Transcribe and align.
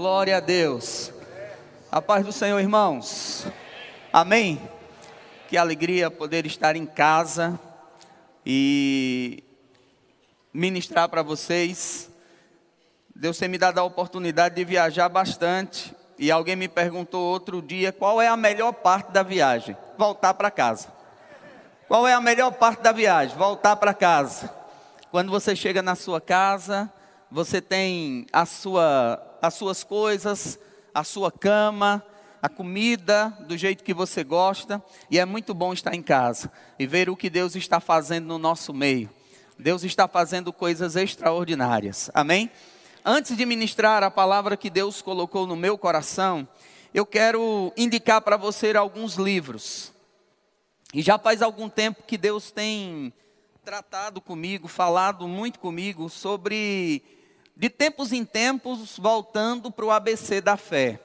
Glória 0.00 0.36
a 0.36 0.40
Deus. 0.40 1.12
A 1.90 2.00
paz 2.00 2.24
do 2.24 2.30
Senhor, 2.30 2.60
irmãos. 2.60 3.44
Amém. 4.12 4.62
Que 5.48 5.56
alegria 5.56 6.08
poder 6.08 6.46
estar 6.46 6.76
em 6.76 6.86
casa 6.86 7.58
e 8.46 9.42
ministrar 10.54 11.08
para 11.08 11.20
vocês. 11.20 12.08
Deus 13.12 13.38
tem 13.38 13.48
me 13.48 13.58
dado 13.58 13.80
a 13.80 13.82
oportunidade 13.82 14.54
de 14.54 14.64
viajar 14.64 15.08
bastante. 15.08 15.92
E 16.16 16.30
alguém 16.30 16.54
me 16.54 16.68
perguntou 16.68 17.20
outro 17.20 17.60
dia 17.60 17.90
qual 17.90 18.22
é 18.22 18.28
a 18.28 18.36
melhor 18.36 18.74
parte 18.74 19.10
da 19.10 19.24
viagem: 19.24 19.76
voltar 19.98 20.32
para 20.34 20.48
casa. 20.48 20.92
Qual 21.88 22.06
é 22.06 22.14
a 22.14 22.20
melhor 22.20 22.52
parte 22.52 22.82
da 22.82 22.92
viagem? 22.92 23.36
Voltar 23.36 23.74
para 23.74 23.92
casa. 23.92 24.48
Quando 25.10 25.32
você 25.32 25.56
chega 25.56 25.82
na 25.82 25.96
sua 25.96 26.20
casa, 26.20 26.88
você 27.28 27.60
tem 27.60 28.28
a 28.32 28.46
sua, 28.46 29.20
as 29.40 29.54
suas 29.54 29.84
coisas, 29.84 30.58
a 30.94 31.04
sua 31.04 31.30
cama, 31.30 32.04
a 32.42 32.48
comida 32.48 33.36
do 33.46 33.56
jeito 33.56 33.84
que 33.84 33.94
você 33.94 34.22
gosta, 34.22 34.82
e 35.10 35.18
é 35.18 35.24
muito 35.24 35.52
bom 35.52 35.72
estar 35.72 35.94
em 35.94 36.02
casa 36.02 36.50
e 36.78 36.86
ver 36.86 37.10
o 37.10 37.16
que 37.16 37.28
Deus 37.28 37.56
está 37.56 37.80
fazendo 37.80 38.26
no 38.26 38.38
nosso 38.38 38.72
meio. 38.72 39.10
Deus 39.58 39.82
está 39.82 40.06
fazendo 40.06 40.52
coisas 40.52 40.94
extraordinárias. 40.94 42.10
Amém? 42.14 42.50
Antes 43.04 43.36
de 43.36 43.44
ministrar 43.44 44.02
a 44.02 44.10
palavra 44.10 44.56
que 44.56 44.70
Deus 44.70 45.02
colocou 45.02 45.46
no 45.46 45.56
meu 45.56 45.76
coração, 45.76 46.46
eu 46.94 47.04
quero 47.04 47.72
indicar 47.76 48.20
para 48.20 48.36
você 48.36 48.76
alguns 48.76 49.14
livros. 49.14 49.92
E 50.94 51.02
já 51.02 51.18
faz 51.18 51.42
algum 51.42 51.68
tempo 51.68 52.02
que 52.06 52.16
Deus 52.16 52.50
tem 52.50 53.12
tratado 53.64 54.20
comigo, 54.20 54.68
falado 54.68 55.28
muito 55.28 55.58
comigo 55.58 56.08
sobre, 56.08 57.02
de 57.58 57.68
tempos 57.68 58.12
em 58.12 58.24
tempos, 58.24 58.96
voltando 58.96 59.68
para 59.68 59.84
o 59.84 59.90
ABC 59.90 60.40
da 60.40 60.56
fé 60.56 61.00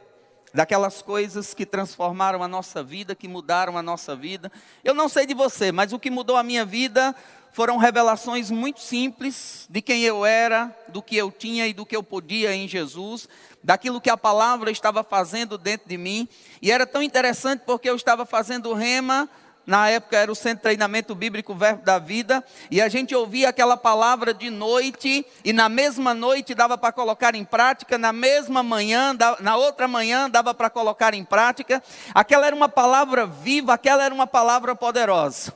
daquelas 0.54 1.02
coisas 1.02 1.52
que 1.52 1.66
transformaram 1.66 2.44
a 2.44 2.48
nossa 2.48 2.84
vida, 2.84 3.16
que 3.16 3.28
mudaram 3.28 3.76
a 3.76 3.82
nossa 3.82 4.16
vida. 4.16 4.52
Eu 4.84 4.94
não 4.94 5.10
sei 5.10 5.26
de 5.26 5.34
você, 5.34 5.72
mas 5.72 5.92
o 5.92 5.98
que 5.98 6.12
mudou 6.12 6.38
a 6.38 6.44
minha 6.44 6.64
vida 6.64 7.16
foram 7.52 7.78
revelações 7.78 8.52
muito 8.52 8.80
simples 8.80 9.66
de 9.68 9.82
quem 9.82 10.04
eu 10.04 10.24
era, 10.24 10.72
do 10.90 11.02
que 11.02 11.18
eu 11.18 11.32
tinha 11.32 11.68
e 11.68 11.74
do 11.74 11.88
que 11.88 11.96
eu 11.96 12.04
podia 12.04 12.54
em 12.56 12.68
Jesus, 12.68 13.28
daquilo 13.64 14.00
que 14.00 14.12
a 14.12 14.18
palavra 14.18 14.70
estava 14.70 15.04
fazendo 15.04 15.58
dentro 15.58 15.90
de 15.90 15.98
mim. 15.98 16.30
E 16.62 16.72
era 16.72 16.86
tão 16.86 17.02
interessante 17.02 17.64
porque 17.66 17.90
eu 17.90 17.96
estava 17.96 18.24
fazendo 18.24 18.74
rema 18.74 19.28
na 19.66 19.90
época 19.90 20.18
era 20.18 20.32
o 20.32 20.36
Centro 20.36 20.58
de 20.58 20.64
Treinamento 20.64 21.16
Bíblico 21.16 21.56
Verbo 21.56 21.84
da 21.84 21.98
Vida, 21.98 22.44
e 22.70 22.82
a 22.82 22.90
gente 22.90 23.16
ouvia 23.16 23.50
aquela 23.50 23.78
palavra 23.78 24.34
de 24.34 24.50
noite, 24.50 25.26
e 25.44 25.54
na 25.54 25.70
mesma 25.70 26.14
noite 26.14 26.54
dava 26.54 26.78
para 26.78 26.92
colocar 26.92 27.34
em 27.34 27.46
prática, 27.46 27.98
na 27.98 28.12
mesma 28.12 28.62
manhã, 28.62 29.16
na 29.40 29.56
outra 29.56 29.88
manhã 29.88 30.30
dava 30.30 30.54
para 30.54 30.70
colocar 30.70 31.14
em 31.14 31.24
prática. 31.24 31.82
Aquela 32.14 32.46
era 32.48 32.56
uma 32.56 32.68
palavra 32.68 33.26
viva, 33.26 33.74
aquela 33.74 34.04
era 34.04 34.14
uma 34.14 34.28
palavra 34.28 34.76
poderosa. 34.76 35.56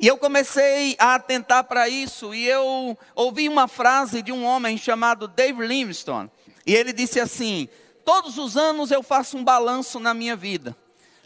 E 0.00 0.06
eu 0.06 0.16
comecei 0.16 0.96
a 0.98 1.14
atentar 1.14 1.64
para 1.64 1.88
isso, 1.88 2.34
e 2.34 2.46
eu 2.46 2.98
ouvi 3.14 3.48
uma 3.48 3.68
frase 3.68 4.22
de 4.22 4.32
um 4.32 4.44
homem 4.44 4.76
chamado 4.76 5.28
Dave 5.28 5.66
Livingstone, 5.66 6.30
e 6.66 6.74
ele 6.74 6.92
disse 6.92 7.20
assim: 7.20 7.68
Todos 8.04 8.38
os 8.38 8.56
anos 8.56 8.90
eu 8.90 9.02
faço 9.02 9.36
um 9.36 9.44
balanço 9.44 10.00
na 10.00 10.14
minha 10.14 10.34
vida 10.34 10.74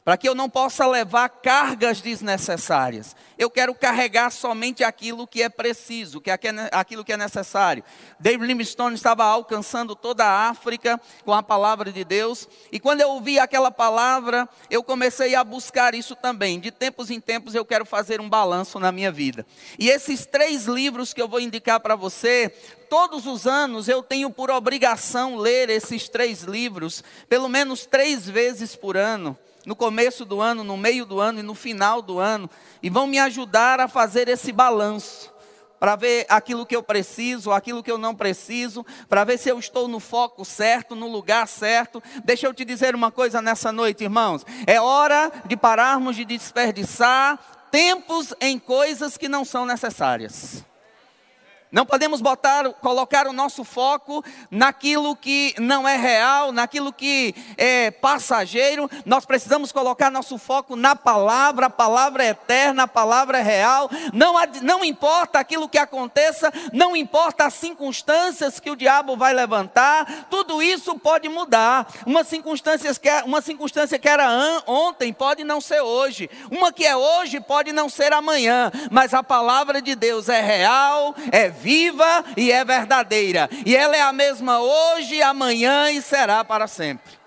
para 0.08 0.16
que 0.16 0.26
eu 0.26 0.34
não 0.34 0.48
possa 0.48 0.86
levar 0.86 1.28
cargas 1.28 2.00
desnecessárias. 2.00 3.14
Eu 3.36 3.50
quero 3.50 3.74
carregar 3.74 4.30
somente 4.30 4.82
aquilo 4.82 5.26
que 5.26 5.42
é 5.42 5.50
preciso, 5.50 6.18
que 6.18 6.30
é 6.30 6.38
aquilo 6.72 7.04
que 7.04 7.12
é 7.12 7.16
necessário. 7.18 7.84
David 8.18 8.46
Livingstone 8.46 8.94
estava 8.94 9.22
alcançando 9.24 9.94
toda 9.94 10.24
a 10.24 10.48
África 10.48 10.98
com 11.26 11.34
a 11.34 11.42
palavra 11.42 11.92
de 11.92 12.04
Deus, 12.04 12.48
e 12.72 12.80
quando 12.80 13.02
eu 13.02 13.10
ouvi 13.10 13.38
aquela 13.38 13.70
palavra, 13.70 14.48
eu 14.70 14.82
comecei 14.82 15.34
a 15.34 15.44
buscar 15.44 15.94
isso 15.94 16.16
também. 16.16 16.58
De 16.58 16.70
tempos 16.70 17.10
em 17.10 17.20
tempos 17.20 17.54
eu 17.54 17.66
quero 17.66 17.84
fazer 17.84 18.18
um 18.18 18.30
balanço 18.30 18.80
na 18.80 18.90
minha 18.90 19.12
vida. 19.12 19.44
E 19.78 19.90
esses 19.90 20.24
três 20.24 20.64
livros 20.64 21.12
que 21.12 21.20
eu 21.20 21.28
vou 21.28 21.38
indicar 21.38 21.80
para 21.80 21.94
você, 21.94 22.48
todos 22.88 23.26
os 23.26 23.46
anos 23.46 23.88
eu 23.88 24.02
tenho 24.02 24.30
por 24.30 24.50
obrigação 24.50 25.36
ler 25.36 25.68
esses 25.68 26.08
três 26.08 26.44
livros, 26.44 27.04
pelo 27.28 27.46
menos 27.46 27.84
três 27.84 28.26
vezes 28.26 28.74
por 28.74 28.96
ano 28.96 29.38
no 29.68 29.76
começo 29.76 30.24
do 30.24 30.40
ano, 30.40 30.64
no 30.64 30.78
meio 30.78 31.04
do 31.04 31.20
ano 31.20 31.40
e 31.40 31.42
no 31.42 31.54
final 31.54 32.00
do 32.00 32.18
ano, 32.18 32.48
e 32.82 32.88
vão 32.88 33.06
me 33.06 33.18
ajudar 33.18 33.80
a 33.80 33.86
fazer 33.86 34.26
esse 34.26 34.50
balanço, 34.50 35.30
para 35.78 35.94
ver 35.94 36.24
aquilo 36.26 36.64
que 36.64 36.74
eu 36.74 36.82
preciso, 36.82 37.52
aquilo 37.52 37.82
que 37.82 37.92
eu 37.92 37.98
não 37.98 38.14
preciso, 38.14 38.84
para 39.10 39.24
ver 39.24 39.36
se 39.36 39.50
eu 39.50 39.58
estou 39.58 39.86
no 39.86 40.00
foco 40.00 40.42
certo, 40.42 40.96
no 40.96 41.06
lugar 41.06 41.46
certo. 41.46 42.02
Deixa 42.24 42.46
eu 42.46 42.54
te 42.54 42.64
dizer 42.64 42.94
uma 42.94 43.10
coisa 43.10 43.42
nessa 43.42 43.70
noite, 43.70 44.04
irmãos: 44.04 44.42
é 44.66 44.80
hora 44.80 45.30
de 45.44 45.54
pararmos 45.54 46.16
de 46.16 46.24
desperdiçar 46.24 47.38
tempos 47.70 48.32
em 48.40 48.58
coisas 48.58 49.18
que 49.18 49.28
não 49.28 49.44
são 49.44 49.66
necessárias. 49.66 50.64
Não 51.70 51.84
podemos 51.84 52.22
botar, 52.22 52.70
colocar 52.74 53.26
o 53.26 53.32
nosso 53.32 53.62
foco 53.62 54.24
naquilo 54.50 55.14
que 55.14 55.54
não 55.58 55.86
é 55.86 55.96
real, 55.96 56.50
naquilo 56.50 56.90
que 56.92 57.34
é 57.58 57.90
passageiro. 57.90 58.90
Nós 59.04 59.26
precisamos 59.26 59.70
colocar 59.70 60.10
nosso 60.10 60.38
foco 60.38 60.74
na 60.74 60.96
palavra, 60.96 61.66
a 61.66 61.70
palavra 61.70 62.24
é 62.24 62.28
eterna, 62.28 62.84
a 62.84 62.88
palavra 62.88 63.38
é 63.38 63.42
real. 63.42 63.90
Não, 64.14 64.34
não 64.62 64.82
importa 64.82 65.38
aquilo 65.38 65.68
que 65.68 65.76
aconteça, 65.76 66.50
não 66.72 66.96
importa 66.96 67.44
as 67.44 67.54
circunstâncias 67.54 68.58
que 68.58 68.70
o 68.70 68.76
diabo 68.76 69.14
vai 69.16 69.34
levantar, 69.34 70.26
tudo 70.30 70.62
isso 70.62 70.98
pode 70.98 71.28
mudar. 71.28 71.86
Uma 72.06 72.24
circunstância 72.24 72.94
que, 72.94 73.10
uma 73.26 73.42
circunstância 73.42 73.98
que 73.98 74.08
era 74.08 74.28
ontem 74.66 75.12
pode 75.12 75.44
não 75.44 75.60
ser 75.60 75.82
hoje, 75.82 76.30
uma 76.50 76.72
que 76.72 76.86
é 76.86 76.96
hoje 76.96 77.40
pode 77.40 77.72
não 77.72 77.90
ser 77.90 78.14
amanhã, 78.14 78.72
mas 78.90 79.12
a 79.12 79.22
palavra 79.22 79.82
de 79.82 79.94
Deus 79.94 80.30
é 80.30 80.40
real, 80.40 81.14
é 81.30 81.57
viva 81.60 82.24
e 82.36 82.50
é 82.52 82.64
verdadeira. 82.64 83.48
E 83.66 83.76
ela 83.76 83.96
é 83.96 84.00
a 84.00 84.12
mesma 84.12 84.60
hoje, 84.60 85.20
amanhã 85.22 85.90
e 85.90 86.00
será 86.00 86.44
para 86.44 86.66
sempre. 86.66 87.18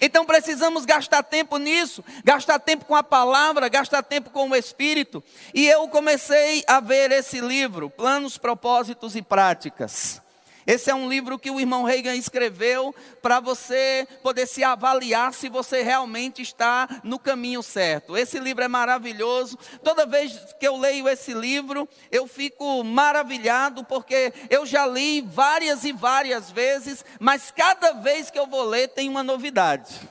Então 0.00 0.24
precisamos 0.24 0.86
gastar 0.86 1.22
tempo 1.22 1.58
nisso, 1.58 2.02
gastar 2.24 2.58
tempo 2.58 2.86
com 2.86 2.96
a 2.96 3.02
palavra, 3.02 3.68
gastar 3.68 4.02
tempo 4.02 4.30
com 4.30 4.48
o 4.48 4.56
Espírito. 4.56 5.22
E 5.52 5.66
eu 5.66 5.86
comecei 5.88 6.64
a 6.66 6.80
ver 6.80 7.12
esse 7.12 7.40
livro, 7.40 7.90
Planos, 7.90 8.38
Propósitos 8.38 9.14
e 9.14 9.20
Práticas. 9.20 10.22
Esse 10.70 10.88
é 10.88 10.94
um 10.94 11.08
livro 11.08 11.36
que 11.36 11.50
o 11.50 11.58
irmão 11.58 11.82
Reagan 11.82 12.14
escreveu 12.14 12.94
para 13.20 13.40
você 13.40 14.06
poder 14.22 14.46
se 14.46 14.62
avaliar 14.62 15.34
se 15.34 15.48
você 15.48 15.82
realmente 15.82 16.42
está 16.42 16.88
no 17.02 17.18
caminho 17.18 17.60
certo. 17.60 18.16
Esse 18.16 18.38
livro 18.38 18.62
é 18.62 18.68
maravilhoso. 18.68 19.58
Toda 19.82 20.06
vez 20.06 20.38
que 20.60 20.68
eu 20.68 20.76
leio 20.76 21.08
esse 21.08 21.34
livro, 21.34 21.88
eu 22.08 22.28
fico 22.28 22.84
maravilhado 22.84 23.82
porque 23.82 24.32
eu 24.48 24.64
já 24.64 24.86
li 24.86 25.22
várias 25.22 25.82
e 25.82 25.90
várias 25.90 26.52
vezes, 26.52 27.04
mas 27.18 27.50
cada 27.50 27.94
vez 27.94 28.30
que 28.30 28.38
eu 28.38 28.46
vou 28.46 28.62
ler 28.62 28.90
tem 28.90 29.08
uma 29.08 29.24
novidade 29.24 30.08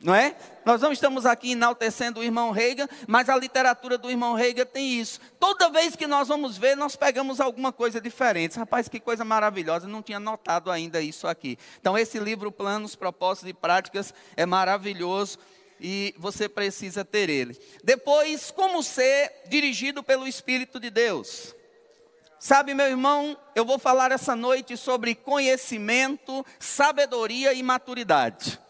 não 0.00 0.14
é? 0.14 0.36
Nós 0.64 0.80
não 0.80 0.92
estamos 0.92 1.24
aqui 1.24 1.52
enaltecendo 1.52 2.20
o 2.20 2.24
irmão 2.24 2.50
Reagan, 2.50 2.88
mas 3.06 3.28
a 3.28 3.36
literatura 3.36 3.96
do 3.96 4.10
irmão 4.10 4.34
Reagan 4.34 4.66
tem 4.66 5.00
isso. 5.00 5.20
Toda 5.38 5.70
vez 5.70 5.96
que 5.96 6.06
nós 6.06 6.28
vamos 6.28 6.58
ver, 6.58 6.76
nós 6.76 6.96
pegamos 6.96 7.40
alguma 7.40 7.72
coisa 7.72 8.00
diferente. 8.00 8.58
Rapaz, 8.58 8.88
que 8.88 9.00
coisa 9.00 9.24
maravilhosa, 9.24 9.86
não 9.86 10.02
tinha 10.02 10.20
notado 10.20 10.70
ainda 10.70 11.00
isso 11.00 11.26
aqui. 11.26 11.58
Então, 11.80 11.96
esse 11.96 12.18
livro, 12.18 12.52
Planos, 12.52 12.94
Propósitos 12.94 13.48
e 13.48 13.54
Práticas, 13.54 14.12
é 14.36 14.44
maravilhoso 14.44 15.38
e 15.80 16.14
você 16.18 16.48
precisa 16.48 17.04
ter 17.04 17.28
ele. 17.28 17.58
Depois, 17.82 18.50
como 18.50 18.82
ser 18.82 19.32
dirigido 19.48 20.02
pelo 20.02 20.26
Espírito 20.26 20.78
de 20.78 20.90
Deus. 20.90 21.54
Sabe, 22.38 22.74
meu 22.74 22.86
irmão, 22.86 23.38
eu 23.54 23.64
vou 23.64 23.78
falar 23.78 24.12
essa 24.12 24.36
noite 24.36 24.76
sobre 24.76 25.14
conhecimento, 25.14 26.44
sabedoria 26.58 27.54
e 27.54 27.62
maturidade 27.62 28.62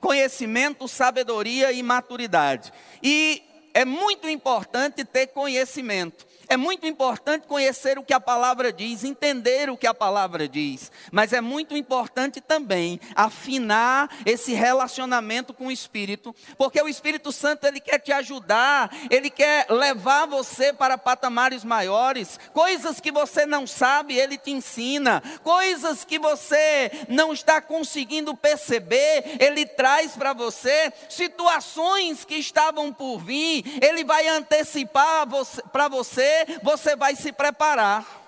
conhecimento, 0.00 0.86
sabedoria 0.88 1.72
e 1.72 1.82
maturidade. 1.82 2.72
E 3.02 3.42
é 3.74 3.84
muito 3.84 4.28
importante 4.28 5.04
ter 5.04 5.28
conhecimento. 5.28 6.26
É 6.48 6.56
muito 6.56 6.86
importante 6.86 7.46
conhecer 7.46 7.98
o 7.98 8.04
que 8.04 8.14
a 8.14 8.20
palavra 8.20 8.72
diz, 8.72 9.02
entender 9.02 9.68
o 9.68 9.76
que 9.76 9.86
a 9.86 9.94
palavra 9.94 10.48
diz, 10.48 10.92
mas 11.10 11.32
é 11.32 11.40
muito 11.40 11.76
importante 11.76 12.40
também 12.40 13.00
afinar 13.16 14.08
esse 14.24 14.52
relacionamento 14.52 15.52
com 15.52 15.66
o 15.66 15.72
Espírito, 15.72 16.34
porque 16.56 16.80
o 16.80 16.88
Espírito 16.88 17.32
Santo 17.32 17.66
ele 17.66 17.80
quer 17.80 17.98
te 17.98 18.12
ajudar, 18.12 18.94
ele 19.10 19.28
quer 19.28 19.66
levar 19.70 20.26
você 20.26 20.72
para 20.72 20.96
patamares 20.96 21.64
maiores, 21.64 22.38
coisas 22.52 23.00
que 23.00 23.10
você 23.10 23.44
não 23.44 23.66
sabe, 23.66 24.16
ele 24.16 24.38
te 24.38 24.52
ensina, 24.52 25.22
coisas 25.42 26.04
que 26.04 26.18
você 26.18 26.92
não 27.08 27.32
está 27.32 27.60
conseguindo 27.60 28.36
perceber, 28.36 29.36
ele 29.40 29.66
traz 29.66 30.12
para 30.12 30.32
você, 30.32 30.92
situações 31.08 32.24
que 32.24 32.36
estavam 32.36 32.92
por 32.92 33.18
vir, 33.18 33.64
ele 33.82 34.04
vai 34.04 34.28
antecipar 34.28 35.26
para 35.72 35.88
você 35.88 36.35
você 36.62 36.96
vai 36.96 37.14
se 37.14 37.32
preparar. 37.32 38.26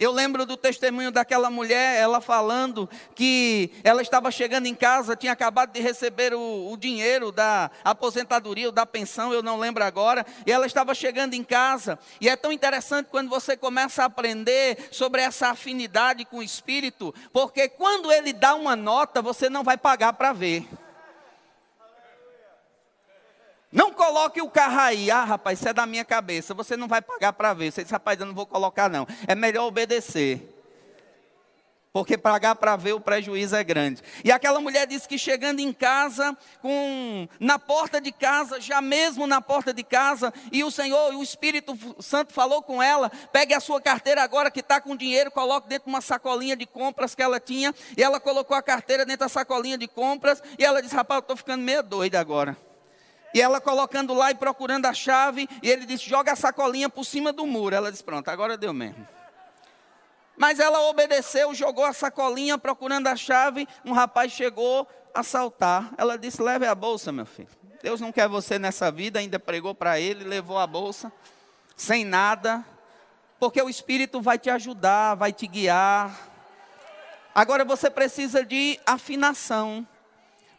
Eu 0.00 0.12
lembro 0.12 0.46
do 0.46 0.56
testemunho 0.56 1.10
daquela 1.10 1.50
mulher, 1.50 2.00
ela 2.00 2.22
falando 2.22 2.88
que 3.14 3.70
ela 3.84 4.00
estava 4.00 4.30
chegando 4.30 4.64
em 4.64 4.74
casa, 4.74 5.14
tinha 5.14 5.30
acabado 5.30 5.72
de 5.72 5.80
receber 5.82 6.32
o, 6.32 6.72
o, 6.72 6.76
dinheiro 6.78 7.30
da 7.30 7.70
aposentadoria 7.84 8.68
ou 8.68 8.72
da 8.72 8.86
pensão, 8.86 9.30
eu 9.30 9.42
não 9.42 9.58
lembro 9.58 9.84
agora, 9.84 10.24
e 10.46 10.50
ela 10.50 10.64
estava 10.64 10.94
chegando 10.94 11.34
em 11.34 11.44
casa. 11.44 11.98
E 12.18 12.30
é 12.30 12.34
tão 12.34 12.50
interessante 12.50 13.08
quando 13.10 13.28
você 13.28 13.58
começa 13.58 14.02
a 14.02 14.06
aprender 14.06 14.88
sobre 14.90 15.20
essa 15.20 15.48
afinidade 15.48 16.24
com 16.24 16.38
o 16.38 16.42
Espírito, 16.42 17.14
porque 17.30 17.68
quando 17.68 18.10
ele 18.10 18.32
dá 18.32 18.54
uma 18.54 18.74
nota, 18.74 19.20
você 19.20 19.50
não 19.50 19.62
vai 19.62 19.76
pagar 19.76 20.14
para 20.14 20.32
ver. 20.32 20.66
Não 23.72 23.92
coloque 23.92 24.42
o 24.42 24.50
carro 24.50 24.80
aí. 24.80 25.10
Ah, 25.10 25.24
rapaz, 25.24 25.58
isso 25.58 25.68
é 25.68 25.72
da 25.72 25.86
minha 25.86 26.04
cabeça. 26.04 26.54
Você 26.54 26.76
não 26.76 26.88
vai 26.88 27.00
pagar 27.00 27.32
para 27.32 27.54
ver. 27.54 27.70
Você 27.70 27.82
diz, 27.82 27.92
rapaz, 27.92 28.18
eu 28.18 28.26
não 28.26 28.34
vou 28.34 28.46
colocar, 28.46 28.88
não. 28.88 29.06
É 29.28 29.34
melhor 29.34 29.66
obedecer. 29.66 30.56
Porque 31.92 32.16
pagar 32.16 32.54
para 32.54 32.76
ver 32.76 32.92
o 32.92 33.00
prejuízo 33.00 33.56
é 33.56 33.64
grande. 33.64 34.00
E 34.24 34.30
aquela 34.30 34.60
mulher 34.60 34.86
disse 34.86 35.08
que 35.08 35.18
chegando 35.18 35.58
em 35.58 35.72
casa, 35.72 36.36
com, 36.62 37.28
na 37.40 37.58
porta 37.58 38.00
de 38.00 38.12
casa, 38.12 38.60
já 38.60 38.80
mesmo 38.80 39.26
na 39.26 39.40
porta 39.40 39.74
de 39.74 39.82
casa, 39.82 40.32
e 40.52 40.62
o 40.62 40.70
Senhor, 40.70 41.12
o 41.14 41.22
Espírito 41.22 41.76
Santo 42.00 42.32
falou 42.32 42.62
com 42.62 42.80
ela: 42.80 43.10
pegue 43.32 43.54
a 43.54 43.60
sua 43.60 43.80
carteira 43.80 44.22
agora 44.22 44.52
que 44.52 44.60
está 44.60 44.80
com 44.80 44.94
dinheiro, 44.94 45.32
coloque 45.32 45.68
dentro 45.68 45.86
de 45.86 45.90
uma 45.90 46.00
sacolinha 46.00 46.56
de 46.56 46.64
compras 46.64 47.16
que 47.16 47.22
ela 47.22 47.40
tinha. 47.40 47.74
E 47.96 48.02
ela 48.02 48.20
colocou 48.20 48.56
a 48.56 48.62
carteira 48.62 49.04
dentro 49.04 49.26
da 49.26 49.28
sacolinha 49.28 49.76
de 49.76 49.88
compras. 49.88 50.40
E 50.56 50.64
ela 50.64 50.80
disse: 50.80 50.94
rapaz, 50.94 51.18
eu 51.18 51.22
estou 51.22 51.36
ficando 51.36 51.62
meio 51.62 51.82
doida 51.82 52.20
agora. 52.20 52.56
E 53.32 53.40
ela 53.40 53.60
colocando 53.60 54.12
lá 54.12 54.30
e 54.30 54.34
procurando 54.34 54.86
a 54.86 54.92
chave, 54.92 55.48
e 55.62 55.70
ele 55.70 55.86
disse: 55.86 56.08
joga 56.08 56.32
a 56.32 56.36
sacolinha 56.36 56.88
por 56.88 57.04
cima 57.04 57.32
do 57.32 57.46
muro. 57.46 57.74
Ela 57.74 57.90
disse: 57.90 58.02
pronto, 58.02 58.28
agora 58.28 58.56
deu 58.56 58.72
mesmo. 58.72 59.06
Mas 60.36 60.58
ela 60.58 60.88
obedeceu, 60.88 61.54
jogou 61.54 61.84
a 61.84 61.92
sacolinha 61.92 62.56
procurando 62.56 63.06
a 63.06 63.14
chave. 63.14 63.68
Um 63.84 63.92
rapaz 63.92 64.32
chegou 64.32 64.88
a 65.14 65.20
assaltar. 65.20 65.92
Ela 65.96 66.16
disse: 66.18 66.42
leve 66.42 66.66
a 66.66 66.74
bolsa, 66.74 67.12
meu 67.12 67.26
filho. 67.26 67.48
Deus 67.82 68.00
não 68.00 68.10
quer 68.10 68.28
você 68.28 68.58
nessa 68.58 68.90
vida. 68.90 69.18
Ainda 69.18 69.38
pregou 69.38 69.74
para 69.74 70.00
ele, 70.00 70.24
levou 70.24 70.58
a 70.58 70.66
bolsa, 70.66 71.12
sem 71.76 72.04
nada. 72.04 72.64
Porque 73.38 73.62
o 73.62 73.68
Espírito 73.70 74.20
vai 74.20 74.38
te 74.38 74.50
ajudar, 74.50 75.14
vai 75.14 75.32
te 75.32 75.46
guiar. 75.46 76.28
Agora 77.34 77.64
você 77.64 77.88
precisa 77.88 78.44
de 78.44 78.78
afinação 78.84 79.86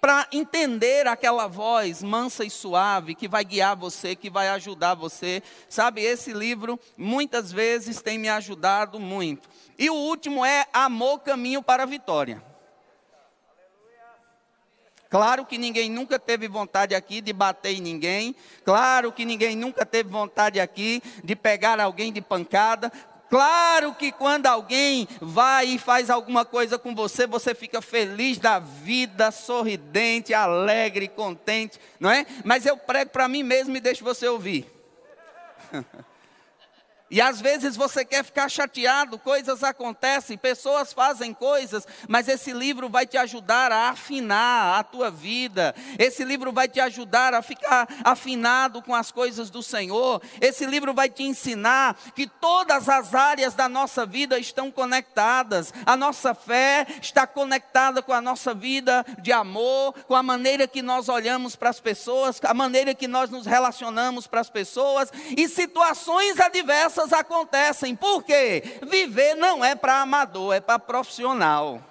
para 0.01 0.27
entender 0.31 1.07
aquela 1.07 1.45
voz 1.45 2.01
mansa 2.01 2.44
e 2.44 2.50
suave 2.50 3.13
que 3.13 3.27
vai 3.27 3.45
guiar 3.45 3.75
você, 3.75 4.15
que 4.15 4.31
vai 4.31 4.50
ajudar 4.50 4.95
você. 4.95 5.44
Sabe, 5.69 6.01
esse 6.01 6.33
livro 6.33 6.80
muitas 6.98 7.51
vezes 7.51 8.01
tem 8.01 8.18
me 8.18 8.27
ajudado 8.27 9.00
muito. 9.00 9.48
E 9.77 9.92
o 9.92 9.94
último 9.95 10.44
é 10.44 10.65
Amor 10.74 11.19
Caminho 11.19 11.62
para 11.62 11.83
a 11.83 11.86
Vitória. 11.86 12.44
Claro 15.12 15.45
que 15.45 15.57
ninguém 15.57 15.92
nunca 15.92 16.18
teve 16.18 16.47
vontade 16.47 16.95
aqui 16.95 17.19
de 17.19 17.33
bater 17.33 17.75
em 17.75 17.81
ninguém. 17.81 18.33
Claro 18.63 19.12
que 19.12 19.25
ninguém 19.25 19.57
nunca 19.57 19.86
teve 19.86 20.09
vontade 20.09 20.57
aqui 20.57 21.04
de 21.21 21.36
pegar 21.36 21.81
alguém 21.81 22.13
de 22.13 22.21
pancada. 22.21 22.89
Claro 23.31 23.95
que 23.95 24.12
quando 24.12 24.45
alguém 24.45 25.07
vai 25.22 25.66
e 25.68 25.80
faz 25.80 26.10
alguma 26.10 26.44
coisa 26.44 26.78
com 26.78 26.94
você, 26.94 27.25
você 27.25 27.56
fica 27.56 27.81
feliz 27.81 28.38
da 28.38 28.60
vida, 28.60 29.31
sorridente, 29.31 30.33
alegre, 30.33 31.07
contente, 31.07 31.80
não 31.98 32.12
é? 32.12 32.25
Mas 32.44 32.66
eu 32.66 32.75
prego 32.75 33.10
para 33.10 33.30
mim 33.30 33.42
mesmo 33.42 33.78
e 33.78 33.80
deixo 33.80 34.04
você 34.04 34.28
ouvir. 34.28 34.69
E 37.12 37.19
às 37.19 37.42
vezes 37.42 37.75
você 37.75 38.06
quer 38.06 38.24
ficar 38.24 38.48
chateado, 38.48 39.19
coisas 39.19 39.66
acontecem, 39.66 40.38
pessoas 40.38 40.94
fazem 40.94 41.34
coisas, 41.34 41.86
mas 42.08 42.30
esse 42.30 42.54
livro 42.54 42.88
vai 42.88 43.06
te 43.06 43.18
ajudar 43.18 43.69
a 43.69 43.90
afinar 43.90 44.80
a 44.80 44.84
tua 44.84 45.12
vida. 45.12 45.75
Esse 46.00 46.24
livro 46.24 46.54
vai 46.54 46.69
te 46.69 46.80
ajudar 46.80 47.34
a 47.34 47.42
ficar 47.42 47.86
afinado 48.06 48.81
com 48.81 48.96
as 48.96 49.12
coisas 49.12 49.50
do 49.50 49.62
Senhor. 49.62 50.22
Esse 50.40 50.66
livro 50.66 50.94
vai 50.94 51.10
te 51.10 51.24
ensinar 51.24 51.98
que 52.16 52.25
todas 52.25 52.88
as 52.88 53.14
áreas 53.14 53.54
da 53.54 53.68
nossa 53.68 54.06
vida 54.06 54.40
estão 54.40 54.72
conectadas. 54.72 55.74
A 55.86 55.98
nossa 55.98 56.34
fé 56.34 56.88
está 57.02 57.28
conectada 57.28 58.02
com 58.02 58.14
a 58.14 58.22
nossa 58.22 58.54
vida 58.54 59.06
de 59.19 59.34
amor, 59.34 59.94
com 60.07 60.16
a 60.16 60.24
maneira 60.24 60.66
que 60.66 60.81
nós 60.81 61.10
olhamos 61.10 61.57
para 61.57 61.69
as 61.69 61.80
pessoas, 61.81 62.40
a 62.42 62.54
maneira 62.54 62.96
que 62.96 63.07
nós 63.07 63.30
nos 63.30 63.46
relacionamos 63.46 64.28
para 64.28 64.40
as 64.40 64.50
pessoas 64.50 65.12
e 65.36 65.50
situações 65.50 66.40
adversas 66.40 67.00
acontecem. 67.13 67.95
Por 67.95 68.24
quê? 68.24 68.80
Viver 68.83 69.36
não 69.36 69.63
é 69.63 69.75
para 69.75 70.01
amador, 70.01 70.53
é 70.53 70.59
para 70.59 70.80
profissional. 70.80 71.81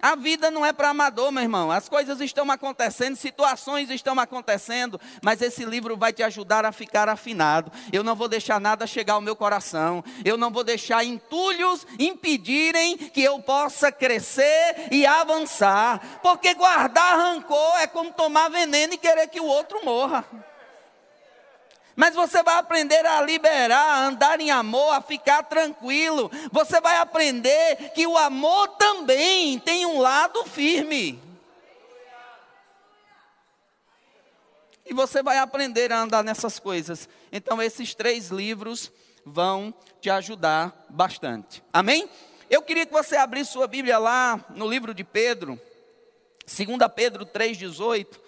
A 0.00 0.14
vida 0.14 0.50
não 0.50 0.64
é 0.64 0.74
para 0.74 0.90
amador, 0.90 1.32
meu 1.32 1.42
irmão. 1.42 1.70
As 1.70 1.88
coisas 1.88 2.20
estão 2.20 2.50
acontecendo, 2.50 3.16
situações 3.16 3.90
estão 3.90 4.18
acontecendo, 4.20 5.00
mas 5.22 5.40
esse 5.40 5.64
livro 5.64 5.96
vai 5.96 6.12
te 6.12 6.22
ajudar 6.22 6.66
a 6.66 6.72
ficar 6.72 7.08
afinado. 7.08 7.72
Eu 7.90 8.04
não 8.04 8.14
vou 8.14 8.28
deixar 8.28 8.60
nada 8.60 8.86
chegar 8.86 9.14
ao 9.14 9.22
meu 9.22 9.34
coração. 9.34 10.04
Eu 10.24 10.36
não 10.36 10.50
vou 10.50 10.62
deixar 10.62 11.02
entulhos 11.02 11.86
impedirem 11.98 12.96
que 12.98 13.22
eu 13.22 13.40
possa 13.40 13.90
crescer 13.90 14.88
e 14.90 15.06
avançar. 15.06 16.20
Porque 16.22 16.52
guardar 16.52 17.16
rancor 17.16 17.78
é 17.78 17.86
como 17.86 18.12
tomar 18.12 18.50
veneno 18.50 18.94
e 18.94 18.98
querer 18.98 19.28
que 19.28 19.40
o 19.40 19.46
outro 19.46 19.82
morra. 19.82 20.24
Mas 21.96 22.14
você 22.14 22.42
vai 22.42 22.58
aprender 22.58 23.06
a 23.06 23.22
liberar, 23.22 23.80
a 23.80 24.04
andar 24.04 24.38
em 24.38 24.50
amor, 24.50 24.92
a 24.92 25.00
ficar 25.00 25.42
tranquilo. 25.44 26.30
Você 26.52 26.78
vai 26.78 26.98
aprender 26.98 27.92
que 27.94 28.06
o 28.06 28.18
amor 28.18 28.68
também 28.76 29.58
tem 29.58 29.86
um 29.86 29.98
lado 29.98 30.44
firme. 30.44 31.18
E 34.84 34.92
você 34.92 35.22
vai 35.22 35.38
aprender 35.38 35.90
a 35.90 36.02
andar 36.02 36.22
nessas 36.22 36.58
coisas. 36.58 37.08
Então, 37.32 37.62
esses 37.62 37.94
três 37.94 38.28
livros 38.28 38.92
vão 39.24 39.74
te 39.98 40.10
ajudar 40.10 40.86
bastante. 40.90 41.64
Amém? 41.72 42.08
Eu 42.50 42.60
queria 42.60 42.84
que 42.84 42.92
você 42.92 43.16
abrisse 43.16 43.52
sua 43.52 43.66
Bíblia 43.66 43.98
lá 43.98 44.44
no 44.50 44.68
livro 44.68 44.92
de 44.92 45.02
Pedro, 45.02 45.58
2 46.46 46.78
Pedro 46.94 47.24
3,18. 47.24 48.20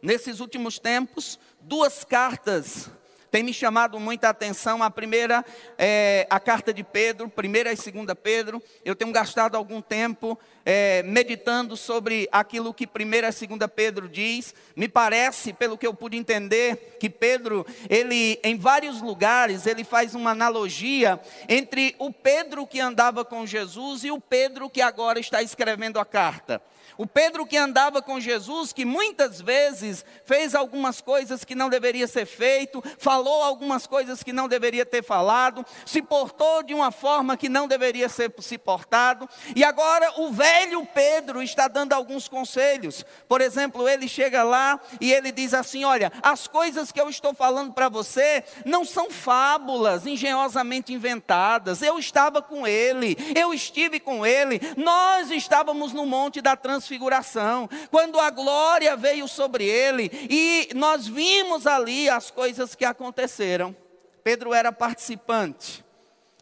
Nesses 0.00 0.38
últimos 0.38 0.78
tempos, 0.78 1.38
duas 1.60 2.04
cartas 2.04 2.88
tem 3.30 3.42
me 3.42 3.52
chamado 3.52 3.98
muita 3.98 4.28
atenção 4.28 4.82
a 4.82 4.90
primeira, 4.90 5.44
é, 5.78 6.26
a 6.30 6.40
carta 6.40 6.72
de 6.72 6.82
Pedro, 6.82 7.28
primeira 7.28 7.72
e 7.72 7.76
segunda 7.76 8.14
Pedro. 8.14 8.62
Eu 8.84 8.94
tenho 8.94 9.12
gastado 9.12 9.56
algum 9.56 9.80
tempo 9.80 10.38
é, 10.64 11.02
meditando 11.02 11.76
sobre 11.76 12.28
aquilo 12.32 12.74
que 12.74 12.86
primeira 12.86 13.28
e 13.28 13.32
segunda 13.32 13.68
Pedro 13.68 14.08
diz. 14.08 14.54
Me 14.74 14.88
parece, 14.88 15.52
pelo 15.52 15.78
que 15.78 15.86
eu 15.86 15.94
pude 15.94 16.16
entender, 16.16 16.96
que 16.98 17.08
Pedro, 17.08 17.66
ele 17.88 18.38
em 18.42 18.56
vários 18.56 19.00
lugares, 19.00 19.66
ele 19.66 19.84
faz 19.84 20.14
uma 20.14 20.30
analogia 20.30 21.20
entre 21.48 21.94
o 21.98 22.12
Pedro 22.12 22.66
que 22.66 22.80
andava 22.80 23.24
com 23.24 23.46
Jesus 23.46 24.04
e 24.04 24.10
o 24.10 24.20
Pedro 24.20 24.70
que 24.70 24.80
agora 24.80 25.18
está 25.18 25.42
escrevendo 25.42 25.98
a 25.98 26.04
carta. 26.04 26.62
O 26.98 27.06
Pedro 27.06 27.46
que 27.46 27.56
andava 27.56 28.00
com 28.00 28.18
Jesus, 28.18 28.72
que 28.72 28.84
muitas 28.84 29.40
vezes 29.40 30.04
fez 30.24 30.54
algumas 30.54 31.00
coisas 31.00 31.44
que 31.44 31.54
não 31.54 31.68
deveria 31.68 32.06
ser 32.06 32.24
feito, 32.24 32.82
falou 32.98 33.42
algumas 33.42 33.86
coisas 33.86 34.22
que 34.22 34.32
não 34.32 34.48
deveria 34.48 34.86
ter 34.86 35.04
falado, 35.04 35.64
se 35.84 36.00
portou 36.00 36.62
de 36.62 36.72
uma 36.72 36.90
forma 36.90 37.36
que 37.36 37.48
não 37.48 37.68
deveria 37.68 38.08
ser 38.08 38.32
se 38.38 38.56
portado, 38.56 39.28
e 39.54 39.62
agora 39.62 40.20
o 40.20 40.32
velho 40.32 40.86
Pedro 40.86 41.42
está 41.42 41.68
dando 41.68 41.92
alguns 41.92 42.28
conselhos. 42.28 43.04
Por 43.28 43.40
exemplo, 43.40 43.86
ele 43.86 44.08
chega 44.08 44.42
lá 44.42 44.80
e 45.00 45.12
ele 45.12 45.30
diz 45.30 45.52
assim: 45.52 45.84
"Olha, 45.84 46.10
as 46.22 46.46
coisas 46.46 46.90
que 46.90 47.00
eu 47.00 47.10
estou 47.10 47.34
falando 47.34 47.72
para 47.72 47.88
você 47.88 48.42
não 48.64 48.84
são 48.84 49.10
fábulas 49.10 50.06
engenhosamente 50.06 50.92
inventadas. 50.92 51.82
Eu 51.82 51.98
estava 51.98 52.40
com 52.40 52.66
ele, 52.66 53.16
eu 53.34 53.52
estive 53.52 54.00
com 54.00 54.24
ele, 54.24 54.60
nós 54.76 55.30
estávamos 55.30 55.92
no 55.92 56.06
monte 56.06 56.40
da 56.40 56.56
transfiguração 56.56 56.85
transfiguração, 56.86 57.68
quando 57.90 58.20
a 58.20 58.30
glória 58.30 58.96
veio 58.96 59.26
sobre 59.26 59.64
ele 59.64 60.10
e 60.30 60.68
nós 60.74 61.06
vimos 61.06 61.66
ali 61.66 62.08
as 62.08 62.30
coisas 62.30 62.74
que 62.74 62.84
aconteceram. 62.84 63.74
Pedro 64.22 64.54
era 64.54 64.72
participante. 64.72 65.84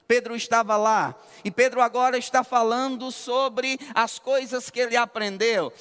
Pedro 0.07 0.37
estava 0.37 0.77
lá 0.77 1.15
e 1.43 1.51
Pedro 1.51 1.81
agora 1.81 2.19
está 2.19 2.45
falando 2.45 3.11
sobre 3.11 3.79
as 3.95 4.19
coisas 4.19 4.69
que 4.69 4.81
ele 4.81 4.97
aprendeu. 4.97 5.73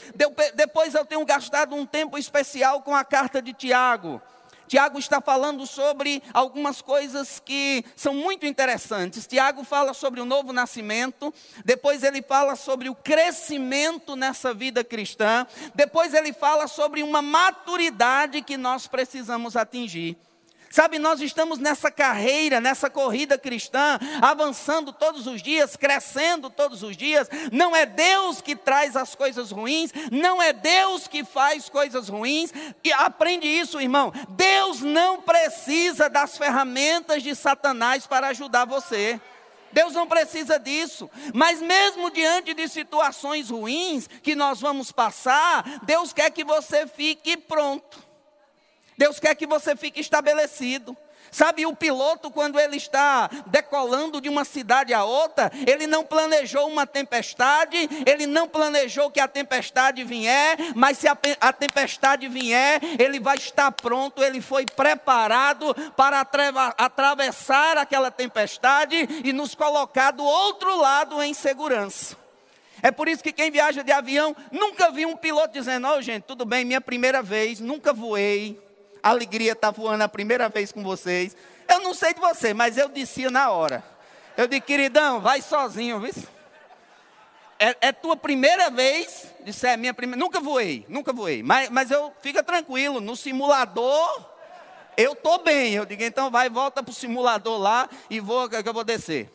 Depois 0.56 0.94
eu 0.94 1.06
tenho 1.06 1.26
gastado 1.26 1.76
um 1.76 1.86
tempo 1.86 2.18
especial 2.18 2.82
com 2.82 2.96
a 2.96 3.04
carta 3.04 3.42
de 3.42 3.52
Tiago. 3.52 4.22
Tiago 4.68 5.00
está 5.00 5.22
falando 5.22 5.66
sobre 5.66 6.22
algumas 6.34 6.82
coisas 6.82 7.40
que 7.40 7.84
são 7.96 8.14
muito 8.14 8.46
interessantes. 8.46 9.28
Tiago 9.28 9.64
fala 9.64 9.94
sobre 9.94 10.22
o 10.22 10.26
novo 10.26 10.54
nascimento, 10.54 11.34
depois 11.64 12.04
ele 12.04 12.22
fala 12.22 12.56
sobre 12.56 12.90
o 12.90 12.96
crescimento 12.96 14.16
nessa 14.16 14.54
vida 14.54 14.84
cristã, 14.84 15.46
depois 15.76 16.14
ele 16.14 16.34
fala 16.34 16.68
sobre 16.68 17.04
uma 17.04 17.22
maturidade 17.22 18.42
que 18.42 18.58
nós 18.58 18.88
precisamos 18.88 19.56
atingir. 19.56 20.18
Sabe, 20.74 20.98
nós 20.98 21.22
estamos 21.22 21.60
nessa 21.60 21.92
carreira, 21.92 22.60
nessa 22.60 22.90
corrida 22.90 23.38
cristã, 23.38 24.00
avançando 24.20 24.92
todos 24.92 25.28
os 25.28 25.40
dias, 25.40 25.76
crescendo 25.76 26.50
todos 26.50 26.82
os 26.82 26.98
dias. 26.98 27.30
Não 27.52 27.76
é 27.76 27.86
Deus 27.86 28.42
que 28.42 28.56
traz 28.56 28.96
as 28.96 29.14
coisas 29.14 29.52
ruins, 29.52 29.92
não 30.12 30.42
é 30.42 30.52
Deus 30.52 31.08
que 31.08 31.24
faz 31.24 31.70
coisas 31.70 32.10
ruins. 32.10 32.52
E 32.84 32.92
aprende 32.92 33.48
isso, 33.48 33.80
irmão. 33.80 34.12
Deus 34.30 34.82
não 34.82 35.22
precisa 35.22 36.10
das 36.10 36.40
ferramentas 36.40 37.22
de 37.22 37.36
Satanás 37.36 38.08
para 38.08 38.30
ajudar 38.30 38.66
você. 38.66 39.22
Deus 39.72 39.94
não 39.94 40.08
precisa 40.08 40.58
disso. 40.58 41.08
Mas 41.36 41.62
mesmo 41.62 42.10
diante 42.10 42.52
de 42.56 42.68
situações 42.68 43.52
ruins 43.52 44.10
que 44.24 44.34
nós 44.34 44.60
vamos 44.60 44.92
passar, 44.92 45.84
Deus 45.84 46.12
quer 46.12 46.32
que 46.32 46.44
você 46.44 46.88
fique 46.88 47.38
pronto. 47.38 48.13
Deus 48.98 49.20
quer 49.20 49.36
que 49.36 49.48
você 49.48 49.76
fique 49.76 50.00
estabelecido. 50.00 50.96
Sabe, 51.34 51.66
o 51.66 51.76
piloto, 51.76 52.30
quando 52.30 52.60
ele 52.60 52.78
está 52.78 53.28
decolando 53.48 54.22
de 54.22 54.30
uma 54.30 54.46
cidade 54.46 54.94
a 54.94 55.04
outra, 55.04 55.52
ele 55.66 55.88
não 55.88 56.04
planejou 56.04 56.68
uma 56.68 56.86
tempestade, 56.86 57.90
ele 58.06 58.28
não 58.28 58.48
planejou 58.48 59.10
que 59.10 59.20
a 59.20 59.28
tempestade 59.28 60.04
vier, 60.04 60.58
mas 60.76 61.00
se 61.00 61.08
a, 61.08 61.18
a 61.42 61.52
tempestade 61.52 62.28
vier, 62.28 62.80
ele 63.00 63.20
vai 63.20 63.38
estar 63.38 63.72
pronto, 63.72 64.24
ele 64.24 64.42
foi 64.42 64.64
preparado 64.64 65.74
para 65.98 66.22
atravessar 66.78 67.80
aquela 67.80 68.12
tempestade 68.12 68.96
e 69.24 69.34
nos 69.34 69.56
colocar 69.56 70.12
do 70.12 70.24
outro 70.24 70.78
lado 70.80 71.20
em 71.24 71.34
segurança. 71.34 72.16
É 72.84 72.92
por 72.92 73.08
isso 73.08 73.24
que 73.24 73.32
quem 73.32 73.50
viaja 73.50 73.82
de 73.82 73.92
avião 73.92 74.36
nunca 74.52 74.92
viu 74.92 75.10
um 75.10 75.18
piloto 75.18 75.54
dizendo: 75.54 75.88
Ó, 75.88 75.98
oh, 75.98 76.02
gente, 76.02 76.24
tudo 76.24 76.46
bem, 76.46 76.64
minha 76.64 76.82
primeira 76.82 77.24
vez, 77.24 77.60
nunca 77.60 77.92
voei, 77.94 78.62
alegria 79.10 79.52
estar 79.52 79.72
tá 79.72 79.82
voando 79.82 80.04
a 80.04 80.10
primeira 80.10 80.50
vez 80.50 80.72
com 80.72 80.82
vocês. 80.82 81.36
Eu 81.68 81.82
não 81.82 81.94
sei 81.94 82.14
de 82.14 82.20
você, 82.20 82.54
mas 82.54 82.78
eu 82.78 82.88
descia 82.88 83.30
na 83.30 83.52
hora. 83.52 83.84
Eu 84.36 84.48
disse, 84.48 84.62
queridão, 84.62 85.20
vai 85.20 85.42
sozinho, 85.42 86.00
viu? 86.00 86.14
É, 87.60 87.76
é, 87.82 87.92
tua 87.92 88.16
primeira 88.16 88.70
vez? 88.70 89.28
Disse, 89.42 89.68
é 89.68 89.78
minha 89.78 89.94
primeira. 89.94 90.20
Nunca 90.20 90.40
voei, 90.40 90.86
nunca 90.90 91.14
voei. 91.14 91.44
Mas, 91.44 91.70
mas 91.70 91.92
eu 91.92 92.12
fica 92.22 92.42
tranquilo, 92.42 93.00
no 93.00 93.16
simulador 93.16 94.34
eu 94.98 95.16
tô 95.16 95.40
bem. 95.40 95.74
Eu 95.74 95.86
digo, 95.86 96.04
então 96.04 96.30
vai, 96.30 96.50
volta 96.50 96.82
para 96.84 96.92
o 96.92 96.96
simulador 96.96 97.58
lá 97.60 97.90
e 98.10 98.20
vou 98.20 98.50
que 98.50 98.68
eu 98.68 98.74
vou 98.74 98.84
descer. 98.84 99.32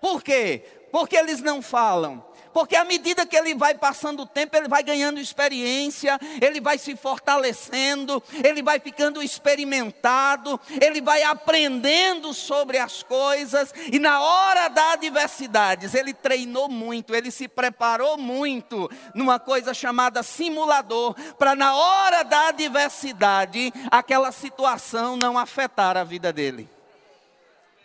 Por 0.00 0.22
quê? 0.22 0.64
Porque 0.92 1.16
eles 1.16 1.40
não 1.40 1.62
falam 1.62 2.24
porque 2.54 2.76
à 2.76 2.84
medida 2.84 3.26
que 3.26 3.36
ele 3.36 3.52
vai 3.52 3.74
passando 3.74 4.22
o 4.22 4.26
tempo, 4.26 4.56
ele 4.56 4.68
vai 4.68 4.84
ganhando 4.84 5.18
experiência, 5.18 6.18
ele 6.40 6.60
vai 6.60 6.78
se 6.78 6.94
fortalecendo, 6.94 8.22
ele 8.44 8.62
vai 8.62 8.78
ficando 8.78 9.20
experimentado, 9.20 10.58
ele 10.80 11.00
vai 11.00 11.24
aprendendo 11.24 12.32
sobre 12.32 12.78
as 12.78 13.02
coisas, 13.02 13.74
e 13.92 13.98
na 13.98 14.20
hora 14.20 14.68
da 14.68 14.92
adversidade, 14.92 15.90
ele 15.98 16.14
treinou 16.14 16.68
muito, 16.68 17.12
ele 17.12 17.32
se 17.32 17.48
preparou 17.48 18.16
muito 18.16 18.88
numa 19.14 19.40
coisa 19.40 19.74
chamada 19.74 20.22
simulador, 20.22 21.14
para 21.36 21.56
na 21.56 21.74
hora 21.74 22.22
da 22.22 22.48
adversidade, 22.48 23.72
aquela 23.90 24.30
situação 24.30 25.16
não 25.16 25.36
afetar 25.36 25.96
a 25.96 26.04
vida 26.04 26.32
dele. 26.32 26.68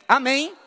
Amém? 0.08 0.59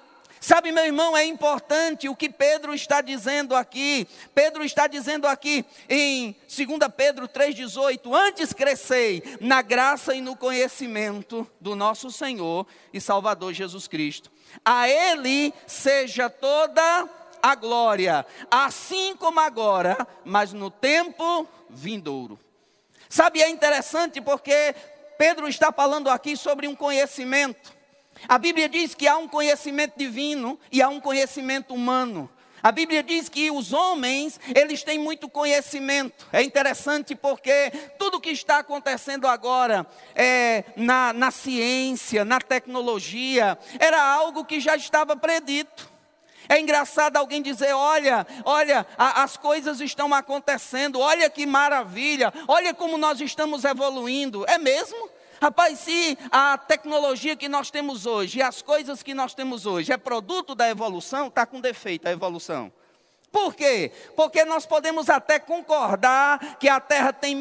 Sabe, 0.42 0.72
meu 0.72 0.84
irmão, 0.84 1.16
é 1.16 1.24
importante 1.24 2.08
o 2.08 2.16
que 2.16 2.28
Pedro 2.28 2.74
está 2.74 3.00
dizendo 3.00 3.54
aqui. 3.54 4.08
Pedro 4.34 4.64
está 4.64 4.88
dizendo 4.88 5.28
aqui 5.28 5.64
em 5.88 6.34
2 6.48 6.80
Pedro 6.96 7.28
3,18: 7.28 8.12
Antes 8.12 8.52
crescei 8.52 9.22
na 9.40 9.62
graça 9.62 10.16
e 10.16 10.20
no 10.20 10.34
conhecimento 10.34 11.48
do 11.60 11.76
nosso 11.76 12.10
Senhor 12.10 12.66
e 12.92 13.00
Salvador 13.00 13.52
Jesus 13.52 13.86
Cristo. 13.86 14.32
A 14.64 14.88
Ele 14.88 15.54
seja 15.64 16.28
toda 16.28 17.08
a 17.40 17.54
glória, 17.54 18.26
assim 18.50 19.14
como 19.14 19.38
agora, 19.38 19.96
mas 20.24 20.52
no 20.52 20.72
tempo 20.72 21.46
vindouro. 21.70 22.36
Sabe, 23.08 23.40
é 23.40 23.48
interessante 23.48 24.20
porque 24.20 24.74
Pedro 25.16 25.46
está 25.46 25.70
falando 25.70 26.10
aqui 26.10 26.36
sobre 26.36 26.66
um 26.66 26.74
conhecimento. 26.74 27.81
A 28.28 28.38
Bíblia 28.38 28.68
diz 28.68 28.94
que 28.94 29.06
há 29.06 29.16
um 29.16 29.28
conhecimento 29.28 29.94
divino 29.96 30.58
e 30.70 30.80
há 30.80 30.88
um 30.88 31.00
conhecimento 31.00 31.74
humano. 31.74 32.30
A 32.62 32.70
Bíblia 32.70 33.02
diz 33.02 33.28
que 33.28 33.50
os 33.50 33.72
homens, 33.72 34.38
eles 34.54 34.84
têm 34.84 34.96
muito 34.96 35.28
conhecimento. 35.28 36.28
É 36.32 36.42
interessante 36.42 37.16
porque 37.16 37.72
tudo 37.98 38.20
que 38.20 38.30
está 38.30 38.58
acontecendo 38.58 39.26
agora 39.26 39.84
é, 40.14 40.62
na, 40.76 41.12
na 41.12 41.32
ciência, 41.32 42.24
na 42.24 42.40
tecnologia, 42.40 43.58
era 43.80 44.00
algo 44.00 44.44
que 44.44 44.60
já 44.60 44.76
estava 44.76 45.16
predito. 45.16 45.90
É 46.48 46.60
engraçado 46.60 47.16
alguém 47.16 47.42
dizer: 47.42 47.72
olha, 47.72 48.24
olha, 48.44 48.86
a, 48.96 49.24
as 49.24 49.36
coisas 49.36 49.80
estão 49.80 50.14
acontecendo, 50.14 51.00
olha 51.00 51.28
que 51.28 51.44
maravilha, 51.44 52.32
olha 52.46 52.72
como 52.72 52.96
nós 52.96 53.20
estamos 53.20 53.64
evoluindo. 53.64 54.44
É 54.46 54.56
mesmo? 54.56 55.10
Rapaz, 55.42 55.80
se 55.80 56.16
a 56.30 56.56
tecnologia 56.56 57.34
que 57.34 57.48
nós 57.48 57.68
temos 57.68 58.06
hoje 58.06 58.38
e 58.38 58.42
as 58.42 58.62
coisas 58.62 59.02
que 59.02 59.12
nós 59.12 59.34
temos 59.34 59.66
hoje 59.66 59.92
é 59.92 59.96
produto 59.96 60.54
da 60.54 60.68
evolução, 60.70 61.26
está 61.26 61.44
com 61.44 61.60
defeito 61.60 62.06
a 62.06 62.12
evolução. 62.12 62.72
Por 63.32 63.54
quê? 63.54 63.90
Porque 64.14 64.44
nós 64.44 64.66
podemos 64.66 65.08
até 65.08 65.38
concordar 65.38 66.58
que 66.60 66.68
a 66.68 66.78
Terra 66.78 67.14
tem 67.14 67.34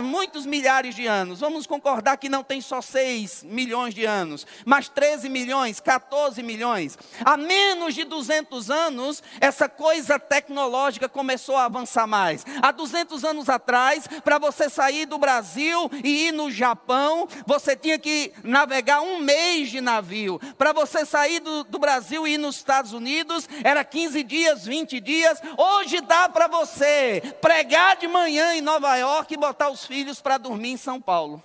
muitos 0.00 0.46
milhares 0.46 0.94
de 0.94 1.04
anos. 1.08 1.40
Vamos 1.40 1.66
concordar 1.66 2.16
que 2.16 2.28
não 2.28 2.44
tem 2.44 2.60
só 2.60 2.80
6 2.80 3.42
milhões 3.42 3.92
de 3.92 4.04
anos, 4.04 4.46
mas 4.64 4.88
13 4.88 5.28
milhões, 5.28 5.80
14 5.80 6.40
milhões. 6.44 6.96
Há 7.24 7.36
menos 7.36 7.92
de 7.92 8.04
200 8.04 8.70
anos, 8.70 9.20
essa 9.40 9.68
coisa 9.68 10.16
tecnológica 10.16 11.08
começou 11.08 11.56
a 11.56 11.64
avançar 11.64 12.06
mais. 12.06 12.46
Há 12.62 12.70
200 12.70 13.24
anos 13.24 13.48
atrás, 13.48 14.06
para 14.22 14.38
você 14.38 14.70
sair 14.70 15.06
do 15.06 15.18
Brasil 15.18 15.90
e 16.04 16.28
ir 16.28 16.32
no 16.32 16.52
Japão, 16.52 17.26
você 17.44 17.74
tinha 17.74 17.98
que 17.98 18.32
navegar 18.44 19.00
um 19.00 19.18
mês 19.18 19.70
de 19.70 19.80
navio. 19.80 20.40
Para 20.56 20.72
você 20.72 21.04
sair 21.04 21.40
do, 21.40 21.64
do 21.64 21.80
Brasil 21.80 22.28
e 22.28 22.34
ir 22.34 22.38
nos 22.38 22.56
Estados 22.56 22.92
Unidos, 22.92 23.48
era 23.64 23.82
15 23.84 24.22
dias, 24.22 24.64
20 24.64 25.00
dias 25.00 25.31
dias, 25.32 25.40
hoje 25.56 26.00
dá 26.00 26.28
para 26.28 26.46
você 26.48 27.22
pregar 27.40 27.96
de 27.96 28.06
manhã 28.06 28.54
em 28.54 28.60
Nova 28.60 28.96
York 28.96 29.32
e 29.32 29.36
botar 29.36 29.70
os 29.70 29.86
filhos 29.86 30.20
para 30.20 30.38
dormir 30.38 30.72
em 30.72 30.76
São 30.76 31.00
Paulo. 31.00 31.42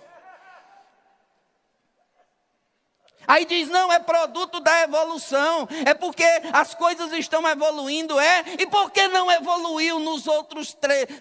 Aí 3.27 3.45
diz: 3.45 3.69
não, 3.69 3.91
é 3.91 3.99
produto 3.99 4.59
da 4.59 4.83
evolução, 4.83 5.67
é 5.85 5.93
porque 5.93 6.25
as 6.53 6.73
coisas 6.73 7.11
estão 7.11 7.47
evoluindo, 7.47 8.17
é, 8.19 8.43
e 8.57 8.65
por 8.65 8.89
que 8.91 9.07
não 9.09 9.29
evoluiu 9.29 9.99
nos 9.99 10.27
outros 10.27 10.75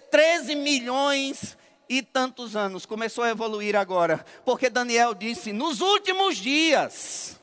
13 0.09 0.55
milhões 0.55 1.57
e 1.89 2.01
tantos 2.01 2.55
anos? 2.55 2.85
Começou 2.85 3.25
a 3.25 3.29
evoluir 3.29 3.75
agora, 3.75 4.25
porque 4.45 4.69
Daniel 4.69 5.13
disse: 5.13 5.51
nos 5.51 5.81
últimos 5.81 6.37
dias. 6.37 7.36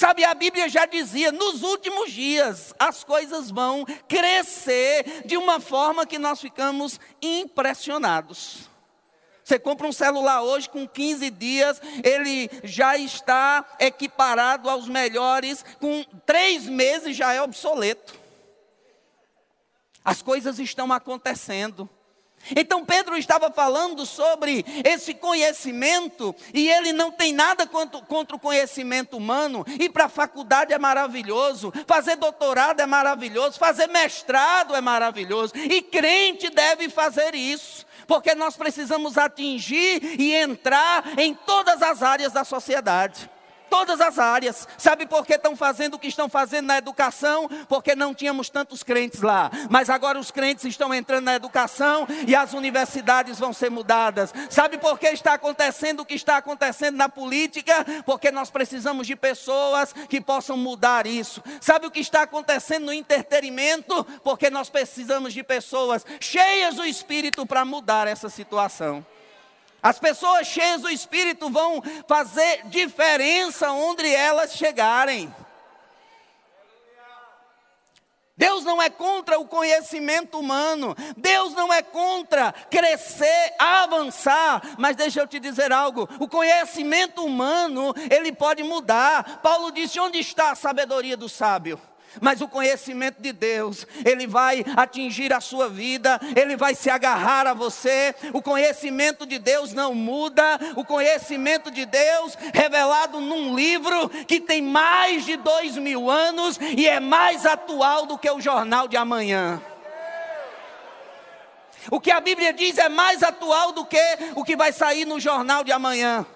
Sabe, 0.00 0.24
a 0.24 0.32
Bíblia 0.32 0.66
já 0.66 0.86
dizia: 0.86 1.30
nos 1.30 1.62
últimos 1.62 2.10
dias 2.10 2.74
as 2.78 3.04
coisas 3.04 3.50
vão 3.50 3.84
crescer 4.08 5.26
de 5.26 5.36
uma 5.36 5.60
forma 5.60 6.06
que 6.06 6.18
nós 6.18 6.40
ficamos 6.40 6.98
impressionados. 7.20 8.70
Você 9.44 9.58
compra 9.58 9.86
um 9.86 9.92
celular 9.92 10.40
hoje 10.40 10.70
com 10.70 10.88
15 10.88 11.28
dias, 11.28 11.82
ele 12.02 12.48
já 12.64 12.96
está 12.96 13.62
equiparado 13.78 14.70
aos 14.70 14.88
melhores, 14.88 15.62
com 15.78 16.02
três 16.24 16.64
meses 16.64 17.14
já 17.14 17.34
é 17.34 17.42
obsoleto. 17.42 18.18
As 20.02 20.22
coisas 20.22 20.58
estão 20.58 20.90
acontecendo. 20.90 21.86
Então 22.56 22.84
Pedro 22.84 23.16
estava 23.16 23.50
falando 23.50 24.04
sobre 24.04 24.64
esse 24.84 25.14
conhecimento, 25.14 26.34
e 26.52 26.68
ele 26.68 26.92
não 26.92 27.12
tem 27.12 27.32
nada 27.32 27.66
contra, 27.66 28.00
contra 28.00 28.36
o 28.36 28.40
conhecimento 28.40 29.16
humano. 29.16 29.64
Ir 29.78 29.90
para 29.90 30.06
a 30.06 30.08
faculdade 30.08 30.72
é 30.72 30.78
maravilhoso, 30.78 31.72
fazer 31.86 32.16
doutorado 32.16 32.80
é 32.80 32.86
maravilhoso, 32.86 33.58
fazer 33.58 33.86
mestrado 33.86 34.74
é 34.74 34.80
maravilhoso, 34.80 35.52
e 35.54 35.82
crente 35.82 36.50
deve 36.50 36.88
fazer 36.88 37.34
isso, 37.34 37.86
porque 38.06 38.34
nós 38.34 38.56
precisamos 38.56 39.16
atingir 39.16 40.20
e 40.20 40.34
entrar 40.34 41.18
em 41.18 41.34
todas 41.34 41.82
as 41.82 42.02
áreas 42.02 42.32
da 42.32 42.44
sociedade 42.44 43.30
todas 43.70 44.00
as 44.00 44.18
áreas. 44.18 44.68
Sabe 44.76 45.06
por 45.06 45.24
que 45.24 45.34
estão 45.34 45.56
fazendo 45.56 45.94
o 45.94 45.98
que 45.98 46.08
estão 46.08 46.28
fazendo 46.28 46.66
na 46.66 46.76
educação? 46.76 47.48
Porque 47.68 47.94
não 47.94 48.12
tínhamos 48.12 48.50
tantos 48.50 48.82
crentes 48.82 49.22
lá. 49.22 49.50
Mas 49.70 49.88
agora 49.88 50.18
os 50.18 50.30
crentes 50.30 50.64
estão 50.64 50.92
entrando 50.92 51.24
na 51.24 51.34
educação 51.34 52.06
e 52.26 52.34
as 52.34 52.52
universidades 52.52 53.38
vão 53.38 53.52
ser 53.52 53.70
mudadas. 53.70 54.34
Sabe 54.50 54.76
por 54.76 54.98
que 54.98 55.06
está 55.06 55.34
acontecendo 55.34 56.00
o 56.00 56.04
que 56.04 56.14
está 56.14 56.36
acontecendo 56.36 56.96
na 56.96 57.08
política? 57.08 57.86
Porque 58.04 58.30
nós 58.30 58.50
precisamos 58.50 59.06
de 59.06 59.14
pessoas 59.14 59.92
que 59.92 60.20
possam 60.20 60.56
mudar 60.56 61.06
isso. 61.06 61.42
Sabe 61.60 61.86
o 61.86 61.90
que 61.90 62.00
está 62.00 62.22
acontecendo 62.22 62.86
no 62.86 62.92
entretenimento? 62.92 64.04
Porque 64.24 64.50
nós 64.50 64.68
precisamos 64.68 65.32
de 65.32 65.44
pessoas 65.44 66.04
cheias 66.18 66.74
do 66.74 66.84
espírito 66.84 67.46
para 67.46 67.64
mudar 67.64 68.08
essa 68.08 68.28
situação. 68.28 69.06
As 69.82 69.98
pessoas 69.98 70.46
cheias 70.46 70.82
do 70.82 70.90
Espírito 70.90 71.48
vão 71.50 71.82
fazer 72.06 72.66
diferença 72.66 73.70
onde 73.70 74.06
elas 74.06 74.52
chegarem. 74.52 75.32
Deus 78.40 78.64
não 78.64 78.80
é 78.80 78.88
contra 78.88 79.38
o 79.38 79.46
conhecimento 79.46 80.38
humano, 80.38 80.96
Deus 81.14 81.52
não 81.52 81.70
é 81.70 81.82
contra 81.82 82.52
crescer, 82.70 83.54
avançar, 83.58 84.62
mas 84.78 84.96
deixa 84.96 85.20
eu 85.20 85.26
te 85.26 85.38
dizer 85.38 85.70
algo: 85.70 86.08
o 86.18 86.26
conhecimento 86.26 87.22
humano, 87.22 87.94
ele 88.10 88.32
pode 88.32 88.62
mudar. 88.62 89.40
Paulo 89.42 89.70
disse: 89.70 90.00
onde 90.00 90.18
está 90.18 90.52
a 90.52 90.54
sabedoria 90.54 91.18
do 91.18 91.28
sábio? 91.28 91.78
Mas 92.20 92.40
o 92.40 92.48
conhecimento 92.48 93.20
de 93.20 93.32
Deus, 93.32 93.86
ele 94.04 94.26
vai 94.26 94.64
atingir 94.76 95.32
a 95.32 95.40
sua 95.40 95.68
vida, 95.68 96.18
ele 96.34 96.56
vai 96.56 96.74
se 96.74 96.90
agarrar 96.90 97.46
a 97.46 97.54
você. 97.54 98.14
O 98.32 98.42
conhecimento 98.42 99.26
de 99.26 99.38
Deus 99.38 99.72
não 99.72 99.94
muda. 99.94 100.58
O 100.74 100.84
conhecimento 100.84 101.70
de 101.70 101.84
Deus, 101.84 102.36
revelado 102.52 103.20
num 103.20 103.54
livro 103.54 104.08
que 104.26 104.40
tem 104.40 104.62
mais 104.62 105.24
de 105.24 105.36
dois 105.36 105.76
mil 105.76 106.10
anos 106.10 106.58
e 106.76 106.88
é 106.88 106.98
mais 106.98 107.46
atual 107.46 108.06
do 108.06 108.18
que 108.18 108.30
o 108.30 108.40
jornal 108.40 108.88
de 108.88 108.96
amanhã. 108.96 109.62
O 111.90 112.00
que 112.00 112.10
a 112.10 112.20
Bíblia 112.20 112.52
diz 112.52 112.76
é 112.76 112.88
mais 112.88 113.22
atual 113.22 113.72
do 113.72 113.84
que 113.86 114.02
o 114.34 114.44
que 114.44 114.56
vai 114.56 114.72
sair 114.72 115.04
no 115.04 115.20
jornal 115.20 115.62
de 115.62 115.72
amanhã. 115.72 116.26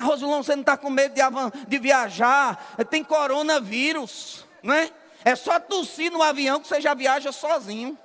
Rosilon, 0.00 0.42
você 0.42 0.54
não 0.54 0.62
está 0.62 0.76
com 0.76 0.90
medo 0.90 1.14
de, 1.14 1.22
de 1.66 1.78
viajar? 1.78 2.76
Tem 2.88 3.02
coronavírus, 3.02 4.44
não 4.62 4.74
é? 4.74 4.90
É 5.24 5.34
só 5.34 5.58
tossir 5.58 6.12
no 6.12 6.22
avião 6.22 6.60
que 6.60 6.68
você 6.68 6.80
já 6.80 6.94
viaja 6.94 7.32
sozinho. 7.32 7.98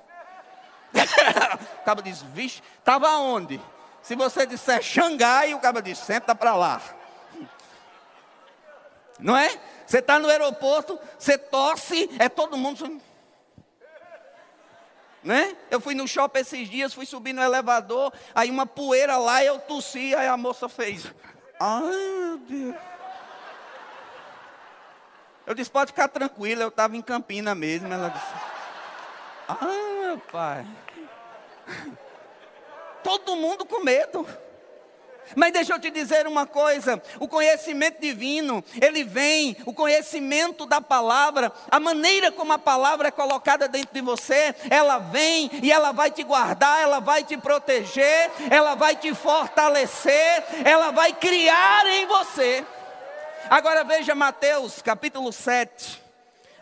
o 1.80 1.84
cabo 1.84 2.02
diz, 2.02 2.22
vixe, 2.22 2.62
estava 2.78 3.08
onde? 3.18 3.60
Se 4.02 4.14
você 4.14 4.46
disser 4.46 4.82
Xangai, 4.82 5.54
o 5.54 5.60
cabo 5.60 5.80
diz, 5.80 5.98
senta 5.98 6.34
para 6.34 6.54
lá. 6.54 6.80
Não 9.18 9.36
é? 9.36 9.58
Você 9.86 9.98
está 9.98 10.18
no 10.18 10.28
aeroporto, 10.28 10.98
você 11.18 11.38
tosse, 11.38 12.10
é 12.18 12.28
todo 12.28 12.56
mundo. 12.56 13.00
Né? 15.22 15.56
Eu 15.70 15.80
fui 15.80 15.94
no 15.94 16.06
shopping 16.06 16.40
esses 16.40 16.68
dias, 16.68 16.92
fui 16.92 17.06
subir 17.06 17.32
no 17.32 17.42
elevador, 17.42 18.12
aí 18.34 18.50
uma 18.50 18.66
poeira 18.66 19.16
lá, 19.16 19.42
eu 19.42 19.58
tossi, 19.58 20.14
aí 20.14 20.26
a 20.26 20.36
moça 20.36 20.68
fez. 20.68 21.06
Ai, 21.66 21.80
meu 21.80 22.36
Deus. 22.36 22.76
Eu 25.46 25.54
disse, 25.54 25.70
pode 25.70 25.92
ficar 25.92 26.08
tranquila, 26.08 26.62
eu 26.62 26.68
estava 26.68 26.94
em 26.94 27.00
Campina 27.00 27.54
mesmo. 27.54 27.90
Ela 27.90 28.10
disse, 28.10 28.34
ah, 29.48 30.02
meu 30.02 30.18
pai. 30.18 30.66
Todo 33.02 33.36
mundo 33.36 33.64
com 33.64 33.82
medo. 33.82 34.26
Mas 35.34 35.52
deixa 35.52 35.72
eu 35.72 35.78
te 35.78 35.90
dizer 35.90 36.26
uma 36.26 36.46
coisa: 36.46 37.02
o 37.18 37.26
conhecimento 37.26 38.00
divino, 38.00 38.62
ele 38.80 39.04
vem, 39.04 39.56
o 39.64 39.72
conhecimento 39.72 40.66
da 40.66 40.80
palavra, 40.80 41.52
a 41.70 41.80
maneira 41.80 42.30
como 42.30 42.52
a 42.52 42.58
palavra 42.58 43.08
é 43.08 43.10
colocada 43.10 43.66
dentro 43.68 43.94
de 43.94 44.00
você, 44.00 44.54
ela 44.70 44.98
vem 44.98 45.50
e 45.62 45.72
ela 45.72 45.92
vai 45.92 46.10
te 46.10 46.22
guardar, 46.22 46.82
ela 46.82 47.00
vai 47.00 47.24
te 47.24 47.36
proteger, 47.36 48.30
ela 48.50 48.74
vai 48.74 48.96
te 48.96 49.14
fortalecer, 49.14 50.44
ela 50.64 50.90
vai 50.90 51.12
criar 51.12 51.86
em 51.86 52.06
você. 52.06 52.64
Agora 53.50 53.84
veja 53.84 54.14
Mateus 54.14 54.80
capítulo 54.80 55.32
7, 55.32 56.02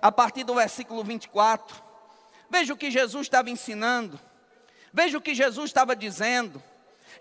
a 0.00 0.10
partir 0.10 0.44
do 0.44 0.54
versículo 0.54 1.04
24. 1.04 1.82
Veja 2.50 2.74
o 2.74 2.76
que 2.76 2.90
Jesus 2.90 3.22
estava 3.22 3.50
ensinando, 3.50 4.20
veja 4.92 5.16
o 5.16 5.20
que 5.20 5.34
Jesus 5.34 5.70
estava 5.70 5.96
dizendo. 5.96 6.62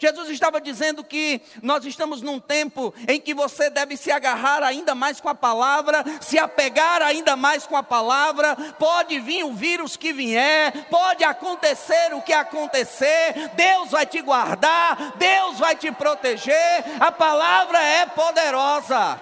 Jesus 0.02 0.32
estava 0.32 0.60
dizendo 0.60 1.04
que 1.04 1.40
nós 1.62 1.86
estamos 1.86 2.24
num 2.24 2.40
tempo 2.40 2.92
em 3.08 3.22
que 3.22 3.36
você 3.36 3.70
deve 3.70 3.96
se 3.96 4.12
agarrar 4.12 4.64
ainda 4.64 4.96
mais 4.96 5.22
com 5.22 5.30
a 5.30 5.36
palavra, 5.36 6.04
se 6.20 6.40
apegar 6.40 7.04
ainda 7.04 7.36
mais 7.36 7.68
com 7.68 7.78
a 7.78 7.84
palavra. 7.84 8.56
Pode 8.80 9.20
vir 9.20 9.44
o 9.44 9.54
vírus 9.54 9.96
que 9.96 10.12
vier, 10.12 10.88
pode 10.90 11.24
acontecer 11.24 12.16
o 12.16 12.22
que 12.24 12.34
acontecer, 12.34 13.52
Deus 13.54 13.92
vai 13.92 14.08
te 14.08 14.20
guardar, 14.24 15.18
Deus 15.18 15.60
vai 15.60 15.76
te 15.76 15.92
proteger. 15.92 16.84
A 17.00 17.12
palavra 17.12 17.80
é 17.80 18.08
poderosa. 18.08 19.22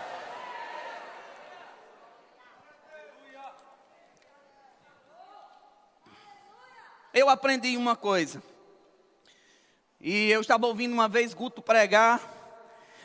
Eu 7.13 7.27
aprendi 7.27 7.75
uma 7.75 7.97
coisa. 7.97 8.48
E 10.01 10.31
eu 10.31 10.39
estava 10.39 10.65
ouvindo 10.65 10.93
uma 10.93 11.09
vez 11.09 11.33
Guto 11.33 11.61
pregar, 11.61 12.37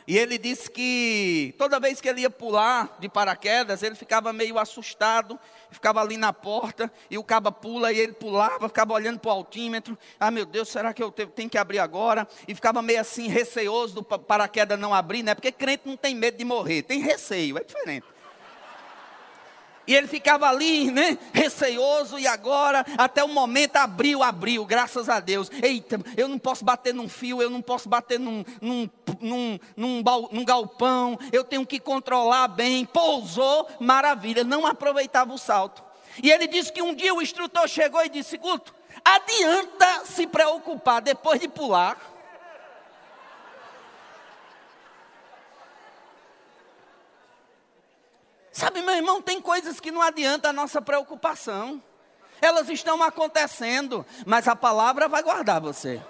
e 0.07 0.17
ele 0.17 0.37
disse 0.37 0.69
que 0.69 1.53
toda 1.57 1.79
vez 1.79 1.99
que 1.99 2.07
ele 2.07 2.21
ia 2.21 2.29
pular 2.29 2.95
de 2.99 3.09
paraquedas, 3.09 3.81
ele 3.81 3.95
ficava 3.95 4.31
meio 4.31 4.59
assustado, 4.59 5.37
ficava 5.71 5.99
ali 5.99 6.15
na 6.15 6.31
porta, 6.31 6.91
e 7.09 7.17
o 7.17 7.23
caba 7.23 7.51
pula, 7.51 7.91
e 7.91 7.99
ele 7.99 8.13
pulava, 8.13 8.69
ficava 8.69 8.93
olhando 8.93 9.19
para 9.19 9.29
o 9.29 9.33
altímetro. 9.33 9.97
Ah, 10.19 10.29
meu 10.29 10.45
Deus, 10.45 10.69
será 10.69 10.93
que 10.93 11.03
eu 11.03 11.11
tenho 11.11 11.49
que 11.49 11.57
abrir 11.57 11.79
agora? 11.79 12.27
E 12.47 12.53
ficava 12.53 12.81
meio 12.81 13.01
assim, 13.01 13.27
receoso 13.27 13.95
do 13.95 14.03
paraquedas 14.03 14.79
não 14.79 14.93
abrir, 14.93 15.23
né? 15.23 15.33
Porque 15.33 15.51
crente 15.51 15.83
não 15.85 15.97
tem 15.97 16.15
medo 16.15 16.37
de 16.37 16.45
morrer, 16.45 16.83
tem 16.83 17.01
receio, 17.01 17.57
é 17.57 17.63
diferente. 17.63 18.05
E 19.87 19.93
ele 19.93 20.07
ficava 20.07 20.47
ali, 20.47 20.89
né, 20.89 21.17
receoso, 21.33 22.17
e 22.17 22.25
agora, 22.25 22.85
até 22.97 23.23
o 23.23 23.27
momento, 23.27 23.75
abriu, 23.75 24.23
abriu, 24.23 24.65
graças 24.65 25.09
a 25.09 25.19
Deus. 25.19 25.51
Eita, 25.61 25.99
eu 26.17 26.27
não 26.27 26.39
posso 26.39 26.65
bater 26.65 26.93
num 26.93 27.07
fio, 27.07 27.41
eu 27.41 27.49
não 27.49 27.61
posso 27.61 27.87
bater 27.87 28.19
num, 28.19 28.43
num, 28.61 28.89
num, 29.19 29.59
num, 29.75 30.03
num 30.31 30.45
galpão, 30.45 31.17
eu 31.31 31.43
tenho 31.43 31.65
que 31.65 31.79
controlar 31.79 32.47
bem. 32.47 32.85
Pousou, 32.85 33.67
maravilha, 33.79 34.43
não 34.43 34.65
aproveitava 34.65 35.33
o 35.33 35.37
salto. 35.37 35.83
E 36.21 36.31
ele 36.31 36.47
disse 36.47 36.71
que 36.71 36.81
um 36.81 36.93
dia 36.93 37.13
o 37.13 37.21
instrutor 37.21 37.67
chegou 37.67 38.03
e 38.03 38.09
disse: 38.09 38.37
Guto, 38.37 38.73
adianta 39.03 40.05
se 40.05 40.25
preocupar 40.25 41.01
depois 41.01 41.39
de 41.39 41.47
pular 41.47 42.14
Sabe, 48.55 48.81
meu 48.81 48.95
irmão, 48.95 49.21
tem 49.21 49.41
coisas 49.41 49.81
que 49.81 49.91
não 49.91 50.01
adianta 50.01 50.47
a 50.47 50.53
nossa 50.53 50.81
preocupação. 50.81 51.83
Elas 52.41 52.69
estão 52.69 53.03
acontecendo, 53.03 54.05
mas 54.25 54.47
a 54.47 54.55
palavra 54.55 55.09
vai 55.09 55.21
guardar 55.21 55.59
você. 55.59 56.01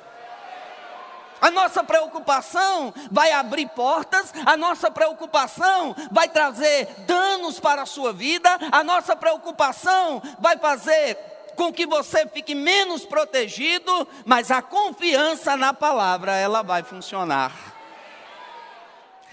A 1.41 1.49
nossa 1.49 1.83
preocupação 1.83 2.93
vai 3.11 3.31
abrir 3.31 3.67
portas, 3.69 4.31
a 4.45 4.55
nossa 4.55 4.91
preocupação 4.91 5.95
vai 6.11 6.29
trazer 6.29 6.85
danos 7.07 7.59
para 7.59 7.81
a 7.81 7.87
sua 7.87 8.13
vida, 8.13 8.47
a 8.71 8.83
nossa 8.83 9.15
preocupação 9.15 10.21
vai 10.37 10.55
fazer 10.59 11.17
com 11.55 11.73
que 11.73 11.87
você 11.87 12.27
fique 12.27 12.53
menos 12.53 13.07
protegido, 13.07 14.07
mas 14.23 14.51
a 14.51 14.61
confiança 14.61 15.57
na 15.57 15.73
palavra, 15.73 16.35
ela 16.35 16.61
vai 16.61 16.83
funcionar. 16.83 17.51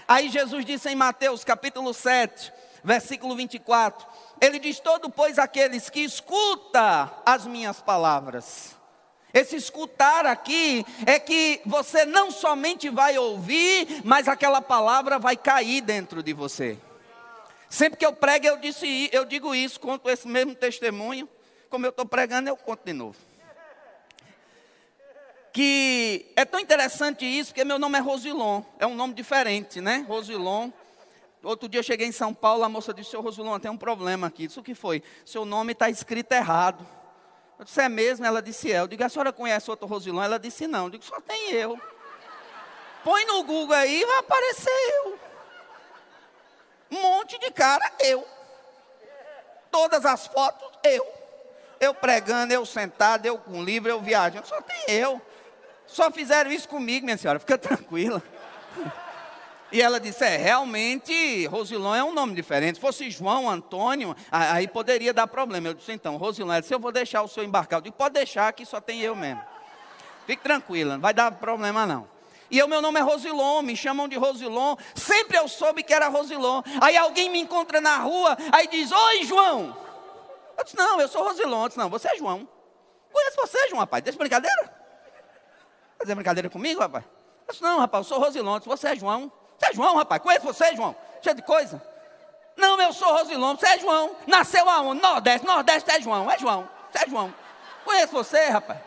Aí 0.07 0.29
Jesus 0.29 0.65
disse 0.65 0.89
em 0.89 0.95
Mateus 0.95 1.43
capítulo 1.43 1.93
7, 1.93 2.62
versículo 2.83 3.35
24. 3.35 4.05
Ele 4.41 4.59
diz: 4.59 4.79
Todo, 4.79 5.09
pois, 5.09 5.39
aqueles 5.39 5.89
que 5.89 6.01
escuta 6.01 7.11
as 7.25 7.45
minhas 7.45 7.81
palavras. 7.81 8.75
Esse 9.33 9.55
escutar 9.55 10.27
aqui 10.27 10.85
é 11.07 11.17
que 11.17 11.59
você 11.65 12.05
não 12.05 12.29
somente 12.29 12.87
vai 12.89 13.17
ouvir, 13.17 14.01
mas 14.03 14.27
aquela 14.27 14.61
palavra 14.61 15.17
vai 15.17 15.35
cair 15.35 15.81
dentro 15.81 16.21
de 16.21 16.33
você. 16.33 16.77
Sempre 17.67 17.97
que 17.97 18.05
eu 18.05 18.13
prego, 18.13 18.45
eu, 18.45 18.57
disse, 18.57 19.09
eu 19.11 19.25
digo 19.25 19.55
isso, 19.55 19.79
conto 19.79 20.07
esse 20.07 20.27
mesmo 20.27 20.53
testemunho. 20.53 21.27
Como 21.67 21.83
eu 21.83 21.89
estou 21.89 22.05
pregando, 22.05 22.47
eu 22.47 22.55
conto 22.55 22.85
de 22.85 22.93
novo. 22.93 23.17
Que 25.51 26.31
é 26.35 26.45
tão 26.45 26.59
interessante 26.59 27.25
isso, 27.25 27.49
porque 27.49 27.65
meu 27.65 27.79
nome 27.79 27.97
é 27.97 28.01
Rosilon. 28.01 28.61
É 28.77 28.85
um 28.85 28.93
nome 28.93 29.15
diferente, 29.15 29.81
né? 29.81 30.05
Rosilon. 30.07 30.69
Outro 31.43 31.67
dia 31.67 31.79
eu 31.79 31.83
cheguei 31.83 32.07
em 32.07 32.11
São 32.11 32.33
Paulo, 32.33 32.63
a 32.63 32.69
moça 32.69 32.93
disse, 32.93 33.09
seu 33.09 33.21
Rosulão, 33.21 33.59
tem 33.59 33.69
um 33.69 33.77
problema 33.77 34.27
aqui. 34.27 34.45
Isso 34.45 34.63
que 34.63 34.73
foi? 34.73 35.03
Seu 35.25 35.43
nome 35.43 35.73
está 35.73 35.89
escrito 35.89 36.31
errado. 36.31 36.87
Eu 37.59 37.65
disse, 37.65 37.81
é 37.81 37.89
mesmo? 37.89 38.25
Ela 38.25 38.41
disse, 38.41 38.71
é. 38.71 38.79
Eu 38.79 38.87
digo, 38.87 39.03
a 39.03 39.09
senhora 39.09 39.33
conhece 39.33 39.69
outro 39.69 39.85
Rosilão? 39.85 40.23
Ela 40.23 40.39
disse, 40.39 40.67
não. 40.67 40.85
Eu 40.85 40.91
digo, 40.91 41.03
só 41.03 41.19
tem 41.19 41.51
eu. 41.51 41.77
Põe 43.03 43.25
no 43.25 43.43
Google 43.43 43.75
aí, 43.75 44.05
vai 44.05 44.19
aparecer 44.19 44.71
eu. 44.71 45.19
Um 46.91 47.01
monte 47.01 47.37
de 47.37 47.51
cara, 47.51 47.91
eu. 47.99 48.25
Todas 49.69 50.05
as 50.05 50.27
fotos, 50.27 50.69
eu. 50.83 51.05
Eu 51.77 51.93
pregando, 51.93 52.53
eu 52.53 52.65
sentado, 52.65 53.25
eu 53.25 53.37
com 53.37 53.61
livro, 53.61 53.89
eu 53.89 53.99
viajando. 53.99 54.47
Só 54.47 54.61
tem 54.61 54.95
eu. 54.95 55.21
Só 55.85 56.09
fizeram 56.09 56.49
isso 56.51 56.69
comigo, 56.69 57.03
minha 57.05 57.17
senhora. 57.17 57.39
Fica 57.39 57.57
tranquila. 57.57 58.23
E 59.73 59.81
ela 59.81 59.99
disse: 59.99 60.23
É, 60.23 60.37
realmente, 60.37 61.47
Rosilon 61.47 61.95
é 61.95 62.03
um 62.03 62.13
nome 62.13 62.35
diferente. 62.35 62.75
Se 62.75 62.81
fosse 62.81 63.09
João, 63.09 63.49
Antônio, 63.49 64.15
aí 64.31 64.67
poderia 64.67 65.11
dar 65.11 65.25
problema. 65.25 65.69
Eu 65.69 65.73
disse: 65.73 65.91
Então, 65.91 66.15
Rosilon, 66.15 66.51
ela 66.51 66.61
disse: 66.61 66.71
Eu 66.71 66.79
vou 66.79 66.91
deixar 66.91 67.23
o 67.23 67.27
senhor 67.27 67.47
embarcar. 67.47 67.79
Eu 67.79 67.81
disse: 67.81 67.95
Pode 67.97 68.13
deixar, 68.13 68.53
que 68.53 68.67
só 68.67 68.79
tem 68.79 69.01
eu 69.01 69.15
mesmo. 69.15 69.41
Fique 70.27 70.43
tranquila, 70.43 70.93
não 70.93 71.01
vai 71.01 71.11
dar 71.11 71.31
problema 71.31 71.87
não. 71.87 72.07
E 72.51 72.61
o 72.61 72.67
meu 72.67 72.83
nome 72.83 72.99
é 72.99 73.03
Rosilon, 73.03 73.63
me 73.63 73.75
chamam 73.75 74.07
de 74.07 74.15
Rosilon. 74.15 74.75
Sempre 74.93 75.39
eu 75.39 75.47
soube 75.47 75.81
que 75.81 75.91
era 75.91 76.07
Rosilon. 76.07 76.61
Aí 76.79 76.95
alguém 76.95 77.27
me 77.27 77.39
encontra 77.39 77.81
na 77.81 77.97
rua, 77.97 78.37
aí 78.51 78.67
diz: 78.67 78.91
Oi, 78.91 79.23
João. 79.23 79.75
Eu 80.55 80.63
disse: 80.63 80.77
Não, 80.77 81.01
eu 81.01 81.07
sou 81.07 81.23
Rosilon. 81.23 81.63
Eu 81.63 81.67
disse: 81.69 81.79
Não, 81.79 81.89
você 81.89 82.09
é 82.09 82.15
João. 82.15 82.47
Conheço 83.11 83.37
você, 83.37 83.69
João, 83.69 83.79
rapaz. 83.79 84.03
Deixa 84.03 84.19
brincadeira. 84.19 84.71
Fazer 85.97 86.13
brincadeira 86.13 86.47
comigo, 86.47 86.79
rapaz? 86.79 87.03
Eu 87.47 87.53
disse: 87.53 87.63
Não, 87.63 87.79
rapaz, 87.79 88.05
eu 88.05 88.09
sou 88.09 88.23
Rosilon. 88.23 88.53
Eu 88.53 88.59
disse: 88.59 88.69
Você 88.69 88.89
é 88.89 88.95
João. 88.95 89.31
Você 89.57 89.71
é 89.71 89.73
João, 89.73 89.95
rapaz. 89.95 90.21
Conheço 90.21 90.45
você, 90.45 90.75
João. 90.75 90.95
Cheio 91.21 91.35
de 91.35 91.41
coisa. 91.41 91.81
Não, 92.55 92.79
eu 92.79 92.93
sou 92.93 93.11
Rosilon. 93.13 93.55
Você 93.55 93.67
é 93.67 93.79
João. 93.79 94.15
Nasceu 94.27 94.69
aonde? 94.69 95.01
Nordeste. 95.01 95.45
Nordeste 95.45 95.91
é 95.91 96.01
João. 96.01 96.29
É 96.29 96.37
João. 96.37 96.69
Você 96.91 97.05
é 97.05 97.09
João. 97.09 97.33
Conheço 97.83 98.13
você, 98.13 98.49
rapaz. 98.49 98.79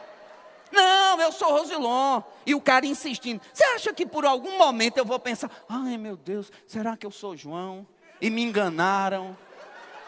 Não, 0.71 1.21
eu 1.21 1.33
sou 1.33 1.51
Rosilon. 1.51 2.23
E 2.45 2.55
o 2.55 2.61
cara 2.61 2.87
insistindo. 2.87 3.41
Você 3.53 3.65
acha 3.65 3.93
que 3.93 4.07
por 4.07 4.25
algum 4.25 4.59
momento 4.59 4.99
eu 4.99 5.05
vou 5.05 5.19
pensar: 5.19 5.51
ai 5.69 5.97
meu 5.97 6.17
Deus, 6.17 6.51
será 6.67 6.97
que 6.97 7.07
eu 7.07 7.11
sou 7.11 7.37
João? 7.37 7.87
E 8.21 8.31
me 8.31 8.43
enganaram. 8.43 9.37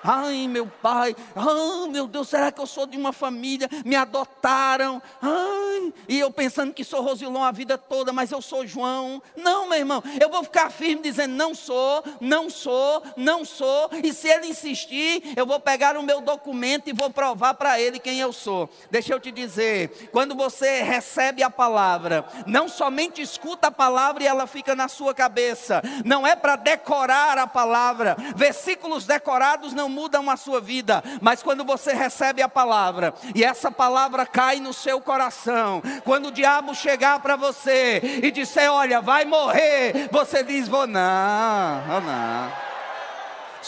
Ai, 0.02 0.46
meu 0.46 0.66
pai, 0.66 1.14
ai, 1.34 1.88
meu 1.90 2.06
Deus, 2.06 2.28
será 2.28 2.52
que 2.52 2.61
eu 2.61 2.66
sou 2.66 2.87
de 2.87 2.96
uma 2.96 3.12
família? 3.12 3.68
Me 3.84 3.96
adotaram. 3.96 5.02
Ai, 5.20 5.92
e 6.08 6.18
eu 6.18 6.30
pensando 6.30 6.72
que 6.72 6.84
sou 6.84 7.02
Rosilon 7.02 7.42
a 7.42 7.50
vida 7.50 7.76
toda, 7.76 8.12
mas 8.12 8.30
eu 8.30 8.40
sou 8.40 8.66
João. 8.66 9.22
Não, 9.37 9.68
meu 9.68 9.78
irmão, 9.78 10.02
eu 10.20 10.30
vou 10.30 10.42
ficar 10.44 10.70
firme 10.70 11.02
dizendo: 11.02 11.34
não 11.34 11.54
sou, 11.54 12.04
não 12.20 12.48
sou, 12.48 13.02
não 13.16 13.44
sou. 13.44 13.90
E 14.02 14.12
se 14.12 14.28
ele 14.28 14.46
insistir, 14.46 15.34
eu 15.37 15.46
vou 15.46 15.58
pegar 15.58 15.96
o 15.96 16.02
meu 16.02 16.20
documento 16.20 16.88
e 16.88 16.92
vou 16.92 17.11
provar 17.11 17.54
para 17.54 17.80
ele 17.80 17.98
quem 17.98 18.20
eu 18.20 18.32
sou. 18.32 18.70
Deixa 18.90 19.12
eu 19.12 19.20
te 19.20 19.32
dizer: 19.32 20.08
quando 20.12 20.34
você 20.34 20.82
recebe 20.82 21.42
a 21.42 21.50
palavra, 21.50 22.24
não 22.46 22.68
somente 22.68 23.20
escuta 23.20 23.68
a 23.68 23.72
palavra 23.72 24.22
e 24.22 24.26
ela 24.26 24.46
fica 24.46 24.74
na 24.74 24.88
sua 24.88 25.14
cabeça, 25.14 25.82
não 26.04 26.26
é 26.26 26.37
para 26.37 26.56
decorar 26.56 27.37
a 27.38 27.46
palavra, 27.46 28.16
versículos 28.37 29.04
decorados 29.04 29.72
não 29.72 29.88
não 29.88 29.94
mudam 29.94 30.31
a 30.31 30.37
sua 30.37 30.61
vida, 30.61 31.03
mas 31.20 31.42
quando 31.42 31.64
você 31.64 31.92
recebe 31.92 32.42
a 32.42 32.48
palavra 32.48 33.14
e 33.35 33.42
essa 33.42 33.70
palavra 33.70 34.27
cai 34.27 34.61
no 34.61 34.72
seu 34.72 35.01
coração, 35.01 35.83
quando 36.05 36.27
o 36.27 36.33
diabo 36.33 36.74
chegar 36.74 37.20
para 37.20 37.35
você 37.35 38.20
e 38.22 38.31
disser: 38.31 38.70
Olha, 38.70 39.01
vai 39.01 39.24
morrer, 39.24 40.09
você 40.12 40.44
diz: 40.44 40.68
Vou 40.68 40.87
não, 40.87 41.83
vou 41.87 42.01
não. 42.03 42.68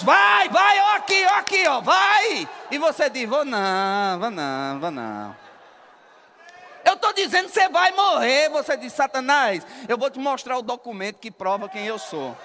Vai, 0.03 0.49
vai, 0.49 0.81
ó 0.81 0.97
aqui, 0.97 1.27
ó 1.27 1.35
aqui, 1.37 1.67
ó, 1.67 1.81
vai. 1.81 2.49
E 2.71 2.79
você 2.79 3.09
diz: 3.09 3.29
Vou 3.29 3.45
não, 3.45 4.21
vou 4.21 4.31
não, 4.31 4.79
vou 4.79 4.91
não. 4.91 5.51
Eu 6.85 6.95
estou 6.95 7.13
dizendo 7.13 7.47
que 7.47 7.55
você 7.55 7.69
vai 7.69 7.93
morrer. 7.93 8.49
Você 8.49 8.77
diz, 8.77 8.93
Satanás, 8.93 9.65
eu 9.87 9.99
vou 9.99 10.11
te 10.11 10.19
mostrar 10.19 10.57
o 10.57 10.63
documento 10.63 11.19
que 11.19 11.31
prova 11.31 11.69
quem 11.69 11.87
eu 11.87 11.99
sou. 11.99 12.37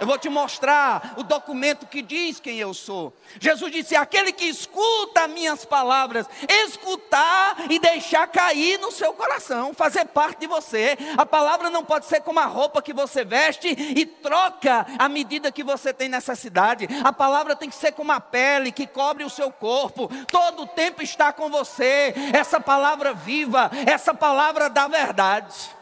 Eu 0.00 0.06
vou 0.06 0.18
te 0.18 0.28
mostrar 0.28 1.14
o 1.16 1.22
documento 1.22 1.86
que 1.86 2.02
diz 2.02 2.38
quem 2.40 2.58
eu 2.58 2.72
sou. 2.72 3.12
Jesus 3.40 3.72
disse: 3.72 3.96
aquele 3.96 4.32
que 4.32 4.44
escuta 4.44 5.26
minhas 5.28 5.64
palavras, 5.64 6.26
escutar 6.48 7.56
e 7.70 7.78
deixar 7.78 8.26
cair 8.28 8.78
no 8.78 8.92
seu 8.92 9.12
coração, 9.12 9.74
fazer 9.74 10.04
parte 10.06 10.40
de 10.40 10.46
você. 10.46 10.96
A 11.16 11.26
palavra 11.26 11.70
não 11.70 11.84
pode 11.84 12.06
ser 12.06 12.20
como 12.20 12.38
a 12.40 12.46
roupa 12.46 12.82
que 12.82 12.92
você 12.92 13.24
veste 13.24 13.68
e 13.68 14.06
troca 14.06 14.86
à 14.98 15.08
medida 15.08 15.52
que 15.52 15.64
você 15.64 15.92
tem 15.92 16.08
necessidade. 16.08 16.88
A 17.04 17.12
palavra 17.12 17.56
tem 17.56 17.68
que 17.68 17.76
ser 17.76 17.92
como 17.92 18.12
a 18.12 18.20
pele 18.20 18.72
que 18.72 18.86
cobre 18.86 19.24
o 19.24 19.30
seu 19.30 19.50
corpo, 19.50 20.08
todo 20.30 20.62
o 20.62 20.66
tempo 20.66 21.02
está 21.02 21.32
com 21.32 21.50
você. 21.50 22.14
Essa 22.32 22.60
palavra 22.60 23.12
viva, 23.12 23.70
essa 23.86 24.14
palavra 24.14 24.70
da 24.70 24.86
verdade. 24.86 25.77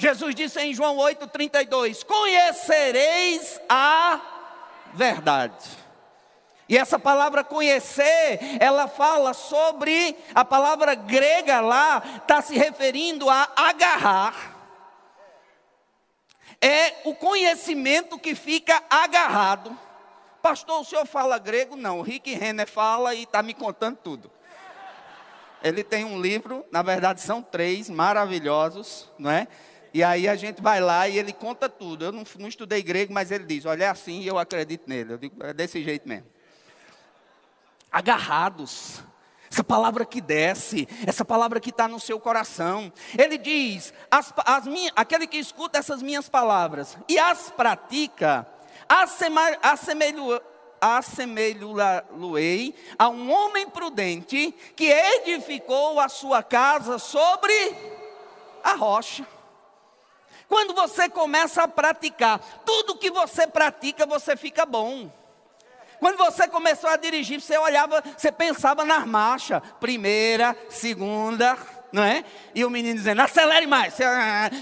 Jesus 0.00 0.34
disse 0.34 0.58
em 0.58 0.72
João 0.72 0.96
8,32: 0.96 2.04
Conhecereis 2.04 3.60
a 3.68 4.18
verdade. 4.94 5.68
E 6.66 6.78
essa 6.78 6.98
palavra 6.98 7.44
conhecer, 7.44 8.38
ela 8.60 8.88
fala 8.88 9.34
sobre, 9.34 10.16
a 10.34 10.42
palavra 10.42 10.94
grega 10.94 11.60
lá, 11.60 12.02
está 12.16 12.40
se 12.40 12.56
referindo 12.56 13.28
a 13.28 13.46
agarrar. 13.54 14.56
É 16.62 16.94
o 17.04 17.14
conhecimento 17.14 18.18
que 18.18 18.34
fica 18.34 18.82
agarrado. 18.88 19.76
Pastor, 20.40 20.80
o 20.80 20.84
senhor 20.84 21.06
fala 21.06 21.38
grego? 21.38 21.76
Não, 21.76 21.98
o 21.98 22.02
Rick 22.02 22.32
Renner 22.32 22.68
fala 22.68 23.14
e 23.14 23.24
está 23.24 23.42
me 23.42 23.52
contando 23.52 23.98
tudo. 23.98 24.30
Ele 25.62 25.84
tem 25.84 26.06
um 26.06 26.18
livro, 26.18 26.64
na 26.70 26.80
verdade 26.80 27.20
são 27.20 27.42
três, 27.42 27.90
maravilhosos, 27.90 29.10
não 29.18 29.30
é? 29.30 29.46
E 29.92 30.02
aí 30.04 30.28
a 30.28 30.36
gente 30.36 30.62
vai 30.62 30.80
lá 30.80 31.08
e 31.08 31.18
ele 31.18 31.32
conta 31.32 31.68
tudo. 31.68 32.04
Eu 32.04 32.12
não, 32.12 32.24
não 32.38 32.48
estudei 32.48 32.82
grego, 32.82 33.12
mas 33.12 33.30
ele 33.30 33.44
diz: 33.44 33.64
olha, 33.66 33.84
é 33.84 33.88
assim 33.88 34.20
e 34.20 34.26
eu 34.26 34.38
acredito 34.38 34.88
nele. 34.88 35.14
Eu 35.14 35.18
digo: 35.18 35.44
é 35.44 35.52
desse 35.52 35.82
jeito 35.82 36.08
mesmo. 36.08 36.26
Agarrados. 37.90 39.02
Essa 39.52 39.64
palavra 39.64 40.04
que 40.04 40.20
desce, 40.20 40.86
essa 41.04 41.24
palavra 41.24 41.58
que 41.58 41.70
está 41.70 41.88
no 41.88 41.98
seu 41.98 42.20
coração. 42.20 42.92
Ele 43.18 43.36
diz: 43.36 43.92
as, 44.08 44.32
as 44.46 44.64
aquele 44.94 45.26
que 45.26 45.38
escuta 45.38 45.76
essas 45.78 46.00
minhas 46.02 46.28
palavras 46.28 46.96
e 47.08 47.18
as 47.18 47.50
pratica, 47.50 48.46
assemelho, 48.88 50.40
assemelho-ei 50.80 52.74
a 52.96 53.08
um 53.08 53.32
homem 53.32 53.68
prudente 53.68 54.54
que 54.76 54.84
edificou 54.84 55.98
a 55.98 56.08
sua 56.08 56.44
casa 56.44 56.98
sobre 56.98 57.52
a 58.62 58.74
rocha. 58.74 59.26
Quando 60.50 60.74
você 60.74 61.08
começa 61.08 61.62
a 61.62 61.68
praticar, 61.68 62.40
tudo 62.66 62.96
que 62.96 63.08
você 63.08 63.46
pratica, 63.46 64.04
você 64.04 64.36
fica 64.36 64.66
bom. 64.66 65.08
Quando 66.00 66.16
você 66.16 66.48
começou 66.48 66.90
a 66.90 66.96
dirigir, 66.96 67.40
você 67.40 67.56
olhava, 67.56 68.02
você 68.16 68.32
pensava 68.32 68.84
nas 68.84 69.06
marchas, 69.06 69.62
primeira, 69.78 70.56
segunda, 70.68 71.56
não 71.92 72.02
é? 72.02 72.24
E 72.52 72.64
o 72.64 72.70
menino 72.70 72.96
dizendo, 72.96 73.22
acelere 73.22 73.68
mais, 73.68 73.94
você, 73.94 74.04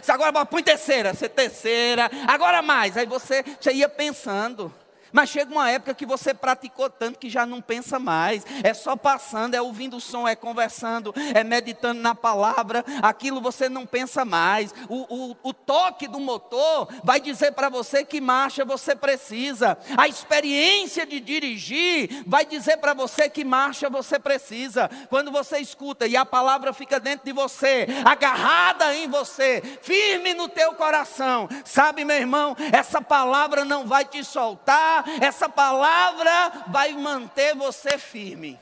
você 0.03 0.13
agora 0.13 0.45
põe 0.45 0.63
terceira, 0.63 1.15
você 1.15 1.27
terceira, 1.27 2.11
agora 2.27 2.61
mais. 2.61 2.95
Aí 2.95 3.07
você, 3.07 3.43
você 3.59 3.73
ia 3.73 3.89
pensando. 3.89 4.71
Mas 5.13 5.31
chega 5.31 5.51
uma 5.51 5.71
época 5.71 5.95
que 5.95 6.07
você 6.07 6.35
praticou 6.35 6.91
tanto 6.91 7.19
que 7.19 7.31
já 7.31 7.47
não 7.47 7.61
pensa 7.61 7.99
mais. 7.99 8.45
É 8.63 8.75
só 8.75 8.97
passando, 8.97 9.55
é 9.55 9.63
ouvindo 9.63 9.97
o 9.97 10.01
som, 10.01 10.27
é 10.27 10.35
conversando, 10.35 11.15
é 11.35 11.43
meditando 11.43 12.01
na 12.01 12.15
palavra. 12.15 12.85
Aquilo 13.03 13.41
você 13.41 13.69
não 13.69 13.87
pensa 13.87 14.25
mais. 14.25 14.75
O, 14.89 15.31
o, 15.33 15.37
o 15.43 15.53
toque 15.53 16.07
do 16.07 16.21
motor 16.21 16.89
vai 17.03 17.21
dizer 17.21 17.53
para 17.53 17.69
você 17.69 18.05
que 18.05 18.21
marcha 18.21 18.65
você 18.65 18.95
precisa. 18.95 19.79
A 19.97 20.09
experiência 20.09 21.07
de 21.07 21.21
dirigir 21.21 22.25
vai 22.27 22.45
dizer 22.45 22.79
para 22.79 22.95
você 22.95 23.29
que 23.29 23.45
marcha 23.45 23.89
você 23.89 24.19
precisa. 24.19 24.91
Quando 25.09 25.31
você 25.31 25.59
escuta 25.59 26.07
e 26.07 26.17
a 26.17 26.27
palavra 26.27 26.73
fica 26.73 27.01
dentro 27.01 27.27
de 27.27 27.33
você, 27.33 27.87
agarrada 28.05 28.95
em 28.95 29.09
você, 29.09 29.63
firme 29.83 30.35
no 30.35 30.49
teu 30.49 30.73
coração. 30.75 31.49
Sabe, 31.65 32.05
meu 32.05 32.17
irmão, 32.17 32.57
essa 32.73 33.01
palavra 33.01 33.65
não 33.65 33.87
vai 33.87 34.05
te 34.05 34.23
soltar 34.25 34.98
essa 35.21 35.49
palavra 35.49 36.65
vai 36.69 36.93
manter 36.93 37.55
você 37.55 37.99
firme, 37.99 38.59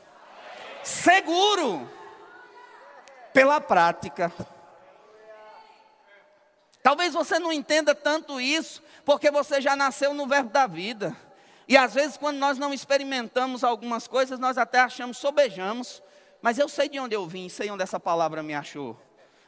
seguro, 0.83 1.89
pela 3.33 3.61
prática. 3.61 4.33
Talvez 6.83 7.13
você 7.13 7.39
não 7.39 7.53
entenda 7.53 7.95
tanto 7.95 8.41
isso, 8.41 8.83
porque 9.05 9.31
você 9.31 9.61
já 9.61 9.75
nasceu 9.75 10.15
no 10.15 10.27
verbo 10.27 10.51
da 10.51 10.67
vida. 10.67 11.17
E 11.69 11.77
às 11.77 11.95
vezes, 11.95 12.17
quando 12.17 12.37
nós 12.37 12.59
não 12.59 12.73
experimentamos 12.73 13.65
algumas 13.65 14.07
coisas, 14.07 14.39
nós 14.39 14.57
até 14.57 14.79
achamos, 14.79 15.17
sobejamos. 15.17 16.01
Mas 16.41 16.59
eu 16.59 16.69
sei 16.69 16.89
de 16.89 17.01
onde 17.01 17.15
eu 17.15 17.27
vim, 17.27 17.49
sei 17.49 17.71
onde 17.71 17.83
essa 17.83 17.99
palavra 17.99 18.43
me 18.43 18.55
achou. 18.55 18.97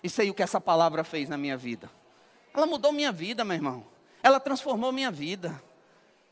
E 0.03 0.11
sei 0.11 0.31
o 0.31 0.35
que 0.35 0.42
essa 0.42 0.61
palavra 0.61 1.05
fez 1.05 1.29
na 1.29 1.38
minha 1.38 1.57
vida. 1.57 1.88
Ela 2.53 2.66
mudou 2.66 2.90
minha 2.90 3.12
vida, 3.12 3.44
meu 3.44 3.55
irmão. 3.55 3.87
Ela 4.20 4.40
transformou 4.40 4.90
minha 4.90 5.11
vida. 5.11 5.62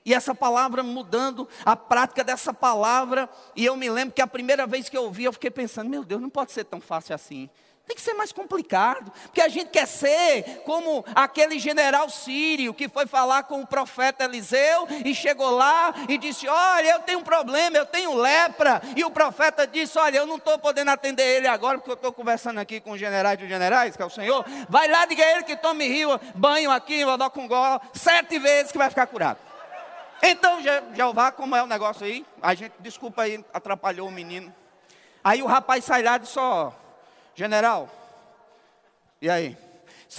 E 0.06 0.14
essa 0.14 0.32
palavra 0.32 0.84
mudando 0.84 1.48
a 1.64 1.74
prática 1.74 2.22
dessa 2.22 2.54
palavra. 2.54 3.28
E 3.56 3.64
eu 3.64 3.76
me 3.76 3.90
lembro 3.90 4.14
que 4.14 4.22
a 4.22 4.26
primeira 4.26 4.64
vez 4.64 4.88
que 4.88 4.96
eu 4.96 5.02
ouvi, 5.02 5.24
eu 5.24 5.32
fiquei 5.32 5.50
pensando: 5.50 5.90
meu 5.90 6.04
Deus, 6.04 6.22
não 6.22 6.30
pode 6.30 6.52
ser 6.52 6.62
tão 6.62 6.80
fácil 6.80 7.12
assim. 7.12 7.50
Tem 7.86 7.94
que 7.94 8.02
ser 8.02 8.14
mais 8.14 8.32
complicado, 8.32 9.12
porque 9.26 9.40
a 9.40 9.48
gente 9.48 9.70
quer 9.70 9.86
ser 9.86 10.62
como 10.64 11.04
aquele 11.14 11.56
general 11.56 12.10
sírio 12.10 12.74
que 12.74 12.88
foi 12.88 13.06
falar 13.06 13.44
com 13.44 13.60
o 13.60 13.66
profeta 13.66 14.24
Eliseu 14.24 14.88
e 15.04 15.14
chegou 15.14 15.50
lá 15.50 15.94
e 16.08 16.18
disse: 16.18 16.48
Olha, 16.48 16.90
eu 16.90 17.00
tenho 17.00 17.20
um 17.20 17.24
problema, 17.24 17.76
eu 17.76 17.86
tenho 17.86 18.14
lepra. 18.14 18.82
E 18.96 19.04
o 19.04 19.10
profeta 19.10 19.66
disse: 19.68 19.98
Olha, 19.98 20.18
eu 20.18 20.26
não 20.26 20.36
estou 20.36 20.58
podendo 20.58 20.90
atender 20.90 21.36
ele 21.36 21.46
agora, 21.46 21.78
porque 21.78 21.90
eu 21.90 21.94
estou 21.94 22.12
conversando 22.12 22.58
aqui 22.58 22.80
com 22.80 22.90
os 22.92 22.98
generais 22.98 23.38
dos 23.38 23.48
generais, 23.48 23.96
que 23.96 24.02
é 24.02 24.06
o 24.06 24.10
Senhor. 24.10 24.44
Vai 24.68 24.88
lá, 24.88 25.06
diga 25.06 25.24
a 25.24 25.32
ele 25.32 25.44
que 25.44 25.56
tome 25.56 25.86
rio, 25.86 26.20
banho 26.34 26.72
aqui, 26.72 27.02
com 27.32 27.46
gol, 27.46 27.80
sete 27.92 28.38
vezes 28.40 28.72
que 28.72 28.78
vai 28.78 28.90
ficar 28.90 29.06
curado. 29.06 29.45
Então, 30.22 30.60
Jeová, 30.94 31.30
como 31.30 31.54
é 31.54 31.62
o 31.62 31.66
negócio 31.66 32.04
aí? 32.04 32.26
A 32.42 32.54
gente, 32.54 32.74
desculpa 32.80 33.22
aí, 33.22 33.44
atrapalhou 33.52 34.08
o 34.08 34.12
menino. 34.12 34.54
Aí 35.22 35.42
o 35.42 35.46
rapaz 35.46 35.84
sai 35.84 36.02
lá 36.02 36.16
e 36.16 36.20
disse: 36.20 36.38
Ó, 36.38 36.72
general, 37.34 37.88
E 39.20 39.28
aí? 39.28 39.56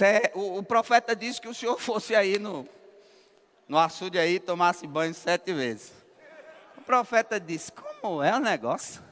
É, 0.00 0.30
o, 0.34 0.58
o, 0.58 0.62
profeta 0.62 1.16
disse 1.16 1.40
que 1.40 1.48
o 1.48 1.54
senhor 1.54 1.78
fosse 1.80 2.14
aí 2.14 2.38
no, 2.38 2.68
no 3.66 3.78
açude 3.78 4.18
aí 4.18 4.38
tomasse 4.38 4.86
banho 4.86 5.14
sete 5.14 5.52
vezes. 5.52 5.92
O 6.76 6.82
profeta 6.82 7.40
disse: 7.40 7.72
Como 7.72 8.22
é 8.22 8.34
o 8.34 8.40
negócio? 8.40 9.02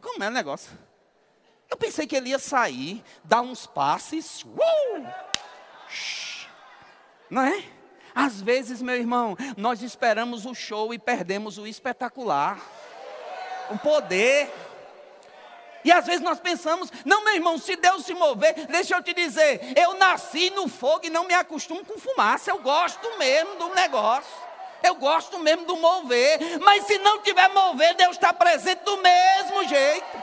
Como 0.00 0.22
é 0.22 0.28
o 0.28 0.32
negócio? 0.32 0.70
Eu 1.70 1.76
pensei 1.76 2.06
que 2.06 2.14
ele 2.14 2.30
ia 2.30 2.38
sair, 2.38 3.02
dar 3.24 3.40
uns 3.40 3.66
passes. 3.66 4.42
Uh! 4.42 5.06
Não 7.30 7.42
é? 7.42 7.64
Às 8.14 8.40
vezes, 8.40 8.82
meu 8.82 8.96
irmão, 8.96 9.36
nós 9.56 9.82
esperamos 9.82 10.44
o 10.44 10.54
show 10.54 10.92
e 10.92 10.98
perdemos 10.98 11.58
o 11.58 11.66
espetacular. 11.66 12.60
O 13.70 13.78
poder. 13.78 14.52
E 15.84 15.90
às 15.90 16.06
vezes 16.06 16.20
nós 16.20 16.38
pensamos, 16.38 16.92
não, 17.04 17.24
meu 17.24 17.34
irmão, 17.34 17.58
se 17.58 17.74
Deus 17.76 18.04
se 18.04 18.14
mover, 18.14 18.66
deixa 18.66 18.96
eu 18.96 19.02
te 19.02 19.12
dizer, 19.12 19.72
eu 19.76 19.94
nasci 19.94 20.50
no 20.50 20.68
fogo 20.68 21.06
e 21.06 21.10
não 21.10 21.26
me 21.26 21.34
acostumo 21.34 21.84
com 21.84 21.98
fumaça, 21.98 22.50
eu 22.50 22.58
gosto 22.60 23.18
mesmo 23.18 23.56
do 23.56 23.74
negócio. 23.74 24.52
Eu 24.82 24.96
gosto 24.96 25.38
mesmo 25.38 25.64
do 25.64 25.76
mover, 25.76 26.58
mas 26.60 26.84
se 26.86 26.98
não 26.98 27.22
tiver 27.22 27.48
mover, 27.50 27.94
Deus 27.94 28.16
está 28.16 28.32
presente 28.32 28.80
do 28.80 28.96
mesmo 28.96 29.68
jeito. 29.68 30.22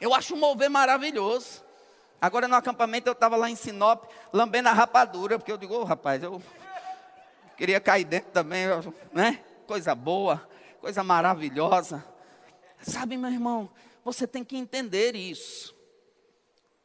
Eu 0.00 0.14
acho 0.14 0.34
o 0.34 0.36
mover 0.36 0.70
maravilhoso. 0.70 1.63
Agora 2.20 2.48
no 2.48 2.54
acampamento 2.54 3.08
eu 3.08 3.12
estava 3.12 3.36
lá 3.36 3.50
em 3.50 3.56
Sinop, 3.56 4.04
lambendo 4.32 4.68
a 4.68 4.72
rapadura, 4.72 5.38
porque 5.38 5.52
eu 5.52 5.58
digo, 5.58 5.74
oh, 5.74 5.84
rapaz, 5.84 6.22
eu 6.22 6.42
queria 7.56 7.80
cair 7.80 8.04
dentro 8.04 8.30
também, 8.30 8.66
né? 9.12 9.40
Coisa 9.66 9.94
boa, 9.94 10.48
coisa 10.80 11.02
maravilhosa. 11.02 12.04
Sabe, 12.80 13.16
meu 13.16 13.30
irmão, 13.30 13.70
você 14.04 14.26
tem 14.26 14.44
que 14.44 14.56
entender 14.56 15.14
isso. 15.14 15.74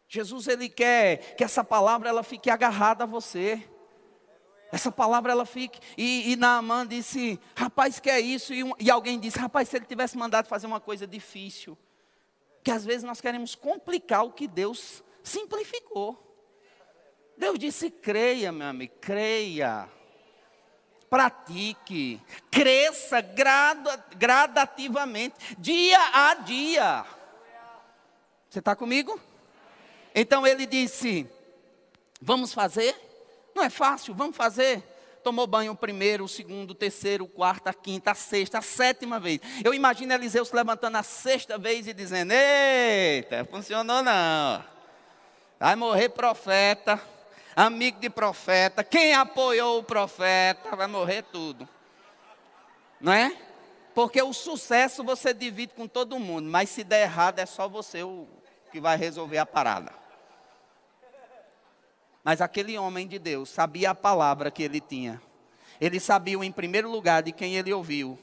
Jesus 0.07 0.47
ele 0.47 0.69
quer 0.69 1.35
que 1.35 1.43
essa 1.43 1.63
palavra 1.63 2.09
ela 2.09 2.23
fique 2.23 2.49
agarrada 2.49 3.03
a 3.03 3.07
você. 3.07 3.63
Essa 4.71 4.91
palavra 4.91 5.31
ela 5.31 5.45
fique. 5.45 5.79
E, 5.97 6.31
e 6.31 6.35
Naaman 6.35 6.87
disse: 6.87 7.39
Rapaz, 7.55 7.99
que 7.99 8.09
é 8.09 8.19
isso? 8.19 8.53
E, 8.53 8.63
um, 8.63 8.73
e 8.79 8.89
alguém 8.89 9.19
disse: 9.19 9.37
Rapaz, 9.37 9.69
se 9.69 9.77
ele 9.77 9.85
tivesse 9.85 10.17
mandado 10.17 10.47
fazer 10.47 10.65
uma 10.65 10.79
coisa 10.79 11.05
difícil. 11.05 11.77
Que 12.63 12.71
às 12.71 12.83
vezes 12.83 13.03
nós 13.03 13.21
queremos 13.21 13.55
complicar 13.55 14.23
o 14.23 14.31
que 14.31 14.47
Deus 14.47 15.03
simplificou. 15.29 16.25
Deus 17.37 17.57
disse: 17.57 17.89
creia, 17.89 18.51
meu 18.51 18.67
amigo, 18.67 18.93
creia 18.99 19.89
pratique, 21.09 22.21
cresça 22.51 23.19
grada, 23.19 24.05
gradativamente, 24.15 25.35
dia 25.57 25.97
a 26.13 26.35
dia. 26.35 27.05
Você 28.49 28.59
está 28.59 28.75
comigo? 28.75 29.19
Então 30.13 30.45
ele 30.45 30.65
disse: 30.65 31.27
Vamos 32.21 32.53
fazer? 32.53 32.95
Não 33.55 33.63
é 33.63 33.69
fácil, 33.69 34.13
vamos 34.13 34.37
fazer. 34.37 34.83
Tomou 35.23 35.45
banho 35.45 35.73
o 35.73 35.75
primeiro, 35.75 36.23
o 36.23 36.29
segundo, 36.29 36.71
o 36.71 36.75
terceiro, 36.75 37.25
o 37.25 37.27
quarto, 37.27 37.67
a 37.67 37.73
quinta, 37.73 38.11
a 38.11 38.15
sexta, 38.15 38.59
a 38.59 38.61
sétima 38.61 39.19
vez. 39.19 39.41
Eu 39.63 39.73
imagino 39.73 40.13
Eliseu 40.13 40.45
se 40.45 40.55
levantando 40.55 40.95
a 40.95 41.03
sexta 41.03 41.57
vez 41.57 41.87
e 41.87 41.93
dizendo: 41.93 42.31
Eita, 42.31 43.45
funcionou 43.45 44.01
não. 44.01 44.78
Vai 45.59 45.75
morrer 45.75 46.09
profeta 46.09 46.99
amigo 47.55 47.99
de 47.99 48.09
profeta, 48.09 48.83
quem 48.85 49.13
apoiou 49.13 49.79
o 49.79 49.83
profeta, 49.83 50.75
vai 50.77 50.87
morrer 50.87 51.23
tudo. 51.23 51.67
Não 53.01 53.11
é? 53.11 53.35
Porque 53.93 54.21
o 54.21 54.33
sucesso 54.33 55.03
você 55.03 55.33
divide 55.33 55.73
com 55.73 55.87
todo 55.87 56.19
mundo, 56.19 56.49
mas 56.49 56.69
se 56.69 56.83
der 56.85 57.01
errado 57.01 57.39
é 57.39 57.45
só 57.45 57.67
você 57.67 58.01
o 58.01 58.27
que 58.71 58.79
vai 58.79 58.95
resolver 58.97 59.39
a 59.39 59.45
parada. 59.45 59.91
Mas 62.23 62.39
aquele 62.39 62.77
homem 62.77 63.07
de 63.07 63.19
Deus 63.19 63.49
sabia 63.49 63.91
a 63.91 63.95
palavra 63.95 64.51
que 64.51 64.63
ele 64.63 64.79
tinha. 64.79 65.21
Ele 65.81 65.99
sabia 65.99 66.37
em 66.37 66.51
primeiro 66.51 66.89
lugar 66.89 67.23
de 67.23 67.31
quem 67.31 67.55
ele 67.55 67.73
ouviu. 67.73 68.17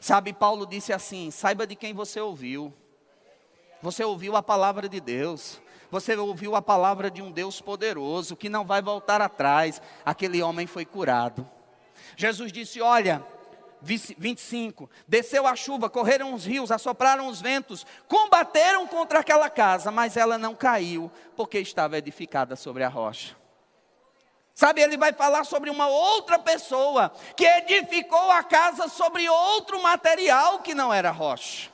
Sabe, 0.00 0.32
Paulo 0.32 0.66
disse 0.66 0.92
assim: 0.92 1.30
saiba 1.30 1.66
de 1.66 1.74
quem 1.74 1.94
você 1.94 2.20
ouviu. 2.20 2.72
Você 3.80 4.04
ouviu 4.04 4.36
a 4.36 4.42
palavra 4.42 4.88
de 4.88 5.00
Deus. 5.00 5.60
Você 5.92 6.16
ouviu 6.16 6.56
a 6.56 6.62
palavra 6.62 7.10
de 7.10 7.20
um 7.20 7.30
Deus 7.30 7.60
poderoso 7.60 8.34
que 8.34 8.48
não 8.48 8.64
vai 8.64 8.80
voltar 8.80 9.20
atrás. 9.20 9.82
Aquele 10.06 10.42
homem 10.42 10.66
foi 10.66 10.86
curado. 10.86 11.46
Jesus 12.16 12.50
disse: 12.50 12.80
Olha, 12.80 13.22
25: 13.82 14.88
Desceu 15.06 15.46
a 15.46 15.54
chuva, 15.54 15.90
correram 15.90 16.32
os 16.32 16.46
rios, 16.46 16.72
assopraram 16.72 17.28
os 17.28 17.42
ventos, 17.42 17.84
combateram 18.08 18.86
contra 18.86 19.18
aquela 19.18 19.50
casa, 19.50 19.90
mas 19.90 20.16
ela 20.16 20.38
não 20.38 20.54
caiu, 20.54 21.12
porque 21.36 21.58
estava 21.58 21.98
edificada 21.98 22.56
sobre 22.56 22.82
a 22.84 22.88
rocha. 22.88 23.36
Sabe, 24.54 24.80
ele 24.80 24.96
vai 24.96 25.12
falar 25.12 25.44
sobre 25.44 25.68
uma 25.68 25.88
outra 25.88 26.38
pessoa 26.38 27.12
que 27.36 27.44
edificou 27.44 28.30
a 28.30 28.42
casa 28.42 28.88
sobre 28.88 29.28
outro 29.28 29.82
material 29.82 30.60
que 30.60 30.74
não 30.74 30.90
era 30.90 31.10
rocha. 31.10 31.71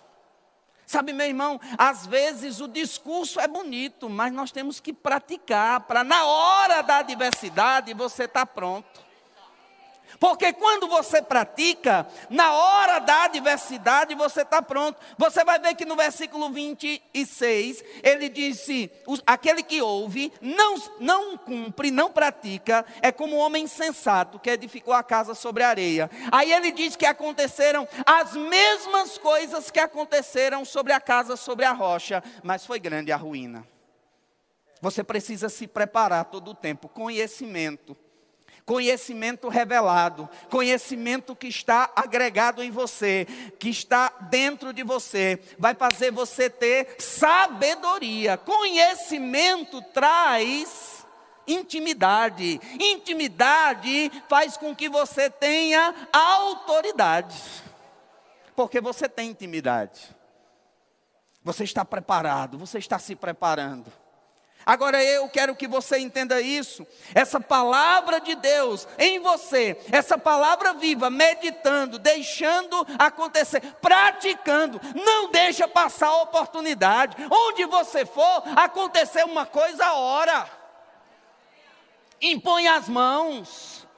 Sabe, 0.88 1.12
meu 1.12 1.26
irmão, 1.26 1.60
às 1.76 2.06
vezes 2.06 2.62
o 2.62 2.66
discurso 2.66 3.38
é 3.38 3.46
bonito, 3.46 4.08
mas 4.08 4.32
nós 4.32 4.50
temos 4.50 4.80
que 4.80 4.90
praticar 4.90 5.80
para 5.80 6.02
na 6.02 6.24
hora 6.24 6.80
da 6.80 6.96
adversidade 7.00 7.92
você 7.92 8.24
estar 8.24 8.46
tá 8.46 8.46
pronto. 8.46 9.07
Porque 10.18 10.52
quando 10.52 10.88
você 10.88 11.22
pratica, 11.22 12.06
na 12.28 12.52
hora 12.52 12.98
da 12.98 13.24
adversidade 13.24 14.14
você 14.14 14.42
está 14.42 14.60
pronto. 14.60 14.98
Você 15.16 15.44
vai 15.44 15.58
ver 15.58 15.74
que 15.76 15.84
no 15.84 15.94
versículo 15.94 16.50
26, 16.50 17.84
ele 18.02 18.28
disse: 18.28 18.90
aquele 19.26 19.62
que 19.62 19.80
ouve, 19.80 20.32
não, 20.40 20.76
não 20.98 21.36
cumpre, 21.36 21.90
não 21.90 22.10
pratica, 22.10 22.84
é 23.00 23.12
como 23.12 23.36
um 23.36 23.38
homem 23.38 23.64
insensato 23.64 24.38
que 24.38 24.50
edificou 24.50 24.92
a 24.92 25.02
casa 25.02 25.34
sobre 25.34 25.62
a 25.62 25.68
areia. 25.68 26.10
Aí 26.32 26.52
ele 26.52 26.72
diz 26.72 26.96
que 26.96 27.06
aconteceram 27.06 27.86
as 28.04 28.34
mesmas 28.34 29.18
coisas 29.18 29.70
que 29.70 29.78
aconteceram 29.78 30.64
sobre 30.64 30.92
a 30.92 31.00
casa 31.00 31.36
sobre 31.36 31.64
a 31.64 31.72
rocha, 31.72 32.22
mas 32.42 32.66
foi 32.66 32.80
grande 32.80 33.12
a 33.12 33.16
ruína. 33.16 33.66
Você 34.80 35.02
precisa 35.02 35.48
se 35.48 35.66
preparar 35.66 36.24
todo 36.26 36.52
o 36.52 36.54
tempo, 36.54 36.88
conhecimento 36.88 37.96
conhecimento 38.68 39.48
revelado, 39.48 40.28
conhecimento 40.50 41.34
que 41.34 41.48
está 41.48 41.90
agregado 41.96 42.62
em 42.62 42.70
você, 42.70 43.26
que 43.58 43.70
está 43.70 44.12
dentro 44.28 44.74
de 44.74 44.82
você, 44.82 45.40
vai 45.58 45.74
fazer 45.74 46.12
você 46.12 46.50
ter 46.50 46.96
sabedoria. 46.98 48.36
Conhecimento 48.36 49.80
traz 49.80 51.06
intimidade. 51.46 52.60
Intimidade 52.78 54.12
faz 54.28 54.58
com 54.58 54.76
que 54.76 54.90
você 54.90 55.30
tenha 55.30 55.94
autoridade. 56.12 57.40
Porque 58.54 58.82
você 58.82 59.08
tem 59.08 59.30
intimidade. 59.30 60.14
Você 61.42 61.64
está 61.64 61.86
preparado, 61.86 62.58
você 62.58 62.76
está 62.76 62.98
se 62.98 63.16
preparando. 63.16 63.90
Agora 64.68 65.02
eu 65.02 65.26
quero 65.30 65.56
que 65.56 65.66
você 65.66 65.96
entenda 65.98 66.42
isso. 66.42 66.86
Essa 67.14 67.40
palavra 67.40 68.20
de 68.20 68.34
Deus 68.34 68.86
em 68.98 69.18
você, 69.18 69.80
essa 69.90 70.18
palavra 70.18 70.74
viva, 70.74 71.08
meditando, 71.08 71.98
deixando 71.98 72.86
acontecer, 72.98 73.62
praticando, 73.80 74.78
não 74.94 75.30
deixa 75.30 75.66
passar 75.66 76.08
a 76.08 76.20
oportunidade. 76.20 77.16
Onde 77.30 77.64
você 77.64 78.04
for, 78.04 78.42
acontecer 78.56 79.24
uma 79.24 79.46
coisa 79.46 79.86
a 79.86 79.94
hora. 79.94 80.50
Impõe 82.20 82.68
as 82.68 82.90
mãos. 82.90 83.88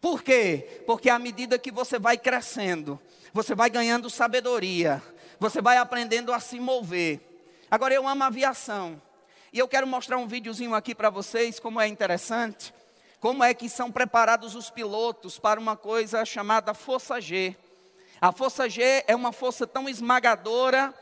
Por 0.00 0.22
quê? 0.22 0.84
Porque 0.86 1.10
à 1.10 1.18
medida 1.18 1.58
que 1.58 1.72
você 1.72 1.98
vai 1.98 2.16
crescendo, 2.16 2.96
você 3.32 3.56
vai 3.56 3.70
ganhando 3.70 4.08
sabedoria, 4.08 5.02
você 5.40 5.60
vai 5.60 5.78
aprendendo 5.78 6.32
a 6.32 6.38
se 6.38 6.60
mover. 6.60 7.29
Agora 7.70 7.94
eu 7.94 8.08
amo 8.08 8.24
aviação. 8.24 9.00
E 9.52 9.58
eu 9.60 9.68
quero 9.68 9.86
mostrar 9.86 10.18
um 10.18 10.26
videozinho 10.26 10.74
aqui 10.74 10.92
para 10.92 11.08
vocês, 11.08 11.60
como 11.60 11.80
é 11.80 11.86
interessante, 11.86 12.74
como 13.20 13.44
é 13.44 13.54
que 13.54 13.68
são 13.68 13.92
preparados 13.92 14.56
os 14.56 14.70
pilotos 14.70 15.38
para 15.38 15.60
uma 15.60 15.76
coisa 15.76 16.24
chamada 16.24 16.74
força 16.74 17.20
G. 17.20 17.56
A 18.20 18.32
força 18.32 18.68
G 18.68 19.04
é 19.06 19.14
uma 19.14 19.30
força 19.30 19.68
tão 19.68 19.88
esmagadora 19.88 20.92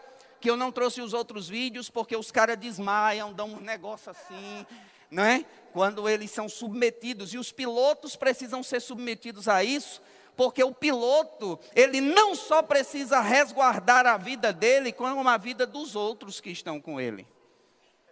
que 0.43 0.51
eu 0.51 0.59
não 0.59 0.71
trouxe 0.71 1.01
os 1.01 1.15
outros 1.15 1.49
vídeos 1.49 1.89
porque 1.89 2.15
os 2.15 2.31
caras 2.31 2.59
desmaiam, 2.59 3.33
dão 3.33 3.55
um 3.55 3.61
negócio 3.61 4.11
assim, 4.11 4.67
não 5.11 5.25
é? 5.25 5.47
Quando 5.73 6.07
eles 6.07 6.31
são 6.31 6.51
submetidos 6.51 7.33
e 7.33 7.39
os 7.39 7.51
pilotos 7.51 8.15
precisam 8.15 8.63
ser 8.63 8.81
submetidos 8.81 9.49
a 9.49 9.65
isso, 9.65 10.03
porque 10.39 10.63
o 10.63 10.73
piloto, 10.73 11.59
ele 11.75 12.01
não 12.01 12.33
só 12.33 12.63
precisa 12.63 13.19
resguardar 13.19 14.07
a 14.07 14.17
vida 14.17 14.53
dele, 14.53 14.93
como 14.93 15.29
a 15.29 15.37
vida 15.37 15.67
dos 15.67 15.97
outros 15.97 16.41
que 16.41 16.49
estão 16.49 16.81
com 16.81 17.01
ele. 17.01 17.27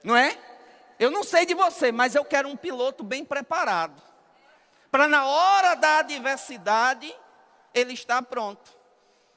Não 0.03 0.17
é? 0.17 0.37
Eu 0.99 1.09
não 1.09 1.23
sei 1.23 1.47
de 1.47 1.55
você, 1.55 1.93
mas 1.93 2.17
eu 2.17 2.25
quero 2.25 2.49
um 2.49 2.57
piloto 2.57 3.05
bem 3.05 3.25
preparado. 3.25 4.03
Para 4.91 5.07
na 5.07 5.25
hora 5.25 5.77
da 5.77 5.99
adversidade, 5.99 7.15
ele 7.73 7.93
estar 7.93 8.21
pronto. 8.23 8.77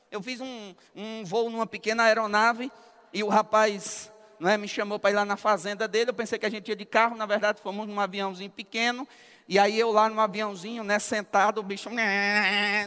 Eu 0.10 0.24
fiz 0.24 0.42
um, 0.42 0.74
um 0.96 1.24
voo 1.24 1.48
numa 1.52 1.68
pequena 1.68 2.06
aeronave 2.06 2.72
e 3.14 3.24
o 3.24 3.28
rapaz 3.28 4.12
não 4.40 4.50
é, 4.50 4.58
me 4.58 4.68
chamou 4.68 4.98
para 4.98 5.12
ir 5.12 5.14
lá 5.14 5.26
na 5.26 5.38
fazenda 5.38 5.88
dele. 5.88 6.10
Eu 6.10 6.16
pensei 6.16 6.40
que 6.40 6.46
a 6.48 6.50
gente 6.50 6.70
ia 6.70 6.76
de 6.76 6.86
carro, 6.86 7.16
na 7.16 7.28
verdade 7.28 7.62
fomos 7.62 7.88
num 7.88 8.00
aviãozinho 8.00 8.50
pequeno. 8.50 9.08
E 9.52 9.58
aí 9.58 9.80
eu 9.80 9.92
lá 9.92 10.08
no 10.08 10.22
aviãozinho, 10.22 10.84
né, 10.84 11.00
sentado, 11.00 11.58
o 11.58 11.64
bicho 11.64 11.90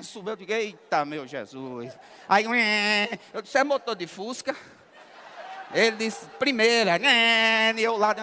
subiu, 0.05 0.35
eu 0.35 0.37
digo, 0.37 0.53
eita 0.53 1.05
meu 1.05 1.27
Jesus. 1.27 1.99
Aí 2.29 2.47
eu 3.35 3.43
disse, 3.43 3.59
é 3.59 3.65
motor 3.65 3.97
de 3.97 4.07
Fusca? 4.07 4.55
Ele 5.75 5.97
disse, 5.97 6.25
primeira, 6.39 7.01
e 7.77 7.83
eu 7.83 7.97
lá, 7.97 8.15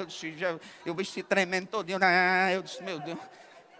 eu 0.00 0.06
disse, 0.06 0.34
eu 0.84 0.92
bicho 0.92 1.22
tremendo 1.22 1.68
todinho, 1.68 2.00
eu 2.52 2.60
disse, 2.60 2.82
meu 2.82 2.98
Deus. 2.98 3.20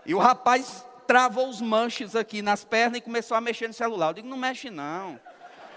E 0.06 0.14
o 0.14 0.18
rapaz 0.20 0.86
travou 1.04 1.48
os 1.48 1.60
manches 1.60 2.14
aqui 2.14 2.40
nas 2.40 2.62
pernas 2.62 2.98
e 2.98 3.00
começou 3.00 3.36
a 3.36 3.40
mexer 3.40 3.66
no 3.66 3.74
celular. 3.74 4.10
Eu 4.10 4.14
digo, 4.14 4.28
não 4.28 4.36
mexe 4.36 4.70
não. 4.70 5.18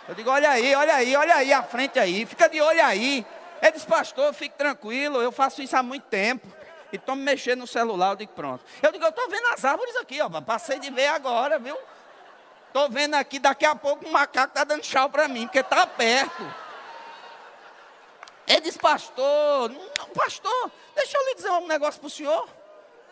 Eu 0.07 0.13
digo, 0.13 0.29
olha 0.29 0.51
aí, 0.51 0.75
olha 0.75 0.93
aí, 0.93 1.15
olha 1.15 1.33
aí, 1.33 1.51
à 1.51 1.63
frente 1.63 1.97
aí, 1.97 2.27
fica 2.27 2.47
de 2.47 2.61
olho 2.61 2.85
aí. 2.85 3.25
Ele 3.59 3.71
disse, 3.71 3.87
pastor, 3.87 4.31
fique 4.35 4.55
tranquilo, 4.55 5.19
eu 5.19 5.31
faço 5.31 5.63
isso 5.63 5.75
há 5.75 5.81
muito 5.81 6.03
tempo 6.03 6.60
e 6.91 6.97
estou 6.97 7.15
me 7.15 7.23
mexendo 7.23 7.59
no 7.59 7.67
celular, 7.67 8.11
eu 8.11 8.15
digo, 8.17 8.33
pronto. 8.33 8.63
Eu 8.81 8.91
digo, 8.91 9.03
eu 9.03 9.09
estou 9.09 9.29
vendo 9.29 9.47
as 9.47 9.63
árvores 9.63 9.95
aqui, 9.95 10.21
ó, 10.21 10.29
passei 10.41 10.79
de 10.79 10.89
ver 10.89 11.07
agora, 11.07 11.57
viu? 11.57 11.77
Estou 12.67 12.89
vendo 12.89 13.15
aqui, 13.15 13.39
daqui 13.39 13.65
a 13.65 13.75
pouco 13.75 14.07
um 14.07 14.11
macaco 14.11 14.49
está 14.49 14.63
dando 14.63 14.81
tchau 14.81 15.09
para 15.09 15.27
mim, 15.27 15.45
porque 15.45 15.59
está 15.59 15.87
perto. 15.87 16.55
Ele 18.47 18.61
diz, 18.61 18.75
pastor, 18.75 19.69
não, 19.69 20.07
pastor, 20.09 20.71
deixa 20.95 21.17
eu 21.17 21.25
lhe 21.25 21.35
dizer 21.35 21.51
um 21.51 21.67
negócio 21.67 21.99
para 21.99 22.07
o 22.07 22.09
senhor. 22.09 22.49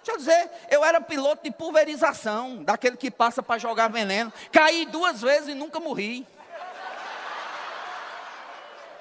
Deixa 0.03 0.11
eu 0.11 0.17
dizer, 0.17 0.51
eu 0.69 0.83
era 0.83 0.99
piloto 0.99 1.43
de 1.43 1.51
pulverização, 1.51 2.63
daquele 2.63 2.97
que 2.97 3.11
passa 3.11 3.43
para 3.43 3.57
jogar 3.57 3.89
veneno. 3.89 4.31
Caí 4.51 4.85
duas 4.85 5.21
vezes 5.21 5.49
e 5.49 5.53
nunca 5.53 5.79
morri. 5.79 6.27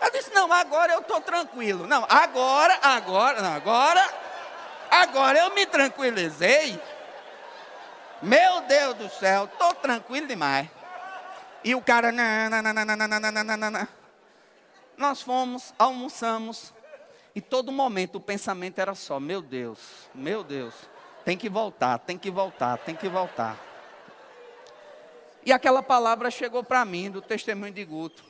Eu 0.00 0.10
disse, 0.12 0.32
não, 0.32 0.52
agora 0.52 0.92
eu 0.92 1.00
estou 1.00 1.20
tranquilo. 1.20 1.86
Não, 1.86 2.06
agora, 2.08 2.78
agora, 2.82 3.42
não, 3.42 3.54
agora 3.54 4.27
Agora 4.90 5.38
eu 5.38 5.54
me 5.54 5.66
tranquilizei. 5.66 6.80
Meu 8.22 8.62
Deus 8.62 8.94
do 8.96 9.08
céu, 9.08 9.46
tô 9.58 9.74
tranquilo 9.74 10.26
demais. 10.26 10.68
E 11.62 11.74
o 11.74 11.80
cara. 11.82 12.12
Nós 14.96 15.22
fomos, 15.22 15.72
almoçamos. 15.78 16.72
E 17.34 17.40
todo 17.40 17.70
momento 17.70 18.16
o 18.16 18.20
pensamento 18.20 18.78
era 18.78 18.94
só: 18.94 19.20
meu 19.20 19.40
Deus, 19.40 19.78
meu 20.14 20.42
Deus, 20.42 20.74
tem 21.24 21.36
que 21.36 21.48
voltar, 21.48 21.98
tem 21.98 22.18
que 22.18 22.30
voltar, 22.30 22.78
tem 22.78 22.96
que 22.96 23.08
voltar. 23.08 23.56
E 25.44 25.52
aquela 25.52 25.82
palavra 25.82 26.30
chegou 26.30 26.64
para 26.64 26.84
mim 26.84 27.10
do 27.10 27.22
testemunho 27.22 27.72
de 27.72 27.84
Guto. 27.84 28.27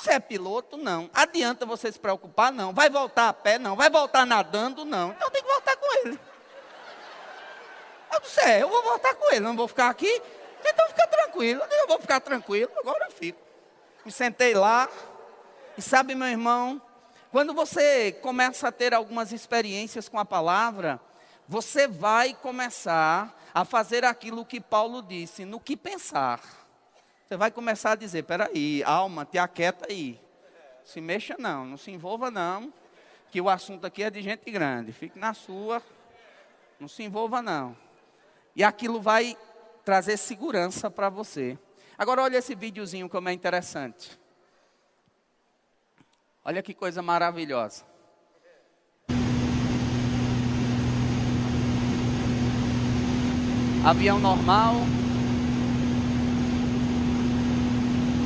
Você 0.00 0.12
é 0.12 0.18
piloto? 0.18 0.78
Não. 0.78 1.10
Adianta 1.12 1.66
você 1.66 1.92
se 1.92 1.98
preocupar? 1.98 2.50
Não. 2.50 2.72
Vai 2.72 2.88
voltar 2.88 3.28
a 3.28 3.32
pé? 3.34 3.58
Não. 3.58 3.76
Vai 3.76 3.90
voltar 3.90 4.24
nadando? 4.24 4.86
Não. 4.86 5.10
Então 5.10 5.30
tem 5.30 5.42
que 5.42 5.48
voltar 5.48 5.76
com 5.76 5.98
ele. 5.98 6.18
Eu 8.10 8.20
disse, 8.20 8.40
é, 8.40 8.62
eu 8.62 8.68
vou 8.70 8.82
voltar 8.82 9.14
com 9.14 9.30
ele, 9.30 9.40
não 9.40 9.54
vou 9.54 9.68
ficar 9.68 9.90
aqui. 9.90 10.22
Então 10.64 10.88
fica 10.88 11.06
tranquilo. 11.06 11.62
Eu 11.70 11.86
vou 11.86 12.00
ficar 12.00 12.18
tranquilo, 12.18 12.70
agora 12.78 13.06
eu 13.08 13.12
fico. 13.12 13.38
Me 14.02 14.10
sentei 14.10 14.54
lá. 14.54 14.88
E 15.76 15.82
sabe, 15.82 16.14
meu 16.14 16.28
irmão, 16.28 16.80
quando 17.30 17.52
você 17.52 18.10
começa 18.22 18.68
a 18.68 18.72
ter 18.72 18.94
algumas 18.94 19.32
experiências 19.32 20.08
com 20.08 20.18
a 20.18 20.24
palavra, 20.24 20.98
você 21.46 21.86
vai 21.86 22.32
começar 22.32 23.38
a 23.54 23.66
fazer 23.66 24.04
aquilo 24.04 24.46
que 24.46 24.62
Paulo 24.62 25.02
disse, 25.02 25.44
no 25.44 25.60
que 25.60 25.76
pensar. 25.76 26.59
Você 27.30 27.36
vai 27.36 27.52
começar 27.52 27.92
a 27.92 27.94
dizer: 27.94 28.24
peraí, 28.24 28.82
alma, 28.82 29.24
te 29.24 29.38
aquieta 29.38 29.86
aí. 29.88 30.20
Se 30.84 31.00
mexa 31.00 31.36
não, 31.38 31.64
não 31.64 31.76
se 31.76 31.92
envolva 31.92 32.28
não, 32.28 32.74
que 33.30 33.40
o 33.40 33.48
assunto 33.48 33.86
aqui 33.86 34.02
é 34.02 34.10
de 34.10 34.20
gente 34.20 34.50
grande. 34.50 34.92
Fique 34.92 35.16
na 35.16 35.32
sua, 35.32 35.80
não 36.80 36.88
se 36.88 37.04
envolva 37.04 37.40
não. 37.40 37.76
E 38.56 38.64
aquilo 38.64 39.00
vai 39.00 39.36
trazer 39.84 40.16
segurança 40.16 40.90
para 40.90 41.08
você. 41.08 41.56
Agora 41.96 42.20
olha 42.20 42.38
esse 42.38 42.56
videozinho 42.56 43.08
como 43.08 43.28
é 43.28 43.32
interessante. 43.32 44.18
Olha 46.44 46.64
que 46.64 46.74
coisa 46.74 47.00
maravilhosa. 47.00 47.84
Avião 53.84 54.18
normal, 54.18 54.74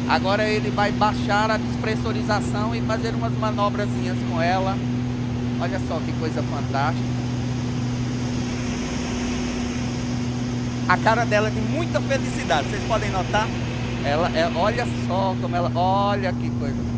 Agora 0.08 0.44
ele 0.44 0.70
vai 0.70 0.92
baixar 0.92 1.50
a 1.50 1.56
despressurização 1.56 2.74
e 2.74 2.80
fazer 2.82 3.14
umas 3.14 3.32
manobrazinhas 3.38 4.16
com 4.30 4.40
ela. 4.40 4.76
Olha 5.60 5.80
só 5.88 5.98
que 5.98 6.12
coisa 6.18 6.42
fantástica. 6.42 7.24
A 10.88 10.96
cara 10.98 11.24
dela 11.24 11.48
é 11.48 11.50
de 11.50 11.60
muita 11.60 12.00
felicidade, 12.00 12.68
vocês 12.68 12.84
podem 12.86 13.10
notar? 13.10 13.48
Ela 14.04 14.30
é, 14.36 14.50
olha 14.54 14.86
só 15.06 15.34
como 15.40 15.56
ela, 15.56 15.72
olha 15.74 16.30
que 16.32 16.50
coisa. 16.50 16.94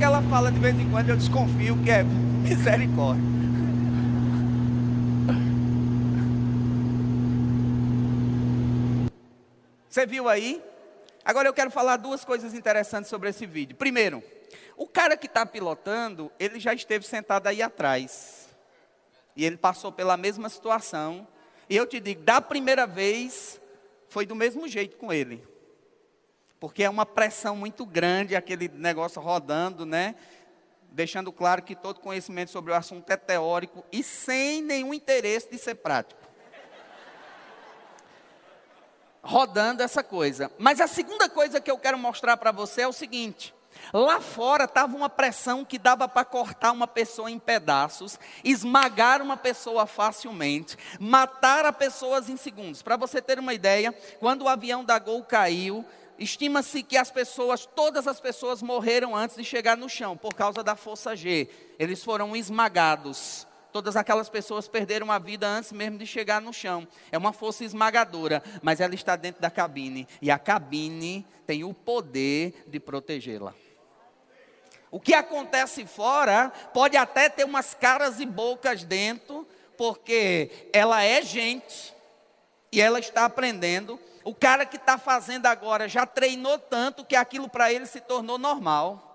que 0.00 0.04
ela 0.04 0.22
fala 0.22 0.49
de 0.60 0.64
vez 0.64 0.78
em 0.78 0.90
quando, 0.90 1.08
eu 1.08 1.16
desconfio 1.16 1.82
que 1.82 1.90
é 1.90 2.02
misericórdia. 2.44 3.24
Você 9.88 10.04
viu 10.04 10.28
aí? 10.28 10.62
Agora 11.24 11.48
eu 11.48 11.54
quero 11.54 11.70
falar 11.70 11.96
duas 11.96 12.26
coisas 12.26 12.52
interessantes 12.52 13.08
sobre 13.08 13.30
esse 13.30 13.46
vídeo. 13.46 13.74
Primeiro, 13.74 14.22
o 14.76 14.86
cara 14.86 15.16
que 15.16 15.26
está 15.26 15.46
pilotando, 15.46 16.30
ele 16.38 16.60
já 16.60 16.74
esteve 16.74 17.06
sentado 17.06 17.46
aí 17.46 17.62
atrás. 17.62 18.46
E 19.34 19.46
ele 19.46 19.56
passou 19.56 19.90
pela 19.90 20.18
mesma 20.18 20.50
situação. 20.50 21.26
E 21.70 21.76
eu 21.76 21.86
te 21.86 21.98
digo, 21.98 22.20
da 22.20 22.38
primeira 22.38 22.86
vez, 22.86 23.58
foi 24.10 24.26
do 24.26 24.34
mesmo 24.34 24.68
jeito 24.68 24.98
com 24.98 25.10
ele 25.10 25.42
porque 26.60 26.82
é 26.82 26.90
uma 26.90 27.06
pressão 27.06 27.56
muito 27.56 27.86
grande 27.86 28.36
aquele 28.36 28.68
negócio 28.68 29.20
rodando, 29.20 29.86
né? 29.86 30.14
Deixando 30.90 31.32
claro 31.32 31.62
que 31.62 31.76
todo 31.76 32.00
conhecimento 32.00 32.50
sobre 32.50 32.72
o 32.72 32.74
assunto 32.74 33.08
é 33.10 33.16
teórico 33.16 33.84
e 33.92 34.02
sem 34.02 34.60
nenhum 34.60 34.92
interesse 34.92 35.48
de 35.50 35.58
ser 35.58 35.76
prático. 35.76 36.20
Rodando 39.22 39.82
essa 39.82 40.02
coisa. 40.02 40.50
Mas 40.58 40.80
a 40.80 40.86
segunda 40.86 41.28
coisa 41.28 41.60
que 41.60 41.70
eu 41.70 41.78
quero 41.78 41.98
mostrar 41.98 42.36
para 42.36 42.50
você 42.50 42.82
é 42.82 42.88
o 42.88 42.92
seguinte: 42.92 43.54
Lá 43.92 44.20
fora 44.20 44.64
estava 44.64 44.96
uma 44.96 45.08
pressão 45.08 45.64
que 45.64 45.78
dava 45.78 46.08
para 46.08 46.24
cortar 46.24 46.72
uma 46.72 46.86
pessoa 46.86 47.30
em 47.30 47.38
pedaços, 47.38 48.18
esmagar 48.44 49.20
uma 49.20 49.36
pessoa 49.36 49.86
facilmente, 49.86 50.76
matar 50.98 51.64
a 51.64 51.72
pessoas 51.72 52.28
em 52.28 52.36
segundos. 52.36 52.82
Para 52.82 52.96
você 52.96 53.20
ter 53.20 53.38
uma 53.38 53.54
ideia, 53.54 53.92
quando 54.18 54.42
o 54.42 54.48
avião 54.48 54.84
da 54.84 54.98
Gol 54.98 55.24
caiu, 55.24 55.84
Estima-se 56.20 56.82
que 56.82 56.98
as 56.98 57.10
pessoas, 57.10 57.64
todas 57.64 58.06
as 58.06 58.20
pessoas 58.20 58.60
morreram 58.60 59.16
antes 59.16 59.36
de 59.36 59.42
chegar 59.42 59.74
no 59.74 59.88
chão, 59.88 60.18
por 60.18 60.34
causa 60.34 60.62
da 60.62 60.76
força 60.76 61.16
G. 61.16 61.48
Eles 61.78 62.04
foram 62.04 62.36
esmagados. 62.36 63.46
Todas 63.72 63.96
aquelas 63.96 64.28
pessoas 64.28 64.68
perderam 64.68 65.10
a 65.10 65.18
vida 65.18 65.48
antes 65.48 65.72
mesmo 65.72 65.96
de 65.96 66.06
chegar 66.06 66.42
no 66.42 66.52
chão. 66.52 66.86
É 67.10 67.16
uma 67.16 67.32
força 67.32 67.64
esmagadora, 67.64 68.42
mas 68.60 68.80
ela 68.80 68.94
está 68.94 69.16
dentro 69.16 69.40
da 69.40 69.50
cabine. 69.50 70.06
E 70.20 70.30
a 70.30 70.38
cabine 70.38 71.26
tem 71.46 71.64
o 71.64 71.72
poder 71.72 72.64
de 72.66 72.78
protegê-la. 72.78 73.54
O 74.90 75.00
que 75.00 75.14
acontece 75.14 75.86
fora 75.86 76.52
pode 76.74 76.98
até 76.98 77.30
ter 77.30 77.44
umas 77.44 77.72
caras 77.72 78.20
e 78.20 78.26
bocas 78.26 78.84
dentro, 78.84 79.48
porque 79.78 80.68
ela 80.70 81.02
é 81.02 81.22
gente 81.22 81.94
e 82.70 82.78
ela 82.78 82.98
está 82.98 83.24
aprendendo, 83.24 83.98
o 84.24 84.34
cara 84.34 84.66
que 84.66 84.76
está 84.76 84.98
fazendo 84.98 85.46
agora 85.46 85.88
já 85.88 86.06
treinou 86.06 86.58
tanto 86.58 87.04
que 87.04 87.16
aquilo 87.16 87.48
para 87.48 87.72
ele 87.72 87.86
se 87.86 88.00
tornou 88.00 88.38
normal. 88.38 89.06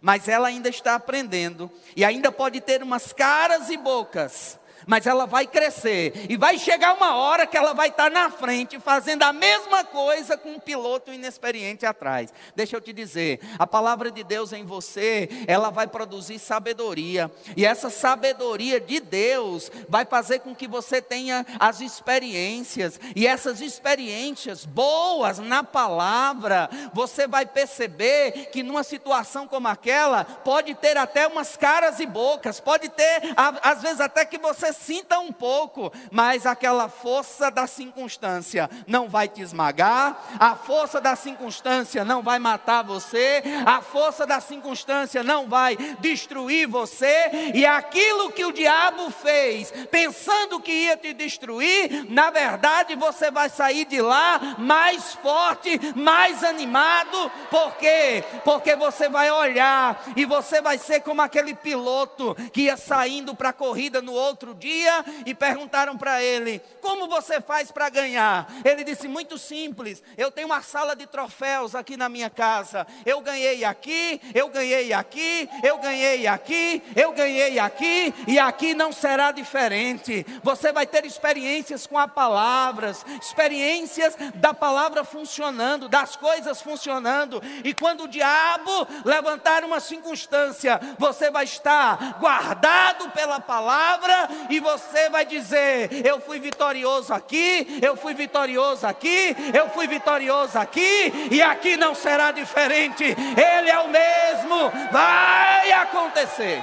mas 0.00 0.28
ela 0.28 0.48
ainda 0.48 0.68
está 0.68 0.94
aprendendo 0.94 1.70
e 1.96 2.04
ainda 2.04 2.30
pode 2.30 2.60
ter 2.60 2.82
umas 2.82 3.12
caras 3.12 3.70
e 3.70 3.76
bocas 3.76 4.58
mas 4.86 5.06
ela 5.06 5.26
vai 5.26 5.46
crescer. 5.46 6.26
E 6.28 6.36
vai 6.36 6.58
chegar 6.58 6.94
uma 6.94 7.16
hora 7.16 7.46
que 7.46 7.56
ela 7.56 7.72
vai 7.72 7.88
estar 7.88 8.10
na 8.10 8.30
frente 8.30 8.78
fazendo 8.78 9.22
a 9.22 9.32
mesma 9.32 9.84
coisa 9.84 10.36
com 10.36 10.52
um 10.52 10.58
piloto 10.58 11.12
inexperiente 11.12 11.86
atrás. 11.86 12.32
Deixa 12.54 12.76
eu 12.76 12.80
te 12.80 12.92
dizer, 12.92 13.40
a 13.58 13.66
palavra 13.66 14.10
de 14.10 14.22
Deus 14.22 14.52
em 14.52 14.64
você, 14.64 15.28
ela 15.46 15.70
vai 15.70 15.86
produzir 15.86 16.38
sabedoria, 16.38 17.30
e 17.56 17.64
essa 17.64 17.90
sabedoria 17.90 18.80
de 18.80 19.00
Deus 19.00 19.70
vai 19.88 20.04
fazer 20.04 20.40
com 20.40 20.54
que 20.54 20.66
você 20.66 21.00
tenha 21.00 21.46
as 21.58 21.80
experiências, 21.80 23.00
e 23.14 23.26
essas 23.26 23.60
experiências 23.60 24.64
boas 24.64 25.38
na 25.38 25.62
palavra, 25.62 26.68
você 26.92 27.26
vai 27.26 27.46
perceber 27.46 28.50
que 28.52 28.62
numa 28.62 28.82
situação 28.82 29.46
como 29.46 29.68
aquela, 29.68 30.24
pode 30.24 30.74
ter 30.74 30.96
até 30.96 31.26
umas 31.26 31.56
caras 31.56 32.00
e 32.00 32.06
bocas, 32.06 32.60
pode 32.60 32.88
ter, 32.88 33.22
às 33.62 33.82
vezes 33.82 34.00
até 34.00 34.24
que 34.24 34.38
você 34.38 34.72
sinta 34.74 35.18
um 35.18 35.32
pouco, 35.32 35.92
mas 36.10 36.44
aquela 36.44 36.88
força 36.88 37.50
da 37.50 37.66
circunstância 37.66 38.68
não 38.86 39.08
vai 39.08 39.28
te 39.28 39.40
esmagar, 39.40 40.36
a 40.38 40.54
força 40.54 41.00
da 41.00 41.16
circunstância 41.16 42.04
não 42.04 42.22
vai 42.22 42.38
matar 42.38 42.82
você, 42.82 43.42
a 43.64 43.80
força 43.80 44.26
da 44.26 44.40
circunstância 44.40 45.22
não 45.22 45.48
vai 45.48 45.76
destruir 46.00 46.68
você, 46.68 47.52
e 47.54 47.64
aquilo 47.64 48.32
que 48.32 48.44
o 48.44 48.52
diabo 48.52 49.10
fez, 49.10 49.72
pensando 49.90 50.60
que 50.60 50.72
ia 50.72 50.96
te 50.96 51.14
destruir, 51.14 52.06
na 52.10 52.30
verdade 52.30 52.94
você 52.96 53.30
vai 53.30 53.48
sair 53.48 53.84
de 53.84 54.00
lá 54.02 54.56
mais 54.58 55.14
forte, 55.14 55.80
mais 55.94 56.42
animado, 56.42 57.30
por 57.50 57.76
quê? 57.76 58.24
Porque 58.44 58.76
você 58.76 59.08
vai 59.08 59.30
olhar 59.30 60.02
e 60.16 60.24
você 60.24 60.60
vai 60.60 60.78
ser 60.78 61.00
como 61.00 61.22
aquele 61.22 61.54
piloto 61.54 62.34
que 62.52 62.62
ia 62.62 62.76
saindo 62.76 63.34
para 63.34 63.50
a 63.50 63.52
corrida 63.52 64.02
no 64.02 64.12
outro 64.12 64.54
dia 64.54 64.63
dia 64.64 65.04
e 65.26 65.34
perguntaram 65.34 65.98
para 65.98 66.22
ele: 66.22 66.60
Como 66.80 67.06
você 67.06 67.38
faz 67.40 67.70
para 67.70 67.90
ganhar? 67.90 68.50
Ele 68.64 68.82
disse: 68.82 69.06
Muito 69.06 69.36
simples, 69.36 70.02
eu 70.16 70.30
tenho 70.30 70.48
uma 70.48 70.62
sala 70.62 70.96
de 70.96 71.06
troféus 71.06 71.74
aqui 71.74 71.98
na 71.98 72.08
minha 72.08 72.30
casa. 72.30 72.86
Eu 73.04 73.20
ganhei 73.20 73.62
aqui, 73.62 74.20
eu 74.34 74.48
ganhei 74.48 74.92
aqui, 74.94 75.48
eu 75.62 75.76
ganhei 75.78 76.26
aqui, 76.26 76.82
eu 76.96 77.12
ganhei 77.12 77.58
aqui, 77.58 78.14
e 78.26 78.38
aqui 78.38 78.74
não 78.74 78.90
será 78.90 79.30
diferente. 79.32 80.24
Você 80.42 80.72
vai 80.72 80.86
ter 80.86 81.04
experiências 81.04 81.86
com 81.86 81.98
a 81.98 82.08
palavra, 82.08 82.90
experiências 83.20 84.16
da 84.36 84.54
palavra 84.54 85.04
funcionando, 85.04 85.88
das 85.88 86.16
coisas 86.16 86.62
funcionando, 86.62 87.42
e 87.62 87.74
quando 87.74 88.04
o 88.04 88.08
diabo 88.08 88.86
levantar 89.04 89.62
uma 89.64 89.80
circunstância, 89.80 90.80
você 90.98 91.30
vai 91.30 91.44
estar 91.44 92.18
guardado 92.18 93.10
pela 93.10 93.38
palavra 93.40 94.28
e 94.56 94.60
você 94.60 95.08
vai 95.10 95.24
dizer: 95.24 96.06
Eu 96.06 96.20
fui 96.20 96.38
vitorioso 96.38 97.12
aqui, 97.12 97.78
eu 97.82 97.96
fui 97.96 98.14
vitorioso 98.14 98.86
aqui, 98.86 99.36
eu 99.52 99.68
fui 99.70 99.86
vitorioso 99.86 100.58
aqui, 100.58 101.12
e 101.30 101.42
aqui 101.42 101.76
não 101.76 101.94
será 101.94 102.30
diferente, 102.30 103.04
Ele 103.04 103.70
é 103.70 103.78
o 103.78 103.88
mesmo, 103.88 104.70
vai 104.90 105.72
acontecer. 105.72 106.62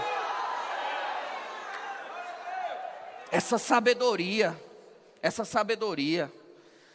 Essa 3.32 3.58
sabedoria, 3.58 4.60
essa 5.22 5.46
sabedoria, 5.46 6.32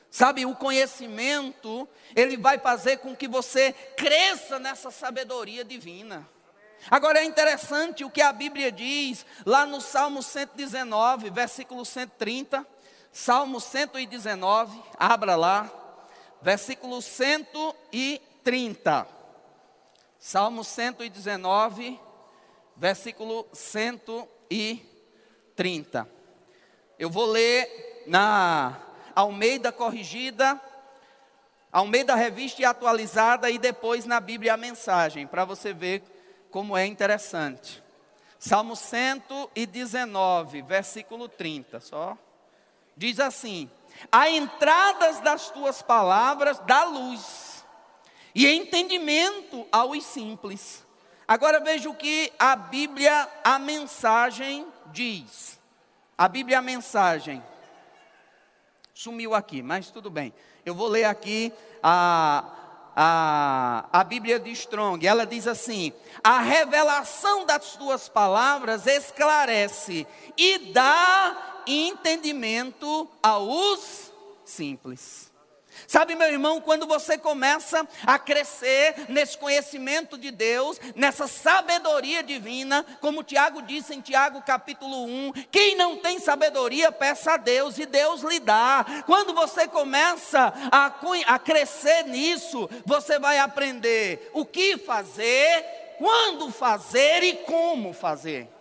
Sabe, 0.08 0.46
o 0.46 0.54
conhecimento, 0.54 1.86
ele 2.14 2.38
vai 2.38 2.58
fazer 2.58 2.98
com 2.98 3.14
que 3.14 3.28
você 3.28 3.74
cresça 3.98 4.58
nessa 4.58 4.90
sabedoria 4.90 5.62
divina. 5.62 6.26
Agora 6.90 7.18
é 7.18 7.24
interessante 7.24 8.04
o 8.04 8.10
que 8.10 8.22
a 8.22 8.32
Bíblia 8.32 8.70
diz 8.70 9.26
lá 9.44 9.66
no 9.66 9.80
Salmo 9.80 10.22
119, 10.22 11.30
versículo 11.30 11.84
130. 11.84 12.64
Salmo 13.12 13.60
119, 13.60 14.80
abra 14.98 15.34
lá, 15.36 15.68
versículo 16.42 17.02
130. 17.02 19.08
Salmo 20.18 20.62
119, 20.62 21.98
versículo 22.76 23.48
130. 23.52 26.08
Eu 26.98 27.10
vou 27.10 27.26
ler 27.26 28.04
na 28.06 28.80
Almeida 29.14 29.70
Corrigida, 29.72 30.60
Almeida 31.72 32.14
Revista 32.14 32.62
e 32.62 32.64
Atualizada 32.64 33.50
e 33.50 33.58
depois 33.58 34.04
na 34.04 34.20
Bíblia 34.20 34.54
a 34.54 34.56
mensagem, 34.56 35.26
para 35.26 35.44
você 35.44 35.72
ver 35.72 36.15
como 36.56 36.74
é 36.74 36.86
interessante. 36.86 37.82
Salmo 38.38 38.74
119, 38.74 40.62
versículo 40.62 41.28
30, 41.28 41.80
só. 41.80 42.16
Diz 42.96 43.20
assim: 43.20 43.70
A 44.10 44.30
entradas 44.30 45.20
das 45.20 45.50
tuas 45.50 45.82
palavras 45.82 46.58
dá 46.60 46.84
luz, 46.84 47.62
e 48.34 48.46
entendimento 48.46 49.66
aos 49.70 50.02
simples. 50.02 50.82
Agora 51.28 51.60
veja 51.60 51.90
o 51.90 51.94
que 51.94 52.32
a 52.38 52.56
Bíblia, 52.56 53.28
a 53.44 53.58
mensagem 53.58 54.66
diz. 54.86 55.60
A 56.16 56.26
Bíblia, 56.26 56.60
a 56.60 56.62
mensagem. 56.62 57.44
Sumiu 58.94 59.34
aqui, 59.34 59.60
mas 59.60 59.90
tudo 59.90 60.08
bem. 60.08 60.32
Eu 60.64 60.74
vou 60.74 60.88
ler 60.88 61.04
aqui 61.04 61.52
a, 61.82 62.55
a, 62.96 63.86
a 63.92 64.02
Bíblia 64.02 64.40
de 64.40 64.50
Strong, 64.52 65.06
ela 65.06 65.26
diz 65.26 65.46
assim: 65.46 65.92
a 66.24 66.40
revelação 66.40 67.44
das 67.44 67.76
tuas 67.76 68.08
palavras 68.08 68.86
esclarece 68.86 70.06
e 70.34 70.72
dá 70.72 71.62
entendimento 71.66 73.06
aos 73.22 74.10
simples. 74.46 75.30
Sabe, 75.86 76.14
meu 76.14 76.28
irmão, 76.28 76.60
quando 76.60 76.86
você 76.86 77.16
começa 77.18 77.86
a 78.06 78.18
crescer 78.18 79.06
nesse 79.08 79.36
conhecimento 79.38 80.18
de 80.18 80.30
Deus, 80.30 80.80
nessa 80.94 81.26
sabedoria 81.26 82.22
divina, 82.22 82.84
como 83.00 83.22
Tiago 83.22 83.62
disse 83.62 83.94
em 83.94 84.00
Tiago 84.00 84.42
capítulo 84.42 85.04
1, 85.04 85.32
quem 85.50 85.76
não 85.76 85.96
tem 85.96 86.18
sabedoria, 86.18 86.90
peça 86.90 87.32
a 87.32 87.36
Deus 87.36 87.78
e 87.78 87.86
Deus 87.86 88.22
lhe 88.22 88.40
dá. 88.40 88.84
Quando 89.06 89.34
você 89.34 89.68
começa 89.68 90.52
a, 90.70 90.92
a 91.26 91.38
crescer 91.38 92.04
nisso, 92.04 92.68
você 92.84 93.18
vai 93.18 93.38
aprender 93.38 94.30
o 94.32 94.44
que 94.44 94.78
fazer, 94.78 95.64
quando 95.98 96.50
fazer 96.50 97.22
e 97.22 97.36
como 97.44 97.92
fazer. 97.92 98.55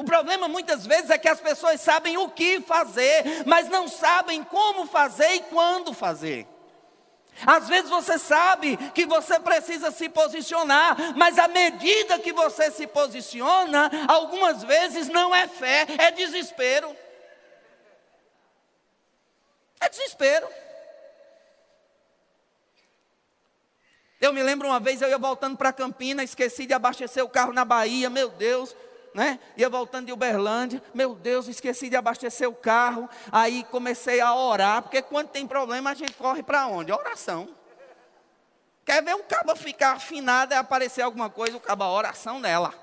O 0.00 0.04
problema 0.04 0.48
muitas 0.48 0.86
vezes 0.86 1.10
é 1.10 1.18
que 1.18 1.28
as 1.28 1.42
pessoas 1.42 1.78
sabem 1.78 2.16
o 2.16 2.30
que 2.30 2.58
fazer, 2.62 3.44
mas 3.44 3.68
não 3.68 3.86
sabem 3.86 4.42
como 4.42 4.86
fazer 4.86 5.30
e 5.34 5.40
quando 5.40 5.92
fazer. 5.92 6.48
Às 7.46 7.68
vezes 7.68 7.90
você 7.90 8.18
sabe 8.18 8.78
que 8.94 9.04
você 9.04 9.38
precisa 9.38 9.90
se 9.90 10.08
posicionar, 10.08 10.96
mas 11.16 11.38
à 11.38 11.46
medida 11.48 12.18
que 12.18 12.32
você 12.32 12.70
se 12.70 12.86
posiciona, 12.86 13.90
algumas 14.08 14.64
vezes 14.64 15.08
não 15.08 15.34
é 15.34 15.46
fé, 15.46 15.86
é 15.98 16.10
desespero. 16.10 16.96
É 19.78 19.86
desespero. 19.86 20.48
Eu 24.18 24.32
me 24.32 24.42
lembro 24.42 24.66
uma 24.66 24.80
vez 24.80 25.02
eu 25.02 25.10
ia 25.10 25.18
voltando 25.18 25.58
para 25.58 25.74
Campina, 25.74 26.24
esqueci 26.24 26.64
de 26.64 26.72
abastecer 26.72 27.22
o 27.22 27.28
carro 27.28 27.52
na 27.52 27.66
Bahia, 27.66 28.08
meu 28.08 28.30
Deus 28.30 28.74
né? 29.14 29.38
Ia 29.56 29.68
voltando 29.68 30.06
de 30.06 30.12
Uberlândia, 30.12 30.82
meu 30.94 31.14
Deus, 31.14 31.48
esqueci 31.48 31.88
de 31.88 31.96
abastecer 31.96 32.48
o 32.48 32.54
carro. 32.54 33.08
Aí 33.32 33.64
comecei 33.64 34.20
a 34.20 34.34
orar, 34.34 34.82
porque 34.82 35.02
quando 35.02 35.28
tem 35.28 35.46
problema 35.46 35.90
a 35.90 35.94
gente 35.94 36.12
corre 36.14 36.42
para 36.42 36.66
onde? 36.66 36.92
Oração. 36.92 37.48
Quer 38.84 39.02
ver 39.02 39.14
um 39.14 39.22
cabo 39.22 39.54
ficar 39.54 39.92
afinado 39.92 40.52
e 40.52 40.56
aparecer 40.56 41.02
alguma 41.02 41.28
coisa, 41.28 41.56
o 41.56 41.60
cabo, 41.60 41.84
oração 41.84 42.40
nela. 42.40 42.74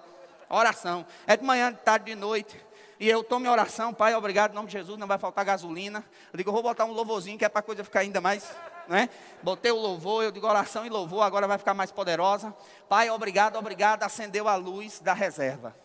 Oração. 0.50 1.06
É 1.26 1.36
de 1.36 1.44
manhã, 1.44 1.72
de 1.72 1.80
tarde, 1.80 2.06
de 2.06 2.16
noite. 2.16 2.68
E 3.00 3.08
eu 3.08 3.24
tomo 3.24 3.50
oração, 3.50 3.94
Pai, 3.94 4.16
obrigado, 4.16 4.52
em 4.52 4.56
nome 4.56 4.68
de 4.68 4.74
Jesus, 4.74 4.98
não 4.98 5.06
vai 5.06 5.20
faltar 5.20 5.46
gasolina. 5.46 6.04
Eu 6.34 6.38
digo, 6.38 6.50
eu 6.50 6.54
vou 6.54 6.64
botar 6.64 6.86
um 6.86 6.92
louvorzinho, 6.92 7.38
que 7.38 7.46
é 7.46 7.50
para 7.50 7.60
a 7.60 7.64
coisa 7.64 7.84
ficar 7.84 8.00
ainda 8.00 8.20
mais, 8.20 8.50
né? 8.88 9.10
Botei 9.44 9.72
o 9.72 9.76
louvor, 9.76 10.24
eu 10.24 10.32
digo 10.32 10.48
oração 10.48 10.84
e 10.84 10.90
louvor, 10.90 11.22
agora 11.22 11.48
vai 11.48 11.60
ficar 11.60 11.76
mais 11.76 11.92
poderosa. 11.92 12.56
Pai, 12.90 13.10
obrigado, 13.10 13.56
obrigado, 13.58 14.02
acendeu 14.02 14.48
a 14.48 14.56
luz 14.56 15.00
da 15.00 15.14
reserva. 15.14 15.76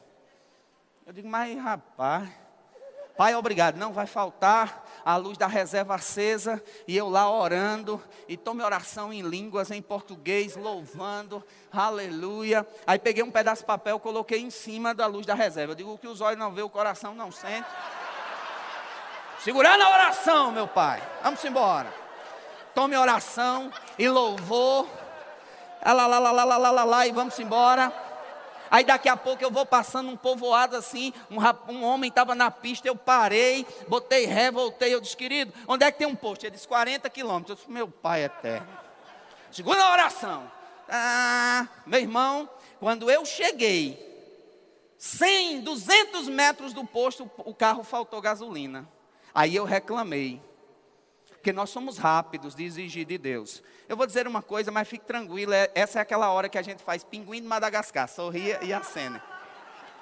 Eu 1.12 1.16
digo, 1.16 1.28
mas 1.28 1.58
rapaz, 1.58 2.26
pai, 3.18 3.34
obrigado. 3.34 3.76
Não 3.76 3.92
vai 3.92 4.06
faltar 4.06 4.82
a 5.04 5.14
luz 5.16 5.36
da 5.36 5.46
reserva 5.46 5.94
acesa 5.94 6.64
e 6.88 6.96
eu 6.96 7.10
lá 7.10 7.30
orando 7.30 8.02
e 8.26 8.34
tome 8.34 8.64
oração 8.64 9.12
em 9.12 9.20
línguas, 9.20 9.70
em 9.70 9.82
português, 9.82 10.56
louvando, 10.56 11.44
aleluia. 11.70 12.66
Aí 12.86 12.98
peguei 12.98 13.22
um 13.22 13.30
pedaço 13.30 13.60
de 13.60 13.66
papel, 13.66 14.00
coloquei 14.00 14.40
em 14.40 14.48
cima 14.48 14.94
da 14.94 15.04
luz 15.06 15.26
da 15.26 15.34
reserva. 15.34 15.72
Eu 15.72 15.76
digo 15.76 15.98
que 15.98 16.08
os 16.08 16.22
olhos 16.22 16.38
não 16.38 16.50
vê, 16.50 16.62
o 16.62 16.70
coração 16.70 17.14
não 17.14 17.30
sente. 17.30 17.68
Segurando 19.40 19.82
a 19.82 19.90
oração, 19.90 20.50
meu 20.50 20.66
pai. 20.66 21.02
Vamos 21.22 21.44
embora. 21.44 21.92
Tome 22.74 22.96
oração 22.96 23.70
e 23.98 24.08
louvor. 24.08 24.88
Lá, 25.84 25.92
lá, 25.92 26.06
lá, 26.06 26.32
lá, 26.32 26.44
lá, 26.44 26.56
lá, 26.56 26.70
lá, 26.70 26.84
lá, 26.84 27.06
e 27.06 27.12
vamos 27.12 27.38
embora. 27.38 28.01
Aí 28.72 28.84
daqui 28.84 29.06
a 29.06 29.18
pouco 29.18 29.44
eu 29.44 29.50
vou 29.50 29.66
passando 29.66 30.08
um 30.08 30.16
povoado 30.16 30.76
assim, 30.76 31.12
um, 31.30 31.36
um 31.70 31.84
homem 31.84 32.08
estava 32.08 32.34
na 32.34 32.50
pista, 32.50 32.88
eu 32.88 32.96
parei, 32.96 33.66
botei 33.86 34.24
ré, 34.24 34.50
voltei, 34.50 34.94
eu 34.94 34.98
disse, 34.98 35.14
querido, 35.14 35.52
onde 35.68 35.84
é 35.84 35.92
que 35.92 35.98
tem 35.98 36.06
um 36.06 36.16
posto? 36.16 36.44
Ele 36.44 36.52
disse, 36.52 36.66
40 36.66 37.10
quilômetros. 37.10 37.50
Eu 37.50 37.56
disse, 37.56 37.70
meu 37.70 37.86
pai 37.86 38.24
eterno. 38.24 38.66
Segunda 39.50 39.92
oração. 39.92 40.50
Ah, 40.88 41.68
meu 41.84 42.00
irmão, 42.00 42.48
quando 42.80 43.10
eu 43.10 43.26
cheguei, 43.26 44.10
100, 44.96 45.60
200 45.60 46.28
metros 46.28 46.72
do 46.72 46.82
posto, 46.82 47.30
o 47.44 47.54
carro 47.54 47.84
faltou 47.84 48.22
gasolina. 48.22 48.88
Aí 49.34 49.54
eu 49.54 49.66
reclamei 49.66 50.40
porque 51.42 51.52
nós 51.52 51.70
somos 51.70 51.98
rápidos 51.98 52.54
de 52.54 52.62
exigir 52.62 53.04
de 53.04 53.18
Deus. 53.18 53.64
Eu 53.88 53.96
vou 53.96 54.06
dizer 54.06 54.28
uma 54.28 54.40
coisa, 54.40 54.70
mas 54.70 54.86
fique 54.86 55.04
tranquilo, 55.04 55.52
é, 55.52 55.68
essa 55.74 55.98
é 55.98 56.02
aquela 56.02 56.30
hora 56.30 56.48
que 56.48 56.56
a 56.56 56.62
gente 56.62 56.80
faz 56.84 57.02
pinguim 57.02 57.40
de 57.40 57.48
Madagascar, 57.48 58.08
sorria 58.08 58.60
e 58.62 58.72
acena. 58.72 59.20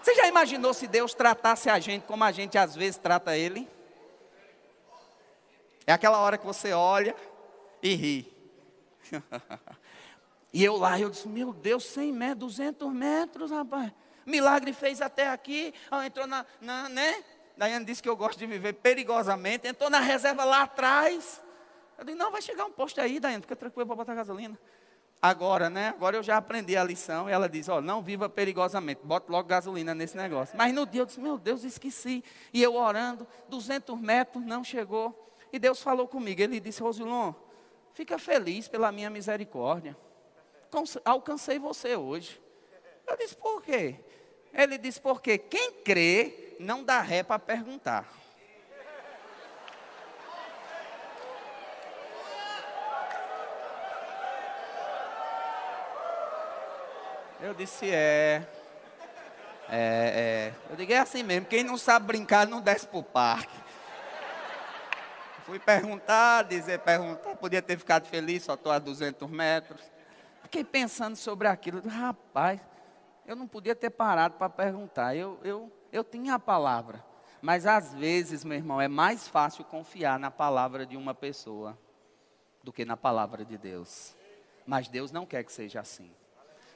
Você 0.03 0.15
já 0.15 0.29
imaginou 0.29 0.75
se 0.75 0.87
Deus 0.87 1.15
tratasse 1.15 1.71
a 1.71 1.79
gente 1.79 2.03
como 2.03 2.23
a 2.25 2.31
gente 2.31 2.59
às 2.59 2.77
vezes 2.77 2.99
trata 2.99 3.39
Ele? 3.39 3.67
É 5.87 5.95
aquela 5.95 6.19
hora 6.19 6.37
que 6.37 6.45
você 6.45 6.75
olha 6.75 7.17
e 7.83 7.95
ri. 7.95 8.33
e 10.53 10.63
eu 10.63 10.77
lá, 10.77 11.01
eu 11.01 11.09
disse, 11.09 11.27
meu 11.27 11.55
Deus, 11.55 11.87
100 11.87 12.13
metros, 12.13 12.57
200 12.57 12.93
metros, 12.93 13.51
rapaz. 13.51 13.91
Milagre 14.27 14.75
fez 14.75 15.01
até 15.01 15.31
aqui, 15.31 15.73
entrou 16.05 16.27
na, 16.27 16.45
na 16.61 16.91
né? 16.91 17.25
Daiane 17.61 17.85
disse 17.85 18.03
que 18.03 18.09
eu 18.09 18.17
gosto 18.17 18.39
de 18.39 18.47
viver 18.47 18.73
perigosamente. 18.73 19.69
Entrou 19.69 19.91
na 19.91 20.01
reserva 20.01 20.45
lá 20.45 20.63
atrás. 20.63 21.43
Eu 21.99 22.07
disse, 22.07 22.17
não, 22.17 22.31
vai 22.31 22.41
chegar 22.41 22.65
um 22.65 22.73
posto 22.73 22.99
aí, 23.03 23.21
Daiane, 23.21 23.43
fica 23.43 23.55
tranquilo 23.55 23.87
para 23.87 23.97
botar 23.97 24.15
gasolina. 24.15 24.59
Agora, 25.21 25.69
né? 25.69 25.89
Agora 25.89 26.17
eu 26.17 26.23
já 26.23 26.39
aprendi 26.39 26.75
a 26.75 26.83
lição. 26.83 27.29
E 27.29 27.33
ela 27.33 27.51
diz, 27.51 27.69
ó, 27.69 27.77
oh, 27.77 27.81
não 27.83 28.01
viva 28.01 28.31
perigosamente. 28.31 29.03
Bota 29.05 29.31
logo 29.31 29.47
gasolina 29.47 29.95
nesse 29.95 30.17
negócio. 30.17 30.57
Mas 30.57 30.73
no 30.73 30.87
dia 30.87 31.03
eu 31.03 31.05
disse, 31.05 31.21
meu 31.21 31.37
Deus, 31.37 31.63
esqueci. 31.63 32.25
E 32.51 32.63
eu 32.63 32.77
orando, 32.77 33.29
200 33.51 34.01
metros, 34.01 34.43
não 34.43 34.65
chegou. 34.65 35.37
E 35.53 35.59
Deus 35.59 35.83
falou 35.83 36.09
comigo. 36.09 36.41
Ele 36.41 36.61
disse, 36.61 36.81
Rosilon, 36.81 37.35
fica 37.93 38.19
feliz 38.19 38.69
pela 38.69 38.91
minha 38.91 39.11
misericórdia. 39.11 39.95
Alcancei 41.05 41.59
você 41.59 41.95
hoje. 41.95 42.41
Eu 43.07 43.19
disse, 43.19 43.37
por 43.37 43.61
quê? 43.63 43.97
Ele 44.51 44.79
disse, 44.79 44.99
porque 44.99 45.37
quem 45.37 45.73
crê 45.85 46.50
não 46.61 46.85
dá 46.85 47.01
ré 47.01 47.23
para 47.23 47.39
perguntar. 47.39 48.05
Eu 57.41 57.55
disse, 57.55 57.91
é. 57.91 58.47
É, 59.71 59.73
é. 59.73 60.55
Eu 60.69 60.77
digo, 60.77 60.93
é 60.93 60.99
assim 60.99 61.23
mesmo. 61.23 61.47
Quem 61.47 61.65
não 61.65 61.79
sabe 61.79 62.07
brincar 62.07 62.47
não 62.47 62.61
desce 62.61 62.87
para 62.87 62.99
o 62.99 63.03
parque. 63.03 63.59
Fui 65.47 65.59
perguntar, 65.59 66.43
dizer, 66.43 66.81
perguntar. 66.81 67.37
Podia 67.37 67.63
ter 67.63 67.79
ficado 67.79 68.07
feliz, 68.07 68.45
só 68.45 68.53
estou 68.53 68.71
a 68.71 68.79
200 68.79 69.31
metros. 69.31 69.81
Fiquei 70.43 70.63
pensando 70.63 71.17
sobre 71.17 71.49
aquilo. 71.49 71.81
Rapaz, 71.89 72.61
eu 73.27 73.35
não 73.35 73.47
podia 73.47 73.75
ter 73.75 73.89
parado 73.89 74.35
para 74.35 74.51
perguntar. 74.51 75.17
Eu, 75.17 75.41
eu, 75.43 75.73
eu 75.93 76.05
tinha 76.05 76.35
a 76.35 76.39
palavra. 76.39 77.05
Mas 77.43 77.67
às 77.67 77.95
vezes, 77.95 78.45
meu 78.45 78.57
irmão, 78.57 78.81
é 78.81 78.89
mais 78.89 79.27
fácil 79.27 79.65
confiar 79.65 80.19
na 80.19 80.31
palavra 80.31 80.85
de 80.85 80.97
uma 80.97 81.15
pessoa 81.15 81.79
do 82.63 82.73
que 82.73 82.85
na 82.85 82.97
palavra 82.97 83.45
de 83.45 83.57
Deus. 83.57 84.15
Mas 84.67 84.89
Deus 84.89 85.11
não 85.11 85.25
quer 85.25 85.43
que 85.43 85.53
seja 85.53 85.81
assim. 85.81 86.11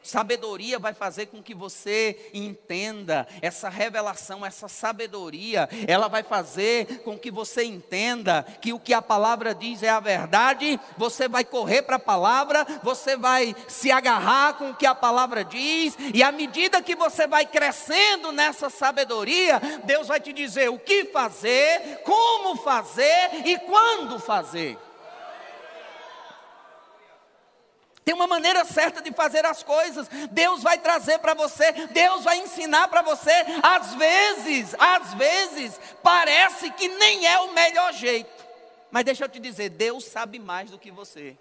Sabedoria 0.04 0.78
vai 0.78 0.92
fazer 0.92 1.26
com 1.26 1.42
que 1.42 1.54
você 1.54 2.30
entenda 2.34 3.26
essa 3.40 3.70
revelação, 3.70 4.44
essa 4.44 4.68
sabedoria, 4.68 5.66
ela 5.88 6.08
vai 6.08 6.22
fazer 6.22 7.00
com 7.02 7.18
que 7.18 7.30
você 7.30 7.64
entenda 7.64 8.42
que 8.60 8.74
o 8.74 8.78
que 8.78 8.92
a 8.92 9.00
palavra 9.00 9.54
diz 9.54 9.82
é 9.82 9.88
a 9.88 10.00
verdade. 10.00 10.78
Você 10.98 11.26
vai 11.26 11.42
correr 11.42 11.80
para 11.82 11.96
a 11.96 11.98
palavra, 11.98 12.66
você 12.82 13.16
vai 13.16 13.56
se 13.66 13.90
agarrar 13.90 14.58
com 14.58 14.70
o 14.70 14.74
que 14.74 14.84
a 14.84 14.94
palavra 14.94 15.42
diz, 15.42 15.96
e 16.12 16.22
à 16.22 16.30
medida 16.30 16.82
que 16.82 16.94
você 16.94 17.26
vai 17.26 17.46
crescendo 17.46 18.30
nessa 18.30 18.68
sabedoria, 18.68 19.58
Deus 19.84 20.08
vai 20.08 20.20
te 20.20 20.34
dizer 20.34 20.68
o 20.68 20.78
que 20.78 21.06
fazer, 21.06 22.02
como 22.04 22.56
fazer 22.56 23.30
e 23.46 23.58
quando 23.60 24.18
fazer. 24.18 24.76
Tem 28.04 28.14
uma 28.14 28.26
maneira 28.26 28.64
certa 28.64 29.00
de 29.00 29.10
fazer 29.12 29.46
as 29.46 29.62
coisas. 29.62 30.06
Deus 30.30 30.62
vai 30.62 30.78
trazer 30.78 31.18
para 31.18 31.32
você, 31.32 31.72
Deus 31.72 32.22
vai 32.22 32.38
ensinar 32.38 32.88
para 32.88 33.00
você. 33.00 33.32
Às 33.62 33.94
vezes, 33.94 34.74
às 34.78 35.14
vezes, 35.14 35.80
parece 36.02 36.70
que 36.72 36.86
nem 36.88 37.26
é 37.26 37.38
o 37.40 37.52
melhor 37.52 37.92
jeito. 37.94 38.44
Mas 38.90 39.04
deixa 39.04 39.24
eu 39.24 39.28
te 39.28 39.40
dizer, 39.40 39.70
Deus 39.70 40.04
sabe 40.04 40.38
mais 40.38 40.70
do 40.70 40.78
que 40.78 40.90
você. 40.90 41.36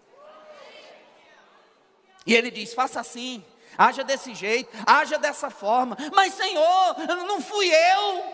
E 2.26 2.34
ele 2.34 2.50
diz: 2.50 2.74
faça 2.74 3.02
assim, 3.02 3.44
haja 3.78 4.04
desse 4.04 4.34
jeito, 4.34 4.72
haja 4.88 5.20
dessa 5.20 5.50
forma. 5.50 5.98
Mas 6.14 6.34
Senhor, 6.34 6.96
não 7.28 7.42
fui 7.42 7.70
eu. 7.70 8.34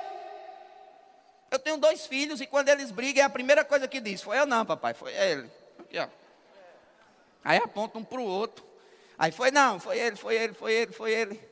Eu 1.50 1.58
tenho 1.58 1.78
dois 1.78 2.06
filhos 2.06 2.40
e 2.40 2.46
quando 2.46 2.70
eles 2.70 2.92
brigam, 2.92 3.24
é 3.24 3.26
a 3.26 3.30
primeira 3.30 3.66
coisa 3.66 3.88
que 3.88 4.00
diz: 4.00 4.22
foi 4.22 4.38
eu 4.38 4.46
não, 4.46 4.64
papai, 4.64 4.94
foi 4.94 5.14
ele. 5.14 5.50
Aqui, 5.80 5.98
ó. 5.98 6.19
Aí 7.44 7.58
aponta 7.58 7.98
um 7.98 8.04
para 8.04 8.20
o 8.20 8.26
outro. 8.26 8.66
Aí 9.18 9.32
foi, 9.32 9.52
não, 9.52 9.80
foi 9.80 10.00
ele, 10.00 10.16
foi 10.16 10.36
ele, 10.36 10.54
foi 10.54 10.74
ele, 10.74 10.92
foi 10.92 11.14
ele. 11.14 11.50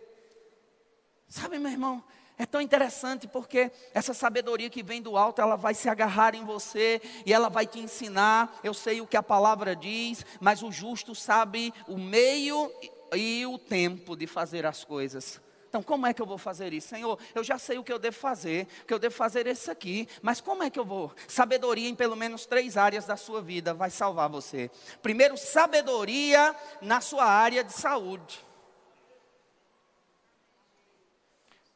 Sabe, 1.28 1.60
meu 1.60 1.72
irmão, 1.72 2.04
é 2.38 2.46
tão 2.46 2.62
interessante 2.62 3.28
porque 3.28 3.72
essa 3.94 4.14
sabedoria 4.14 4.70
que 4.70 4.84
vem 4.84 5.02
do 5.02 5.18
alto, 5.18 5.42
ela 5.42 5.56
vai 5.56 5.74
se 5.74 5.90
agarrar 5.90 6.36
em 6.36 6.46
você 6.46 7.02
e 7.26 7.34
ela 7.34 7.50
vai 7.50 7.66
te 7.66 7.80
ensinar. 7.80 8.60
Eu 8.64 8.74
sei 8.74 9.02
o 9.02 9.08
que 9.08 9.18
a 9.18 9.24
palavra 9.24 9.76
diz, 9.76 10.26
mas 10.40 10.62
o 10.62 10.72
justo 10.72 11.16
sabe 11.16 11.74
o 11.88 11.98
meio 11.98 12.72
e 13.14 13.46
o 13.46 13.58
tempo 13.58 14.16
de 14.16 14.28
fazer 14.28 14.66
as 14.66 14.84
coisas. 14.84 15.42
Então, 15.70 15.84
como 15.84 16.08
é 16.08 16.14
que 16.14 16.22
eu 16.22 16.26
vou 16.26 16.38
fazer 16.38 16.74
isso? 16.74 16.90
Senhor, 16.90 17.20
eu 17.36 17.44
já 17.44 17.58
sei 17.58 17.78
o 17.78 17.84
que 17.84 17.92
eu 17.92 18.00
devo 18.00 18.16
fazer, 18.16 18.66
que 18.88 18.94
eu 18.94 19.00
devo 19.00 19.14
fazer 19.14 19.48
isso 19.48 19.70
aqui, 19.70 20.08
mas 20.22 20.40
como 20.40 20.64
é 20.64 20.70
que 20.70 20.80
eu 20.80 20.86
vou? 20.86 21.14
Sabedoria 21.28 21.90
em 21.90 21.96
pelo 21.96 22.16
menos 22.16 22.46
três 22.46 22.78
áreas 22.78 23.06
da 23.06 23.18
sua 23.18 23.42
vida 23.42 23.74
vai 23.74 23.90
salvar 23.90 24.30
você. 24.30 24.72
Primeiro, 25.02 25.38
sabedoria 25.38 26.56
na 26.82 27.02
sua 27.02 27.26
área 27.26 27.64
de 27.64 27.74
saúde. 27.74 28.46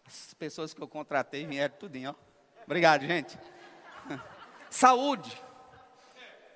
As 0.08 0.34
pessoas 0.34 0.74
que 0.74 0.82
eu 0.82 0.88
contratei 0.88 1.46
vieram 1.46 1.76
tudinho, 1.78 2.12
ó. 2.12 2.32
Obrigado, 2.66 3.06
gente. 3.06 3.38
Saúde. 4.70 5.42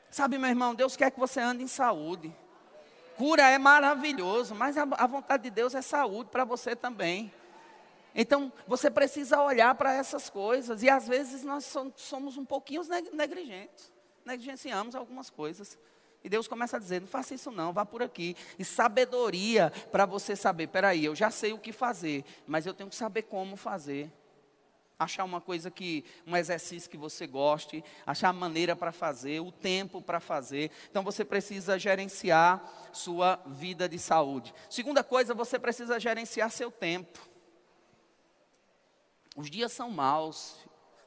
Sabe, 0.09 0.37
meu 0.37 0.49
irmão, 0.49 0.73
Deus 0.73 0.95
quer 0.95 1.11
que 1.11 1.19
você 1.19 1.41
ande 1.41 1.61
em 1.63 1.67
saúde. 1.67 2.33
Cura 3.17 3.49
é 3.49 3.57
maravilhoso, 3.57 4.53
mas 4.53 4.77
a, 4.77 5.07
vontade 5.07 5.43
de 5.43 5.49
Deus 5.49 5.73
é 5.73 5.81
saúde 5.81 6.29
para 6.29 6.43
você 6.43 6.75
também. 6.75 7.31
Então, 8.13 8.51
você 8.67 8.89
precisa 8.89 9.41
olhar 9.41 9.73
para 9.75 9.93
essas 9.93 10.29
coisas. 10.29 10.83
E 10.83 10.89
às 10.89 11.07
vezes 11.07 11.43
nós 11.43 11.73
somos 11.95 12.37
um 12.37 12.45
pouquinho 12.45 12.81
negligentes. 13.13 13.91
Negligenciamos 14.25 14.95
algumas 14.95 15.29
coisas. 15.29 15.77
E 16.23 16.29
Deus 16.29 16.47
começa 16.47 16.77
a 16.77 16.79
dizer: 16.79 17.01
não 17.01 17.07
faça 17.07 17.35
isso 17.35 17.51
não, 17.51 17.71
vá 17.71 17.85
por 17.85 18.01
aqui. 18.01 18.35
E 18.57 18.65
sabedoria 18.65 19.71
para 19.91 20.05
você 20.05 20.35
saber: 20.35 20.67
peraí, 20.67 21.05
eu 21.05 21.15
já 21.15 21.29
sei 21.29 21.53
o 21.53 21.59
que 21.59 21.71
fazer, 21.71 22.25
mas 22.47 22.65
eu 22.65 22.73
tenho 22.73 22.89
que 22.89 22.95
saber 22.95 23.23
como 23.23 23.55
fazer 23.55 24.11
achar 24.97 25.23
uma 25.23 25.41
coisa 25.41 25.69
que, 25.69 26.05
um 26.25 26.35
exercício 26.35 26.89
que 26.89 26.97
você 26.97 27.27
goste, 27.27 27.83
achar 28.05 28.29
a 28.29 28.33
maneira 28.33 28.75
para 28.75 28.91
fazer, 28.91 29.41
o 29.41 29.51
tempo 29.51 30.01
para 30.01 30.19
fazer. 30.19 30.71
Então 30.89 31.03
você 31.03 31.25
precisa 31.25 31.77
gerenciar 31.77 32.63
sua 32.93 33.39
vida 33.45 33.87
de 33.87 33.99
saúde. 33.99 34.53
Segunda 34.69 35.03
coisa, 35.03 35.33
você 35.33 35.59
precisa 35.59 35.99
gerenciar 35.99 36.49
seu 36.49 36.71
tempo. 36.71 37.19
Os 39.35 39.49
dias 39.49 39.71
são 39.71 39.89
maus. 39.91 40.55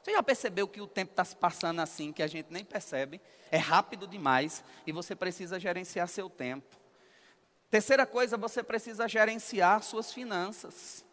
Você 0.03 0.11
já 0.11 0.23
percebeu 0.23 0.67
que 0.67 0.79
o 0.81 0.87
tempo 0.87 1.11
está 1.11 1.25
se 1.25 1.35
passando 1.35 1.81
assim, 1.81 2.13
que 2.13 2.23
a 2.23 2.27
gente 2.27 2.51
nem 2.51 2.63
percebe? 2.63 3.19
É 3.51 3.57
rápido 3.57 4.07
demais 4.07 4.63
e 4.85 4.91
você 4.91 5.15
precisa 5.15 5.59
gerenciar 5.59 6.07
seu 6.07 6.29
tempo. 6.29 6.77
Terceira 7.69 8.05
coisa, 8.05 8.37
você 8.37 8.63
precisa 8.63 9.07
gerenciar 9.07 9.83
suas 9.83 10.13
finanças. 10.13 11.05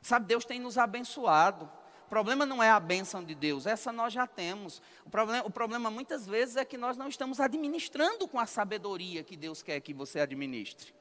Sabe, 0.00 0.26
Deus 0.26 0.44
tem 0.44 0.58
nos 0.58 0.78
abençoado 0.78 1.70
problema 2.12 2.44
não 2.44 2.62
é 2.62 2.68
a 2.68 2.78
bênção 2.78 3.24
de 3.24 3.34
Deus, 3.34 3.64
essa 3.64 3.90
nós 3.90 4.12
já 4.12 4.26
temos. 4.26 4.82
O 5.02 5.08
problema, 5.08 5.46
o 5.46 5.50
problema 5.50 5.90
muitas 5.90 6.26
vezes 6.26 6.56
é 6.56 6.64
que 6.64 6.76
nós 6.76 6.94
não 6.94 7.08
estamos 7.08 7.40
administrando 7.40 8.28
com 8.28 8.38
a 8.38 8.44
sabedoria 8.44 9.24
que 9.24 9.34
Deus 9.34 9.62
quer 9.62 9.80
que 9.80 9.94
você 9.94 10.20
administre. 10.20 10.92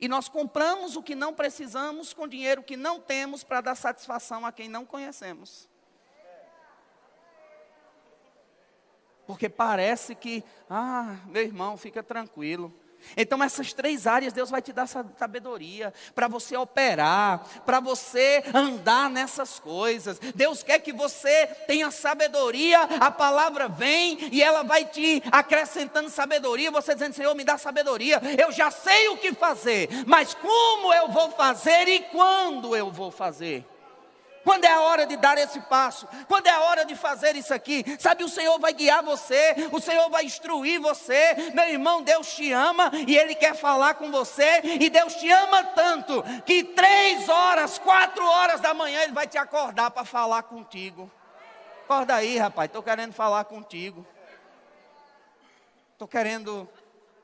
E 0.00 0.08
nós 0.08 0.28
compramos 0.28 0.96
o 0.96 1.02
que 1.02 1.14
não 1.14 1.32
precisamos 1.32 2.12
com 2.12 2.26
dinheiro 2.26 2.60
que 2.60 2.76
não 2.76 2.98
temos 2.98 3.44
para 3.44 3.60
dar 3.60 3.76
satisfação 3.76 4.44
a 4.44 4.50
quem 4.50 4.68
não 4.68 4.84
conhecemos. 4.84 5.68
Porque 9.28 9.48
parece 9.48 10.16
que, 10.16 10.42
ah, 10.68 11.20
meu 11.26 11.42
irmão, 11.42 11.76
fica 11.76 12.02
tranquilo. 12.02 12.74
Então, 13.16 13.42
essas 13.42 13.72
três 13.72 14.06
áreas, 14.06 14.32
Deus 14.32 14.50
vai 14.50 14.62
te 14.62 14.72
dar 14.72 14.86
sabedoria 14.86 15.92
para 16.14 16.28
você 16.28 16.56
operar, 16.56 17.44
para 17.64 17.80
você 17.80 18.42
andar 18.54 19.10
nessas 19.10 19.58
coisas. 19.58 20.18
Deus 20.34 20.62
quer 20.62 20.78
que 20.80 20.92
você 20.92 21.46
tenha 21.66 21.90
sabedoria, 21.90 22.80
a 23.00 23.10
palavra 23.10 23.68
vem 23.68 24.28
e 24.32 24.42
ela 24.42 24.62
vai 24.62 24.84
te 24.84 25.22
acrescentando 25.30 26.10
sabedoria. 26.10 26.70
Você 26.70 26.94
dizendo, 26.94 27.14
Senhor, 27.14 27.34
me 27.34 27.44
dá 27.44 27.58
sabedoria. 27.58 28.20
Eu 28.38 28.52
já 28.52 28.70
sei 28.70 29.08
o 29.08 29.16
que 29.16 29.32
fazer, 29.32 29.88
mas 30.06 30.34
como 30.34 30.92
eu 30.92 31.08
vou 31.08 31.30
fazer 31.30 31.88
e 31.88 32.00
quando 32.00 32.76
eu 32.76 32.90
vou 32.90 33.10
fazer? 33.10 33.64
Quando 34.48 34.64
é 34.64 34.72
a 34.72 34.80
hora 34.80 35.04
de 35.04 35.14
dar 35.18 35.36
esse 35.36 35.60
passo, 35.60 36.08
quando 36.26 36.46
é 36.46 36.50
a 36.50 36.62
hora 36.62 36.82
de 36.82 36.96
fazer 36.96 37.36
isso 37.36 37.52
aqui, 37.52 37.84
sabe, 38.00 38.24
o 38.24 38.30
Senhor 38.30 38.58
vai 38.58 38.72
guiar 38.72 39.02
você, 39.02 39.54
o 39.70 39.78
Senhor 39.78 40.08
vai 40.08 40.24
instruir 40.24 40.80
você, 40.80 41.52
meu 41.52 41.68
irmão, 41.68 42.02
Deus 42.02 42.34
te 42.34 42.50
ama 42.50 42.90
e 43.06 43.14
Ele 43.14 43.34
quer 43.34 43.54
falar 43.54 43.96
com 43.96 44.10
você, 44.10 44.62
e 44.80 44.88
Deus 44.88 45.16
te 45.16 45.30
ama 45.30 45.64
tanto, 45.64 46.24
que 46.46 46.64
três 46.64 47.28
horas, 47.28 47.76
quatro 47.76 48.24
horas 48.24 48.58
da 48.58 48.72
manhã 48.72 49.02
Ele 49.02 49.12
vai 49.12 49.26
te 49.26 49.36
acordar 49.36 49.90
para 49.90 50.06
falar 50.06 50.44
contigo. 50.44 51.12
Acorda 51.84 52.14
aí, 52.14 52.38
rapaz, 52.38 52.70
estou 52.70 52.82
querendo 52.82 53.12
falar 53.12 53.44
contigo, 53.44 54.06
estou 55.92 56.08
querendo 56.08 56.66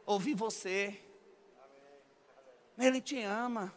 ouvir 0.04 0.34
você, 0.34 1.00
Ele 2.78 3.00
te 3.00 3.22
ama. 3.22 3.72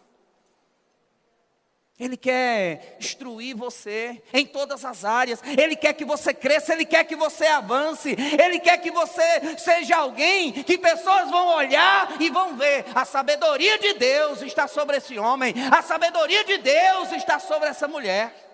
Ele 2.00 2.16
quer 2.16 2.96
instruir 3.00 3.56
você 3.56 4.22
em 4.32 4.46
todas 4.46 4.86
as 4.86 5.04
áreas. 5.04 5.42
Ele 5.44 5.76
quer 5.76 5.94
que 5.94 6.06
você 6.06 6.32
cresça, 6.32 6.74
ele 6.74 6.86
quer 6.86 7.04
que 7.04 7.16
você 7.16 7.48
avance. 7.48 8.16
Ele 8.40 8.60
quer 8.60 8.78
que 8.78 8.92
você 8.92 9.58
seja 9.58 9.98
alguém 9.98 10.52
que 10.52 10.78
pessoas 10.78 11.32
vão 11.32 11.56
olhar 11.56 12.22
e 12.22 12.30
vão 12.30 12.56
ver. 12.56 12.86
A 12.94 13.04
sabedoria 13.04 13.80
de 13.80 13.94
Deus 13.94 14.44
está 14.44 14.68
sobre 14.68 14.98
esse 14.98 15.18
homem. 15.18 15.56
A 15.76 15.82
sabedoria 15.82 16.44
de 16.44 16.60
Deus 16.60 17.12
está 17.14 17.40
sobre 17.40 17.70
essa 17.70 17.88
mulher. 17.88 18.46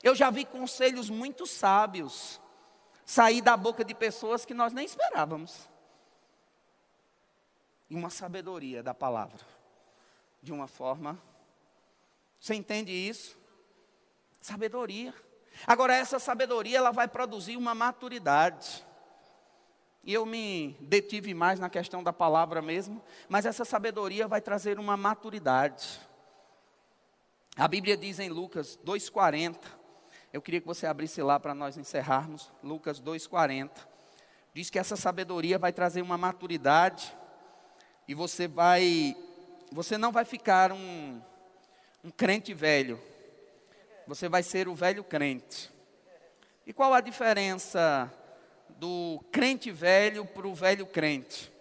Eu 0.00 0.14
já 0.14 0.30
vi 0.30 0.44
conselhos 0.44 1.10
muito 1.10 1.44
sábios 1.44 2.40
sair 3.04 3.40
da 3.40 3.56
boca 3.56 3.84
de 3.84 3.94
pessoas 3.94 4.44
que 4.44 4.54
nós 4.54 4.72
nem 4.72 4.84
esperávamos. 4.84 5.68
E 7.90 7.96
uma 7.96 8.10
sabedoria 8.10 8.80
da 8.80 8.94
palavra, 8.94 9.40
de 10.40 10.52
uma 10.52 10.68
forma 10.68 11.20
você 12.40 12.54
entende 12.54 12.92
isso? 12.92 13.36
Sabedoria. 14.40 15.14
Agora 15.66 15.94
essa 15.94 16.18
sabedoria 16.18 16.78
ela 16.78 16.90
vai 16.90 17.08
produzir 17.08 17.56
uma 17.56 17.74
maturidade. 17.74 18.86
E 20.04 20.14
eu 20.14 20.24
me 20.24 20.76
detive 20.80 21.34
mais 21.34 21.58
na 21.58 21.68
questão 21.68 22.02
da 22.02 22.12
palavra 22.12 22.62
mesmo, 22.62 23.02
mas 23.28 23.44
essa 23.44 23.64
sabedoria 23.64 24.26
vai 24.28 24.40
trazer 24.40 24.78
uma 24.78 24.96
maturidade. 24.96 26.00
A 27.56 27.66
Bíblia 27.66 27.96
diz 27.96 28.18
em 28.18 28.28
Lucas 28.28 28.78
2:40. 28.84 29.58
Eu 30.32 30.40
queria 30.40 30.60
que 30.60 30.66
você 30.66 30.86
abrisse 30.86 31.20
lá 31.22 31.40
para 31.40 31.54
nós 31.54 31.76
encerrarmos. 31.76 32.52
Lucas 32.62 33.00
2:40. 33.00 33.88
Diz 34.54 34.70
que 34.70 34.78
essa 34.78 34.96
sabedoria 34.96 35.58
vai 35.58 35.72
trazer 35.72 36.00
uma 36.00 36.16
maturidade 36.16 37.14
e 38.06 38.14
você 38.14 38.46
vai 38.46 39.16
você 39.70 39.98
não 39.98 40.10
vai 40.10 40.24
ficar 40.24 40.72
um 40.72 41.20
um 42.02 42.10
crente 42.10 42.54
velho. 42.54 43.00
Você 44.06 44.28
vai 44.28 44.42
ser 44.42 44.68
o 44.68 44.74
velho 44.74 45.04
crente. 45.04 45.70
E 46.66 46.72
qual 46.72 46.94
a 46.94 47.00
diferença 47.00 48.12
do 48.68 49.24
crente 49.32 49.70
velho 49.70 50.24
para 50.24 50.46
o 50.46 50.54
velho 50.54 50.86
crente? 50.86 51.52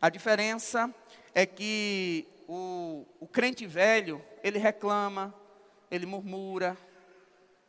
A 0.00 0.08
diferença 0.08 0.92
é 1.34 1.46
que 1.46 2.26
o, 2.48 3.06
o 3.20 3.26
crente 3.26 3.66
velho, 3.66 4.22
ele 4.42 4.58
reclama, 4.58 5.34
ele 5.90 6.06
murmura, 6.06 6.76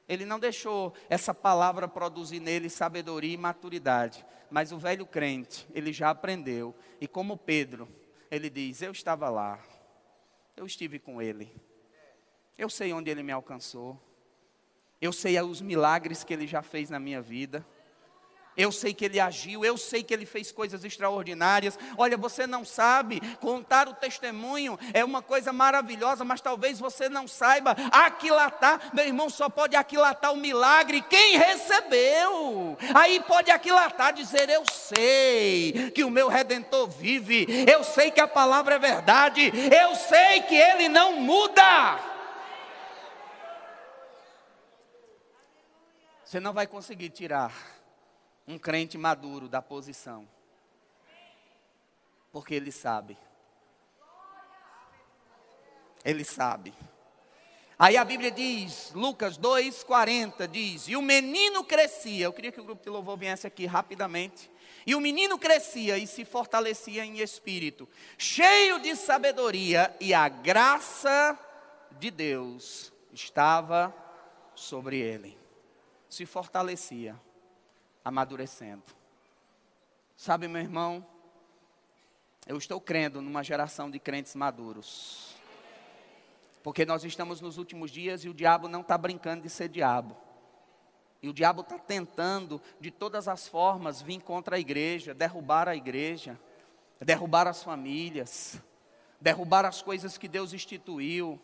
ele 0.07 0.25
não 0.25 0.39
deixou 0.39 0.93
essa 1.09 1.33
palavra 1.33 1.87
produzir 1.87 2.39
nele 2.39 2.69
sabedoria 2.69 3.33
e 3.33 3.37
maturidade. 3.37 4.25
Mas 4.49 4.71
o 4.71 4.77
velho 4.77 5.05
crente, 5.05 5.67
ele 5.73 5.91
já 5.91 6.09
aprendeu. 6.09 6.73
E 7.01 7.07
como 7.07 7.37
Pedro, 7.37 7.87
ele 8.31 8.49
diz: 8.49 8.81
Eu 8.81 8.91
estava 8.91 9.29
lá, 9.29 9.59
eu 10.55 10.65
estive 10.65 10.99
com 10.99 11.21
ele. 11.21 11.53
Eu 12.57 12.69
sei 12.69 12.91
onde 12.93 13.09
Ele 13.11 13.23
me 13.23 13.31
alcançou. 13.31 14.01
Eu 14.99 15.13
sei 15.13 15.39
os 15.41 15.61
milagres 15.61 16.23
que 16.23 16.33
Ele 16.33 16.47
já 16.47 16.61
fez 16.61 16.89
na 16.89 16.99
minha 16.99 17.21
vida. 17.21 17.65
Eu 18.57 18.71
sei 18.71 18.91
que 18.91 19.05
ele 19.05 19.19
agiu, 19.19 19.63
eu 19.63 19.77
sei 19.77 20.01
que 20.01 20.11
ele 20.11 20.25
fez 20.25 20.51
coisas 20.51 20.83
extraordinárias. 20.83 21.77
Olha, 21.95 22.17
você 22.17 22.47
não 22.47 22.65
sabe, 22.65 23.21
contar 23.39 23.87
o 23.87 23.93
testemunho 23.93 24.79
é 24.95 25.05
uma 25.05 25.21
coisa 25.21 25.53
maravilhosa, 25.53 26.25
mas 26.25 26.41
talvez 26.41 26.79
você 26.79 27.07
não 27.07 27.27
saiba 27.27 27.75
aquilatar. 27.91 28.89
Meu 28.95 29.05
irmão 29.05 29.29
só 29.29 29.47
pode 29.47 29.75
aquilatar 29.75 30.33
o 30.33 30.37
milagre 30.37 31.03
quem 31.03 31.37
recebeu. 31.37 32.75
Aí 32.95 33.19
pode 33.19 33.51
aquilatar, 33.51 34.11
dizer: 34.11 34.49
Eu 34.49 34.63
sei 34.71 35.91
que 35.93 36.03
o 36.03 36.09
meu 36.09 36.27
redentor 36.27 36.89
vive, 36.89 37.45
eu 37.71 37.83
sei 37.83 38.09
que 38.09 38.19
a 38.19 38.27
palavra 38.27 38.75
é 38.75 38.79
verdade, 38.79 39.51
eu 39.53 39.95
sei 39.95 40.41
que 40.41 40.55
ele 40.55 40.89
não 40.89 41.21
muda. 41.21 42.06
Você 46.27 46.41
não 46.41 46.51
vai 46.51 46.67
conseguir 46.67 47.09
tirar 47.09 47.55
um 48.45 48.59
crente 48.59 48.97
maduro 48.97 49.47
da 49.47 49.61
posição. 49.61 50.27
Porque 52.33 52.53
ele 52.53 52.69
sabe. 52.69 53.17
Ele 56.03 56.25
sabe. 56.25 56.73
Aí 57.79 57.95
a 57.95 58.03
Bíblia 58.03 58.29
diz, 58.29 58.91
Lucas 58.93 59.37
2,40 59.37 60.49
diz: 60.49 60.89
E 60.89 60.97
o 60.97 61.01
menino 61.01 61.63
crescia. 61.63 62.25
Eu 62.25 62.33
queria 62.33 62.51
que 62.51 62.59
o 62.59 62.65
grupo 62.65 62.83
de 62.83 62.89
louvor 62.89 63.17
viesse 63.17 63.47
aqui 63.47 63.65
rapidamente. 63.65 64.51
E 64.85 64.93
o 64.95 64.99
menino 64.99 65.39
crescia 65.39 65.97
e 65.97 66.05
se 66.05 66.25
fortalecia 66.25 67.05
em 67.05 67.19
espírito, 67.19 67.87
cheio 68.17 68.79
de 68.79 68.97
sabedoria, 68.97 69.95
e 69.97 70.13
a 70.13 70.27
graça 70.27 71.39
de 71.91 72.11
Deus 72.11 72.91
estava 73.13 73.95
sobre 74.53 74.99
ele 74.99 75.46
se 76.09 76.25
fortalecia, 76.25 77.19
amadurecendo. 78.03 78.83
Sabe, 80.15 80.47
meu 80.47 80.61
irmão, 80.61 81.05
eu 82.47 82.57
estou 82.57 82.79
crendo 82.79 83.21
numa 83.21 83.43
geração 83.43 83.91
de 83.91 83.99
crentes 83.99 84.33
maduros. 84.33 85.35
Porque 86.63 86.85
nós 86.85 87.03
estamos 87.03 87.39
nos 87.41 87.57
últimos 87.57 87.91
dias 87.91 88.23
e 88.23 88.29
o 88.29 88.33
diabo 88.33 88.67
não 88.67 88.81
está 88.81 88.97
brincando 88.97 89.43
de 89.43 89.49
ser 89.49 89.69
diabo. 89.69 90.15
E 91.21 91.29
o 91.29 91.33
diabo 91.33 91.61
está 91.61 91.77
tentando, 91.77 92.61
de 92.79 92.91
todas 92.91 93.27
as 93.27 93.47
formas, 93.47 94.01
vir 94.01 94.21
contra 94.21 94.55
a 94.55 94.59
igreja, 94.59 95.13
derrubar 95.13 95.67
a 95.67 95.75
igreja, 95.75 96.39
derrubar 96.99 97.47
as 97.47 97.63
famílias, 97.63 98.61
derrubar 99.19 99.65
as 99.65 99.81
coisas 99.81 100.17
que 100.17 100.27
Deus 100.27 100.53
instituiu. 100.53 101.39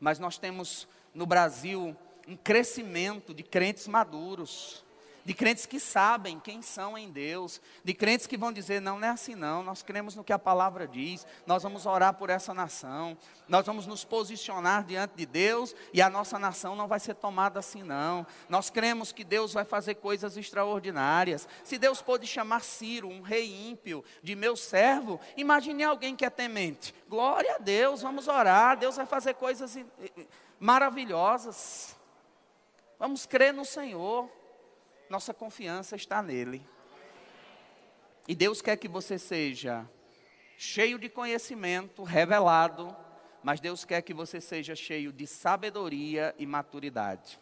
Mas 0.00 0.18
nós 0.18 0.36
temos 0.36 0.88
no 1.14 1.26
Brasil 1.26 1.96
um 2.26 2.36
crescimento 2.36 3.34
de 3.34 3.42
crentes 3.42 3.86
maduros, 3.86 4.84
de 5.24 5.32
crentes 5.32 5.64
que 5.64 5.80
sabem 5.80 6.38
quem 6.38 6.60
são 6.60 6.98
em 6.98 7.10
Deus, 7.10 7.60
de 7.82 7.94
crentes 7.94 8.26
que 8.26 8.36
vão 8.36 8.52
dizer: 8.52 8.80
não, 8.80 8.98
não 8.98 9.08
é 9.08 9.10
assim 9.10 9.34
não, 9.34 9.62
nós 9.62 9.82
cremos 9.82 10.14
no 10.14 10.22
que 10.22 10.32
a 10.32 10.38
palavra 10.38 10.86
diz, 10.86 11.26
nós 11.46 11.62
vamos 11.62 11.86
orar 11.86 12.14
por 12.14 12.28
essa 12.28 12.52
nação, 12.52 13.16
nós 13.48 13.64
vamos 13.64 13.86
nos 13.86 14.04
posicionar 14.04 14.84
diante 14.84 15.14
de 15.16 15.24
Deus 15.24 15.74
e 15.92 16.02
a 16.02 16.10
nossa 16.10 16.38
nação 16.38 16.76
não 16.76 16.86
vai 16.86 17.00
ser 17.00 17.14
tomada 17.14 17.58
assim 17.58 17.82
não. 17.82 18.26
Nós 18.48 18.68
cremos 18.68 19.12
que 19.12 19.24
Deus 19.24 19.52
vai 19.52 19.64
fazer 19.64 19.94
coisas 19.94 20.36
extraordinárias. 20.36 21.48
Se 21.62 21.78
Deus 21.78 22.02
pôde 22.02 22.26
chamar 22.26 22.60
Ciro, 22.60 23.08
um 23.08 23.22
rei 23.22 23.70
ímpio, 23.70 24.04
de 24.22 24.36
meu 24.36 24.56
servo, 24.56 25.18
imagine 25.36 25.84
alguém 25.84 26.14
que 26.14 26.26
é 26.26 26.30
temente. 26.30 26.94
Glória 27.08 27.54
a 27.54 27.58
Deus, 27.58 28.02
vamos 28.02 28.28
orar, 28.28 28.76
Deus 28.76 28.96
vai 28.96 29.06
fazer 29.06 29.34
coisas 29.34 29.78
maravilhosas. 30.60 31.96
Vamos 32.98 33.26
crer 33.26 33.52
no 33.52 33.64
Senhor. 33.64 34.30
Nossa 35.10 35.34
confiança 35.34 35.96
está 35.96 36.22
nele. 36.22 36.66
E 38.26 38.34
Deus 38.34 38.62
quer 38.62 38.76
que 38.76 38.88
você 38.88 39.18
seja 39.18 39.88
cheio 40.56 40.98
de 40.98 41.08
conhecimento, 41.08 42.02
revelado, 42.02 42.96
mas 43.42 43.60
Deus 43.60 43.84
quer 43.84 44.00
que 44.00 44.14
você 44.14 44.40
seja 44.40 44.74
cheio 44.74 45.12
de 45.12 45.26
sabedoria 45.26 46.34
e 46.38 46.46
maturidade. 46.46 47.38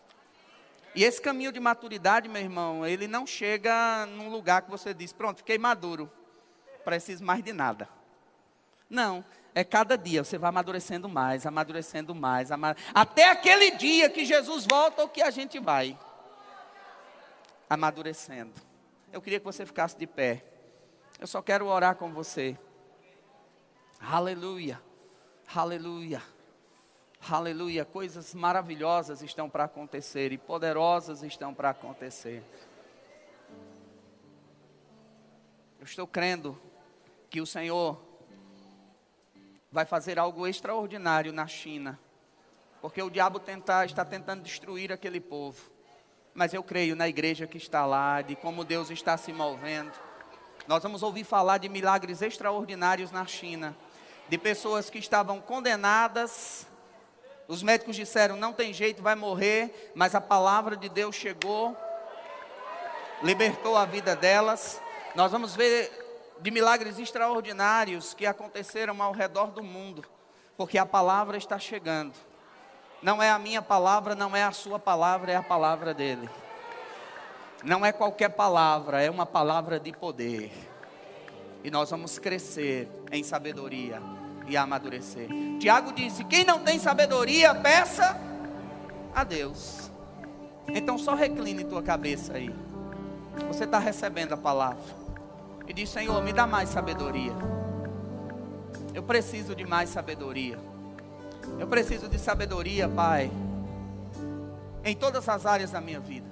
E 0.94 1.05
esse 1.05 1.20
caminho 1.20 1.53
de 1.53 1.61
maturidade, 1.61 2.28
meu 2.28 2.42
irmão, 2.42 2.84
ele 2.84 3.07
não 3.07 3.26
chega 3.26 4.05
num 4.07 4.28
lugar 4.28 4.62
que 4.62 4.70
você 4.70 4.92
diz: 4.92 5.12
pronto, 5.12 5.38
fiquei 5.38 5.57
maduro, 5.57 6.11
preciso 6.84 7.24
mais 7.24 7.42
de 7.42 7.53
nada. 7.53 7.88
Não, 8.90 9.24
é 9.55 9.62
cada 9.62 9.96
dia, 9.96 10.24
você 10.24 10.38
vai 10.38 10.48
amadurecendo 10.48 11.09
mais, 11.09 11.44
amadurecendo 11.44 12.14
mais, 12.14 12.48
até 12.94 13.30
aquele 13.30 13.72
dia 13.72 14.09
que 14.09 14.24
Jesus 14.24 14.66
volta 14.66 15.03
ou 15.03 15.09
que 15.09 15.20
a 15.20 15.30
gente 15.30 15.59
vai 15.59 15.98
amadurecendo. 17.68 18.53
Eu 19.12 19.20
queria 19.20 19.38
que 19.38 19.44
você 19.44 19.66
ficasse 19.66 19.96
de 19.96 20.07
pé. 20.07 20.42
Eu 21.20 21.26
só 21.26 21.42
quero 21.42 21.66
orar 21.66 21.96
com 21.96 22.12
você. 22.12 22.57
Aleluia, 24.00 24.80
aleluia, 25.55 26.22
aleluia. 27.30 27.84
Coisas 27.84 28.34
maravilhosas 28.34 29.22
estão 29.22 29.50
para 29.50 29.64
acontecer 29.64 30.32
e 30.32 30.38
poderosas 30.38 31.22
estão 31.22 31.53
para 31.55 31.70
acontecer. 31.70 32.42
Eu 35.78 35.84
estou 35.84 36.07
crendo 36.07 36.61
que 37.28 37.40
o 37.40 37.46
Senhor 37.46 38.12
vai 39.73 39.87
fazer 39.87 40.18
algo 40.18 40.47
extraordinário 40.47 41.33
na 41.33 41.47
China, 41.47 41.99
porque 42.83 43.03
o 43.03 43.09
diabo 43.09 43.41
tentar, 43.41 43.87
está 43.87 44.05
tentando 44.05 44.43
destruir 44.43 44.93
aquele 44.93 45.18
povo. 45.18 45.73
Mas 46.35 46.53
eu 46.53 46.62
creio 46.62 46.95
na 46.95 47.09
igreja 47.09 47.47
que 47.47 47.57
está 47.57 47.87
lá, 47.87 48.20
de 48.20 48.37
como 48.37 48.64
Deus 48.64 48.91
está 48.91 49.16
se 49.16 49.33
movendo. 49.33 49.93
Nós 50.66 50.83
vamos 50.83 51.03
ouvir 51.03 51.25
falar 51.25 51.59
de 51.59 51.68
milagres 51.68 52.20
extraordinários 52.20 53.11
na 53.11 53.25
China, 53.27 53.77
de 54.29 54.37
pessoas 54.37 54.91
que 54.91 54.99
estavam 54.99 55.41
condenadas. 55.41 56.66
Os 57.49 57.62
médicos 57.62 57.97
disseram: 57.97 58.37
não 58.37 58.53
tem 58.53 58.73
jeito, 58.73 59.03
vai 59.03 59.14
morrer, 59.14 59.93
mas 59.95 60.14
a 60.14 60.20
palavra 60.20 60.77
de 60.77 60.89
Deus 60.89 61.16
chegou, 61.16 61.77
libertou 63.23 63.77
a 63.77 63.85
vida 63.85 64.14
delas. 64.14 64.81
Nós 65.14 65.31
vamos 65.31 65.55
ver 65.55 66.01
de 66.43 66.51
milagres 66.51 66.99
extraordinários 66.99 68.14
que 68.14 68.26
aconteceram 68.26 69.01
ao 69.01 69.12
redor 69.12 69.53
do 69.53 69.62
mundo, 69.62 70.05
porque 70.57 70.76
a 70.76 70.84
palavra 70.84 71.36
está 71.36 71.57
chegando. 71.57 72.14
Não 73.01 73.22
é 73.22 73.30
a 73.30 73.38
minha 73.38 73.62
palavra, 73.62 74.14
não 74.16 74.34
é 74.34 74.43
a 74.43 74.51
sua 74.51 74.78
palavra, 74.78 75.30
é 75.30 75.36
a 75.36 75.43
palavra 75.43 75.95
dele. 75.95 76.28
Não 77.62 77.86
é 77.86 77.93
qualquer 77.93 78.30
palavra, 78.30 79.01
é 79.01 79.09
uma 79.09 79.24
palavra 79.24 79.78
de 79.78 79.93
poder. 79.93 80.53
E 81.62 81.70
nós 81.70 81.90
vamos 81.90 82.18
crescer 82.18 82.88
em 83.12 83.22
sabedoria 83.22 84.03
e 84.49 84.57
amadurecer. 84.57 85.28
Tiago 85.61 85.93
disse: 85.93 86.24
Quem 86.24 86.45
não 86.45 86.59
tem 86.64 86.76
sabedoria, 86.78 87.55
peça 87.55 88.20
a 89.14 89.22
Deus. 89.22 89.90
Então 90.66 90.99
só 90.99 91.14
recline 91.14 91.64
tua 91.64 91.82
cabeça 91.82 92.34
aí. 92.34 92.53
Você 93.47 93.62
está 93.62 93.78
recebendo 93.78 94.32
a 94.32 94.36
palavra 94.36 95.01
e 95.73 95.75
diz: 95.75 95.89
Senhor, 95.89 96.23
me 96.23 96.35
dá 96.35 96.47
mais 96.47 96.68
sabedoria. 96.68 97.33
Eu 98.95 99.03
preciso 99.03 99.57
de 99.57 99.64
mais 99.66 99.89
sabedoria. 99.89 100.59
Eu 101.59 101.66
preciso 101.66 102.09
de 102.09 102.18
sabedoria, 102.18 102.89
Pai, 102.89 103.31
em 104.85 104.95
todas 104.95 105.27
as 105.29 105.47
áreas 105.47 105.70
da 105.70 105.81
minha 105.81 105.99
vida. 105.99 106.31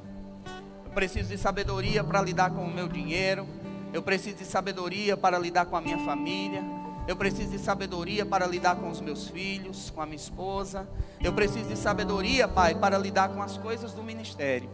Eu 0.84 0.90
preciso 0.92 1.30
de 1.30 1.38
sabedoria 1.38 2.04
para 2.04 2.20
lidar 2.20 2.50
com 2.50 2.62
o 2.62 2.70
meu 2.70 2.86
dinheiro. 2.86 3.46
Eu 3.94 4.02
preciso 4.02 4.36
de 4.36 4.44
sabedoria 4.44 5.16
para 5.16 5.38
lidar 5.38 5.64
com 5.64 5.76
a 5.76 5.80
minha 5.80 5.98
família. 6.04 6.62
Eu 7.08 7.16
preciso 7.16 7.50
de 7.50 7.58
sabedoria 7.58 8.26
para 8.26 8.46
lidar 8.46 8.76
com 8.76 8.90
os 8.90 9.00
meus 9.00 9.26
filhos, 9.26 9.88
com 9.88 10.02
a 10.02 10.06
minha 10.06 10.16
esposa. 10.16 10.86
Eu 11.18 11.32
preciso 11.32 11.66
de 11.66 11.76
sabedoria, 11.76 12.46
Pai, 12.46 12.74
para 12.74 12.98
lidar 12.98 13.30
com 13.30 13.42
as 13.42 13.56
coisas 13.56 13.92
do 13.94 14.02
ministério. 14.02 14.68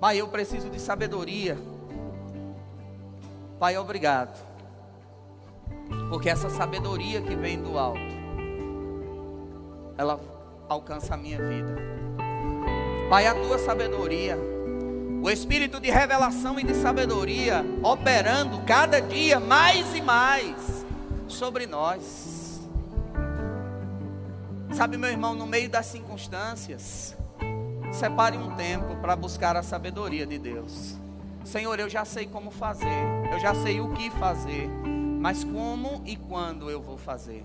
Pai, 0.00 0.20
eu 0.20 0.28
preciso 0.28 0.70
de 0.70 0.80
sabedoria 0.80 1.58
Pai, 3.64 3.78
obrigado. 3.78 4.46
Porque 6.10 6.28
essa 6.28 6.50
sabedoria 6.50 7.22
que 7.22 7.34
vem 7.34 7.58
do 7.58 7.78
alto, 7.78 7.98
ela 9.96 10.20
alcança 10.68 11.14
a 11.14 11.16
minha 11.16 11.38
vida. 11.38 11.74
Pai, 13.08 13.26
a 13.26 13.34
tua 13.34 13.56
sabedoria, 13.56 14.36
o 15.22 15.30
espírito 15.30 15.80
de 15.80 15.90
revelação 15.90 16.60
e 16.60 16.62
de 16.62 16.74
sabedoria 16.74 17.64
operando 17.82 18.60
cada 18.66 19.00
dia 19.00 19.40
mais 19.40 19.94
e 19.94 20.02
mais 20.02 20.84
sobre 21.26 21.66
nós. 21.66 22.60
Sabe, 24.74 24.98
meu 24.98 25.08
irmão, 25.08 25.34
no 25.34 25.46
meio 25.46 25.70
das 25.70 25.86
circunstâncias, 25.86 27.16
separe 27.90 28.36
um 28.36 28.54
tempo 28.56 28.94
para 28.96 29.16
buscar 29.16 29.56
a 29.56 29.62
sabedoria 29.62 30.26
de 30.26 30.38
Deus. 30.38 31.02
Senhor, 31.44 31.78
eu 31.78 31.88
já 31.88 32.04
sei 32.04 32.26
como 32.26 32.50
fazer, 32.50 32.86
eu 33.30 33.38
já 33.38 33.54
sei 33.54 33.80
o 33.80 33.92
que 33.92 34.10
fazer, 34.10 34.68
mas 35.20 35.44
como 35.44 36.02
e 36.06 36.16
quando 36.16 36.70
eu 36.70 36.80
vou 36.80 36.96
fazer? 36.96 37.44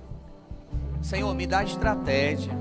Senhor, 1.02 1.34
me 1.36 1.46
dá 1.46 1.64
estratégia, 1.64 2.54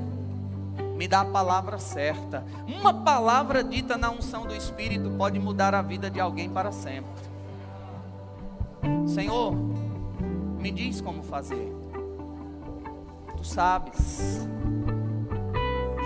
me 0.97 1.07
dá 1.07 1.20
a 1.20 1.24
palavra 1.24 1.78
certa. 1.78 2.45
Uma 2.66 2.93
palavra 2.93 3.62
dita 3.62 3.97
na 3.97 4.11
unção 4.11 4.47
do 4.47 4.55
Espírito 4.55 5.11
pode 5.11 5.39
mudar 5.39 5.74
a 5.74 5.82
vida 5.82 6.11
de 6.11 6.18
alguém 6.18 6.51
para 6.51 6.72
sempre. 6.72 7.11
Senhor, 9.07 9.55
me 10.59 10.72
diz 10.72 11.01
como 11.01 11.22
fazer. 11.22 11.72
Tu 13.36 13.45
sabes. 13.45 14.47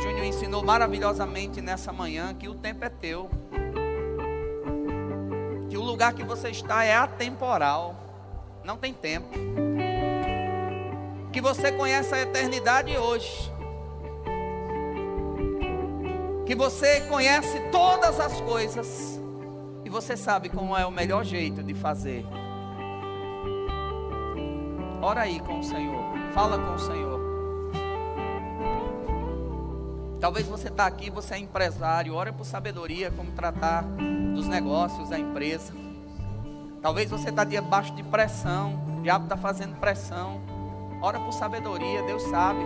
Júnior 0.03 0.25
ensinou 0.27 0.63
maravilhosamente 0.63 1.63
nessa 1.63 1.91
manhã 1.91 2.35
que 2.35 2.49
o 2.49 2.55
tempo 2.55 2.85
é 2.85 2.91
teu 2.91 3.31
lugar 5.93 6.15
que 6.15 6.25
você 6.25 6.49
está 6.49 6.83
é 6.85 6.97
atemporal, 6.97 7.95
não 8.65 8.79
tem 8.79 8.95
tempo. 8.95 9.29
Que 11.31 11.39
você 11.39 11.71
conhece 11.71 12.15
a 12.15 12.23
eternidade 12.23 12.97
hoje. 12.97 13.53
Que 16.47 16.55
você 16.55 17.03
conhece 17.03 17.61
todas 17.71 18.19
as 18.19 18.41
coisas 18.41 19.21
e 19.85 19.91
você 19.91 20.17
sabe 20.17 20.49
como 20.49 20.75
é 20.75 20.87
o 20.87 20.91
melhor 20.91 21.25
jeito 21.25 21.63
de 21.63 21.75
fazer. 21.75 22.25
Ora 25.03 25.23
aí 25.23 25.41
com 25.41 25.59
o 25.59 25.63
Senhor, 25.63 26.15
fala 26.33 26.59
com 26.59 26.75
o 26.75 26.79
Senhor. 26.79 27.12
Talvez 30.23 30.47
você 30.47 30.69
está 30.69 30.87
aqui, 30.87 31.11
você 31.11 31.35
é 31.35 31.39
empresário, 31.39 32.15
ora 32.15 32.33
por 32.33 32.47
sabedoria, 32.47 33.11
como 33.11 33.33
tratar 33.33 33.83
dos 34.33 34.47
negócios 34.47 35.09
da 35.09 35.19
empresa. 35.19 35.73
Talvez 36.81 37.11
você 37.11 37.31
está 37.31 37.43
debaixo 37.43 37.93
de 37.97 38.05
pressão, 38.05 38.99
o 38.99 39.03
diabo 39.03 39.25
está 39.25 39.37
fazendo 39.37 39.75
pressão. 39.81 40.41
Ora 41.03 41.19
por 41.19 41.33
sabedoria, 41.33 42.05
Deus 42.05 42.23
sabe. 42.23 42.61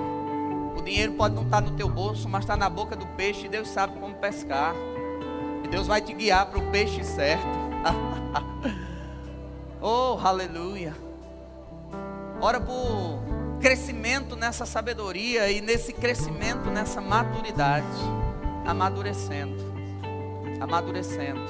O 0.77 0.83
dinheiro 0.83 1.15
pode 1.15 1.35
não 1.35 1.45
estar 1.45 1.63
tá 1.63 1.71
no 1.71 1.75
teu 1.79 1.89
bolso, 1.89 2.29
mas 2.29 2.43
está 2.43 2.59
na 2.59 2.69
boca 2.69 2.95
do 2.95 3.07
peixe, 3.17 3.47
e 3.47 3.49
Deus 3.49 3.69
sabe 3.69 3.99
como 3.99 4.15
pescar. 4.17 4.75
E 5.65 5.69
Deus 5.69 5.87
vai 5.87 6.03
te 6.03 6.13
guiar 6.13 6.45
para 6.45 6.59
o 6.59 6.71
peixe 6.71 7.03
certo. 7.05 7.57
oh, 9.81 10.19
aleluia. 10.23 10.95
Ora 12.39 12.61
por 12.61 13.36
crescimento 13.61 14.37
nessa 14.37 14.67
sabedoria 14.67 15.51
e 15.51 15.61
nesse 15.61 15.93
crescimento 15.93 16.71
nessa 16.71 17.01
maturidade, 17.01 17.87
amadurecendo, 18.65 19.65
amadurecendo, 20.61 21.41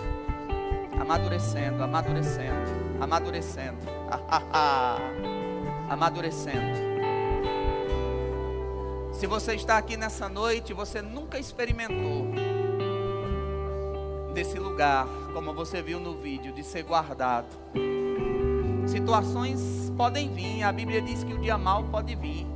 amadurecendo, 1.01 1.83
amadurecendo, 1.83 2.71
amadurecendo, 3.01 3.79
amadurecendo. 5.91 6.87
Se 9.13 9.27
você 9.27 9.55
está 9.55 9.79
aqui 9.79 9.97
nessa 9.97 10.29
noite, 10.29 10.75
você 10.75 11.01
nunca 11.01 11.39
experimentou 11.39 12.27
desse 14.35 14.59
lugar, 14.59 15.07
como 15.33 15.55
você 15.55 15.81
viu 15.81 15.99
no 15.99 16.15
vídeo, 16.19 16.53
de 16.53 16.63
ser 16.63 16.83
guardado 16.83 17.47
Situações 18.87 19.93
podem 19.97 20.33
vir, 20.33 20.63
a 20.63 20.73
Bíblia 20.73 21.03
diz 21.03 21.25
que 21.25 21.35
o 21.35 21.39
dia 21.39 21.59
mal 21.59 21.83
pode 21.85 22.15
vir, 22.15 22.47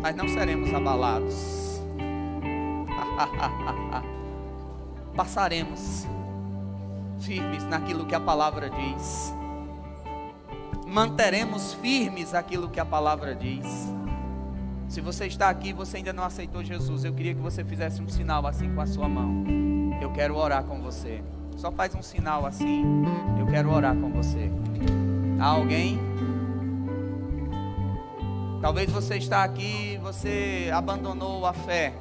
mas 0.00 0.16
não 0.16 0.26
seremos 0.28 0.72
abalados. 0.72 1.80
Passaremos 5.14 6.06
firmes 7.20 7.64
naquilo 7.64 8.06
que 8.06 8.14
a 8.14 8.20
palavra 8.20 8.70
diz. 8.70 9.34
Manteremos 10.86 11.74
firmes 11.74 12.34
aquilo 12.34 12.68
que 12.68 12.80
a 12.80 12.84
palavra 12.84 13.34
diz. 13.34 13.92
Se 14.88 15.00
você 15.00 15.26
está 15.26 15.48
aqui 15.48 15.70
e 15.70 15.72
você 15.72 15.98
ainda 15.98 16.12
não 16.12 16.24
aceitou 16.24 16.62
Jesus, 16.62 17.04
eu 17.04 17.14
queria 17.14 17.34
que 17.34 17.40
você 17.40 17.64
fizesse 17.64 18.02
um 18.02 18.08
sinal 18.08 18.46
assim 18.46 18.74
com 18.74 18.80
a 18.80 18.86
sua 18.86 19.08
mão. 19.08 19.44
Eu 20.00 20.12
quero 20.12 20.36
orar 20.36 20.64
com 20.64 20.80
você. 20.80 21.22
Só 21.56 21.70
faz 21.70 21.94
um 21.94 22.02
sinal 22.02 22.44
assim. 22.44 22.84
Eu 23.38 23.46
quero 23.46 23.70
orar 23.70 23.96
com 23.96 24.10
você. 24.10 24.50
Alguém? 25.42 25.98
Talvez 28.60 28.88
você 28.88 29.16
está 29.16 29.42
aqui, 29.42 29.98
você 30.00 30.70
abandonou 30.72 31.44
a 31.44 31.52
fé. 31.52 31.92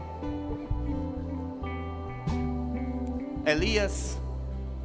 Elias, 3.44 4.22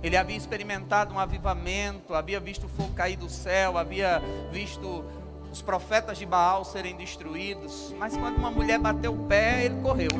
ele 0.02 0.16
havia 0.16 0.38
experimentado 0.38 1.12
um 1.12 1.18
avivamento, 1.18 2.14
havia 2.14 2.40
visto 2.40 2.64
o 2.64 2.68
fogo 2.70 2.94
cair 2.94 3.18
do 3.18 3.28
céu, 3.28 3.76
havia 3.76 4.22
visto 4.50 5.04
os 5.52 5.61
profetas 5.61 6.16
de 6.16 6.24
Baal 6.24 6.64
serem 6.64 6.96
destruídos, 6.96 7.94
mas 7.98 8.16
quando 8.16 8.38
uma 8.38 8.50
mulher 8.50 8.78
bateu 8.78 9.12
o 9.12 9.26
pé, 9.26 9.66
ele 9.66 9.82
correu. 9.82 10.12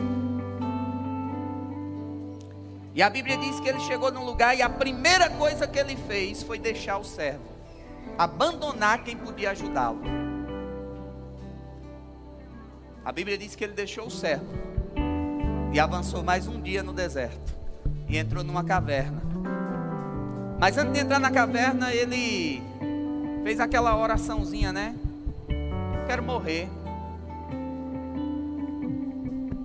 E 2.95 3.03
a 3.03 3.09
Bíblia 3.09 3.39
diz 3.39 3.59
que 3.61 3.69
ele 3.71 3.81
chegou 3.81 4.13
num 4.13 4.27
lugar 4.27 4.55
e 4.55 4.61
a 4.61 4.69
primeira 4.69 5.31
coisa 5.31 5.67
que 5.67 5.79
ele 5.79 5.97
fez 5.97 6.43
foi 6.43 6.59
deixar 6.59 6.99
o 6.99 7.05
servo. 7.05 7.56
Abandonar 8.19 9.03
quem 9.05 9.17
podia 9.17 9.51
ajudá-lo. 9.51 10.01
A 13.05 13.13
Bíblia 13.13 13.39
diz 13.39 13.55
que 13.55 13.65
ele 13.65 13.73
deixou 13.73 14.07
o 14.07 14.11
servo 14.11 14.53
e 15.73 15.79
avançou 15.79 16.23
mais 16.23 16.47
um 16.47 16.61
dia 16.61 16.83
no 16.83 16.93
deserto 16.93 17.55
e 18.09 18.17
entrou 18.17 18.43
numa 18.43 18.65
caverna. 18.65 19.23
Mas 20.59 20.79
antes 20.79 20.95
de 20.95 21.01
entrar 21.01 21.19
na 21.19 21.31
caverna, 21.31 21.93
ele 21.93 22.63
fez 23.45 23.61
aquela 23.61 23.97
oraçãozinha, 23.97 24.73
né? 24.73 24.97
Quero 26.07 26.23
morrer. 26.23 26.69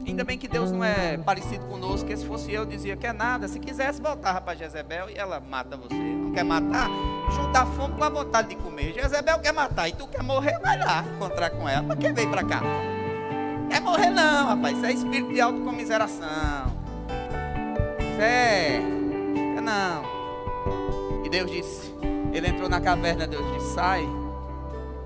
Ainda 0.06 0.24
bem 0.24 0.38
que 0.38 0.47
Deus 0.47 0.72
não 0.72 0.84
é 0.84 1.18
parecido 1.18 1.66
conosco, 1.66 2.08
que 2.08 2.16
se 2.18 2.26
fosse 2.26 2.52
eu, 2.52 2.66
dizia 2.66 2.95
que 2.95 3.06
é 3.06 3.14
nada. 3.14 3.47
Se 3.47 3.60
quisesse, 3.60 4.02
voltava 4.02 4.41
para 4.41 4.56
Jezebel 4.56 5.10
e 5.10 5.16
ela 5.16 5.39
mata 5.39 5.78
você. 5.78 5.93
Não 5.93 6.32
quer 6.32 6.43
matar? 6.43 6.89
Juntar 7.32 7.66
fome 7.68 7.95
com 7.95 8.04
a 8.04 8.10
vontade 8.10 8.49
de 8.49 8.56
comer. 8.56 8.93
Jezebel 8.93 9.39
quer 9.39 9.54
matar 9.54 9.88
e 9.88 9.93
tu 9.93 10.08
quer 10.08 10.24
morrer, 10.24 10.60
vai 10.60 10.78
lá 10.80 11.04
encontrar 11.16 11.49
com 11.52 11.68
ela. 11.68 11.84
Para 11.84 11.95
quem 11.95 12.14
veio 12.14 12.30
para 12.30 12.43
cá? 12.43 12.62
Quer 13.70 13.82
morrer 13.82 14.10
não, 14.10 14.47
rapaz. 14.47 14.78
Isso 14.78 14.86
é 14.86 14.91
espírito 14.91 15.34
de 15.34 15.39
autocomiseração. 15.39 16.82
Isso 17.99 18.22
é... 18.22 18.76
é 19.58 19.62
não. 19.62 20.04
E 21.24 21.30
Deus 21.30 21.49
disse, 21.49 21.93
ele 22.34 22.47
entrou 22.47 22.68
na 22.68 22.82
caverna, 22.82 23.28
Deus 23.28 23.45
disse, 23.54 23.76
sai, 23.76 24.06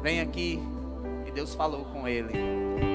vem 0.02 0.22
aqui. 0.22 0.62
E 1.28 1.32
Deus 1.32 1.54
falou 1.54 1.86
com 1.86 2.08
ele. 2.08 2.95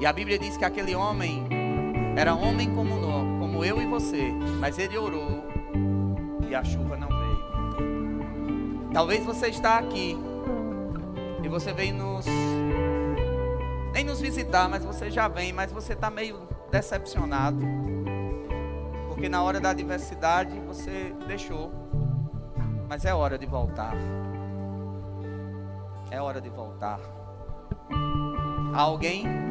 E 0.00 0.06
a 0.06 0.12
Bíblia 0.14 0.38
diz 0.38 0.56
que 0.56 0.64
aquele 0.64 0.94
homem 0.94 1.46
era 2.16 2.34
homem 2.34 2.74
como, 2.74 2.96
nós, 2.96 3.38
como 3.38 3.62
eu 3.62 3.82
e 3.82 3.86
você, 3.86 4.32
mas 4.58 4.78
ele 4.78 4.96
orou 4.96 5.44
e 6.48 6.54
a 6.54 6.64
chuva 6.64 6.96
não 6.96 7.08
veio. 7.08 8.90
Talvez 8.94 9.22
você 9.24 9.48
está 9.48 9.78
aqui 9.78 10.18
e 11.44 11.48
você 11.48 11.74
vem 11.74 11.92
nos 11.92 12.24
nem 13.92 14.02
nos 14.02 14.22
visitar, 14.22 14.70
mas 14.70 14.82
você 14.82 15.10
já 15.10 15.28
vem, 15.28 15.52
mas 15.52 15.70
você 15.70 15.92
está 15.92 16.08
meio 16.08 16.48
decepcionado. 16.70 17.60
Porque 19.08 19.28
na 19.28 19.42
hora 19.42 19.60
da 19.60 19.68
adversidade 19.70 20.58
você 20.60 21.14
deixou. 21.26 21.70
Mas 22.88 23.04
é 23.04 23.14
hora 23.14 23.36
de 23.36 23.44
voltar. 23.44 23.94
É 26.10 26.20
hora 26.22 26.40
de 26.40 26.48
voltar. 26.48 26.98
Alguém 28.72 29.49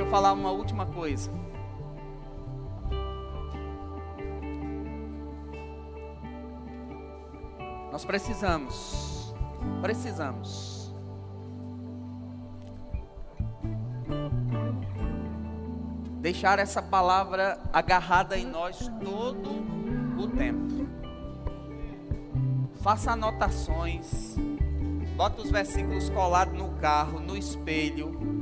Deixa 0.00 0.08
eu 0.08 0.16
falar 0.16 0.32
uma 0.32 0.50
última 0.50 0.86
coisa. 0.86 1.30
Nós 7.92 8.02
precisamos, 8.06 9.34
precisamos 9.82 10.90
deixar 16.22 16.58
essa 16.58 16.80
palavra 16.80 17.60
agarrada 17.70 18.38
em 18.38 18.46
nós 18.46 18.90
todo 19.04 19.50
o 20.18 20.28
tempo. 20.28 20.88
Faça 22.76 23.12
anotações, 23.12 24.34
bota 25.14 25.42
os 25.42 25.50
versículos 25.50 26.08
colados 26.08 26.56
no 26.56 26.70
carro, 26.76 27.20
no 27.20 27.36
espelho 27.36 28.39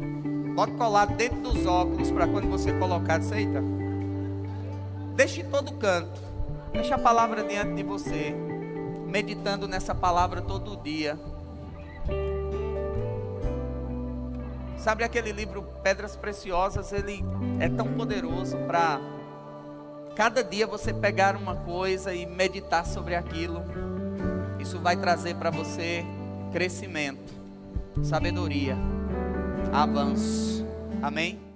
Bota 0.58 0.72
colado 0.72 1.14
dentro 1.14 1.38
dos 1.38 1.66
óculos 1.66 2.10
para 2.10 2.26
quando 2.26 2.48
você 2.48 2.72
colocar, 2.72 3.20
aceita. 3.20 3.62
Deixe 5.14 5.44
todo 5.44 5.74
canto. 5.74 6.20
Deixe 6.72 6.92
a 6.92 6.98
palavra 6.98 7.44
diante 7.44 7.74
de 7.74 7.84
você. 7.84 8.34
Meditando 9.06 9.68
nessa 9.68 9.94
palavra 9.94 10.42
todo 10.42 10.82
dia. 10.82 11.16
Sabe 14.76 15.04
aquele 15.04 15.30
livro 15.30 15.62
Pedras 15.80 16.16
Preciosas? 16.16 16.92
Ele 16.92 17.24
é 17.60 17.68
tão 17.68 17.94
poderoso 17.94 18.56
para 18.66 19.00
cada 20.16 20.42
dia 20.42 20.66
você 20.66 20.92
pegar 20.92 21.36
uma 21.36 21.54
coisa 21.54 22.12
e 22.12 22.26
meditar 22.26 22.84
sobre 22.84 23.14
aquilo. 23.14 23.62
Isso 24.58 24.80
vai 24.80 24.96
trazer 24.96 25.36
para 25.36 25.50
você 25.50 26.04
crescimento, 26.50 27.32
sabedoria 28.02 28.97
avanço. 29.72 30.66
Amém? 31.02 31.47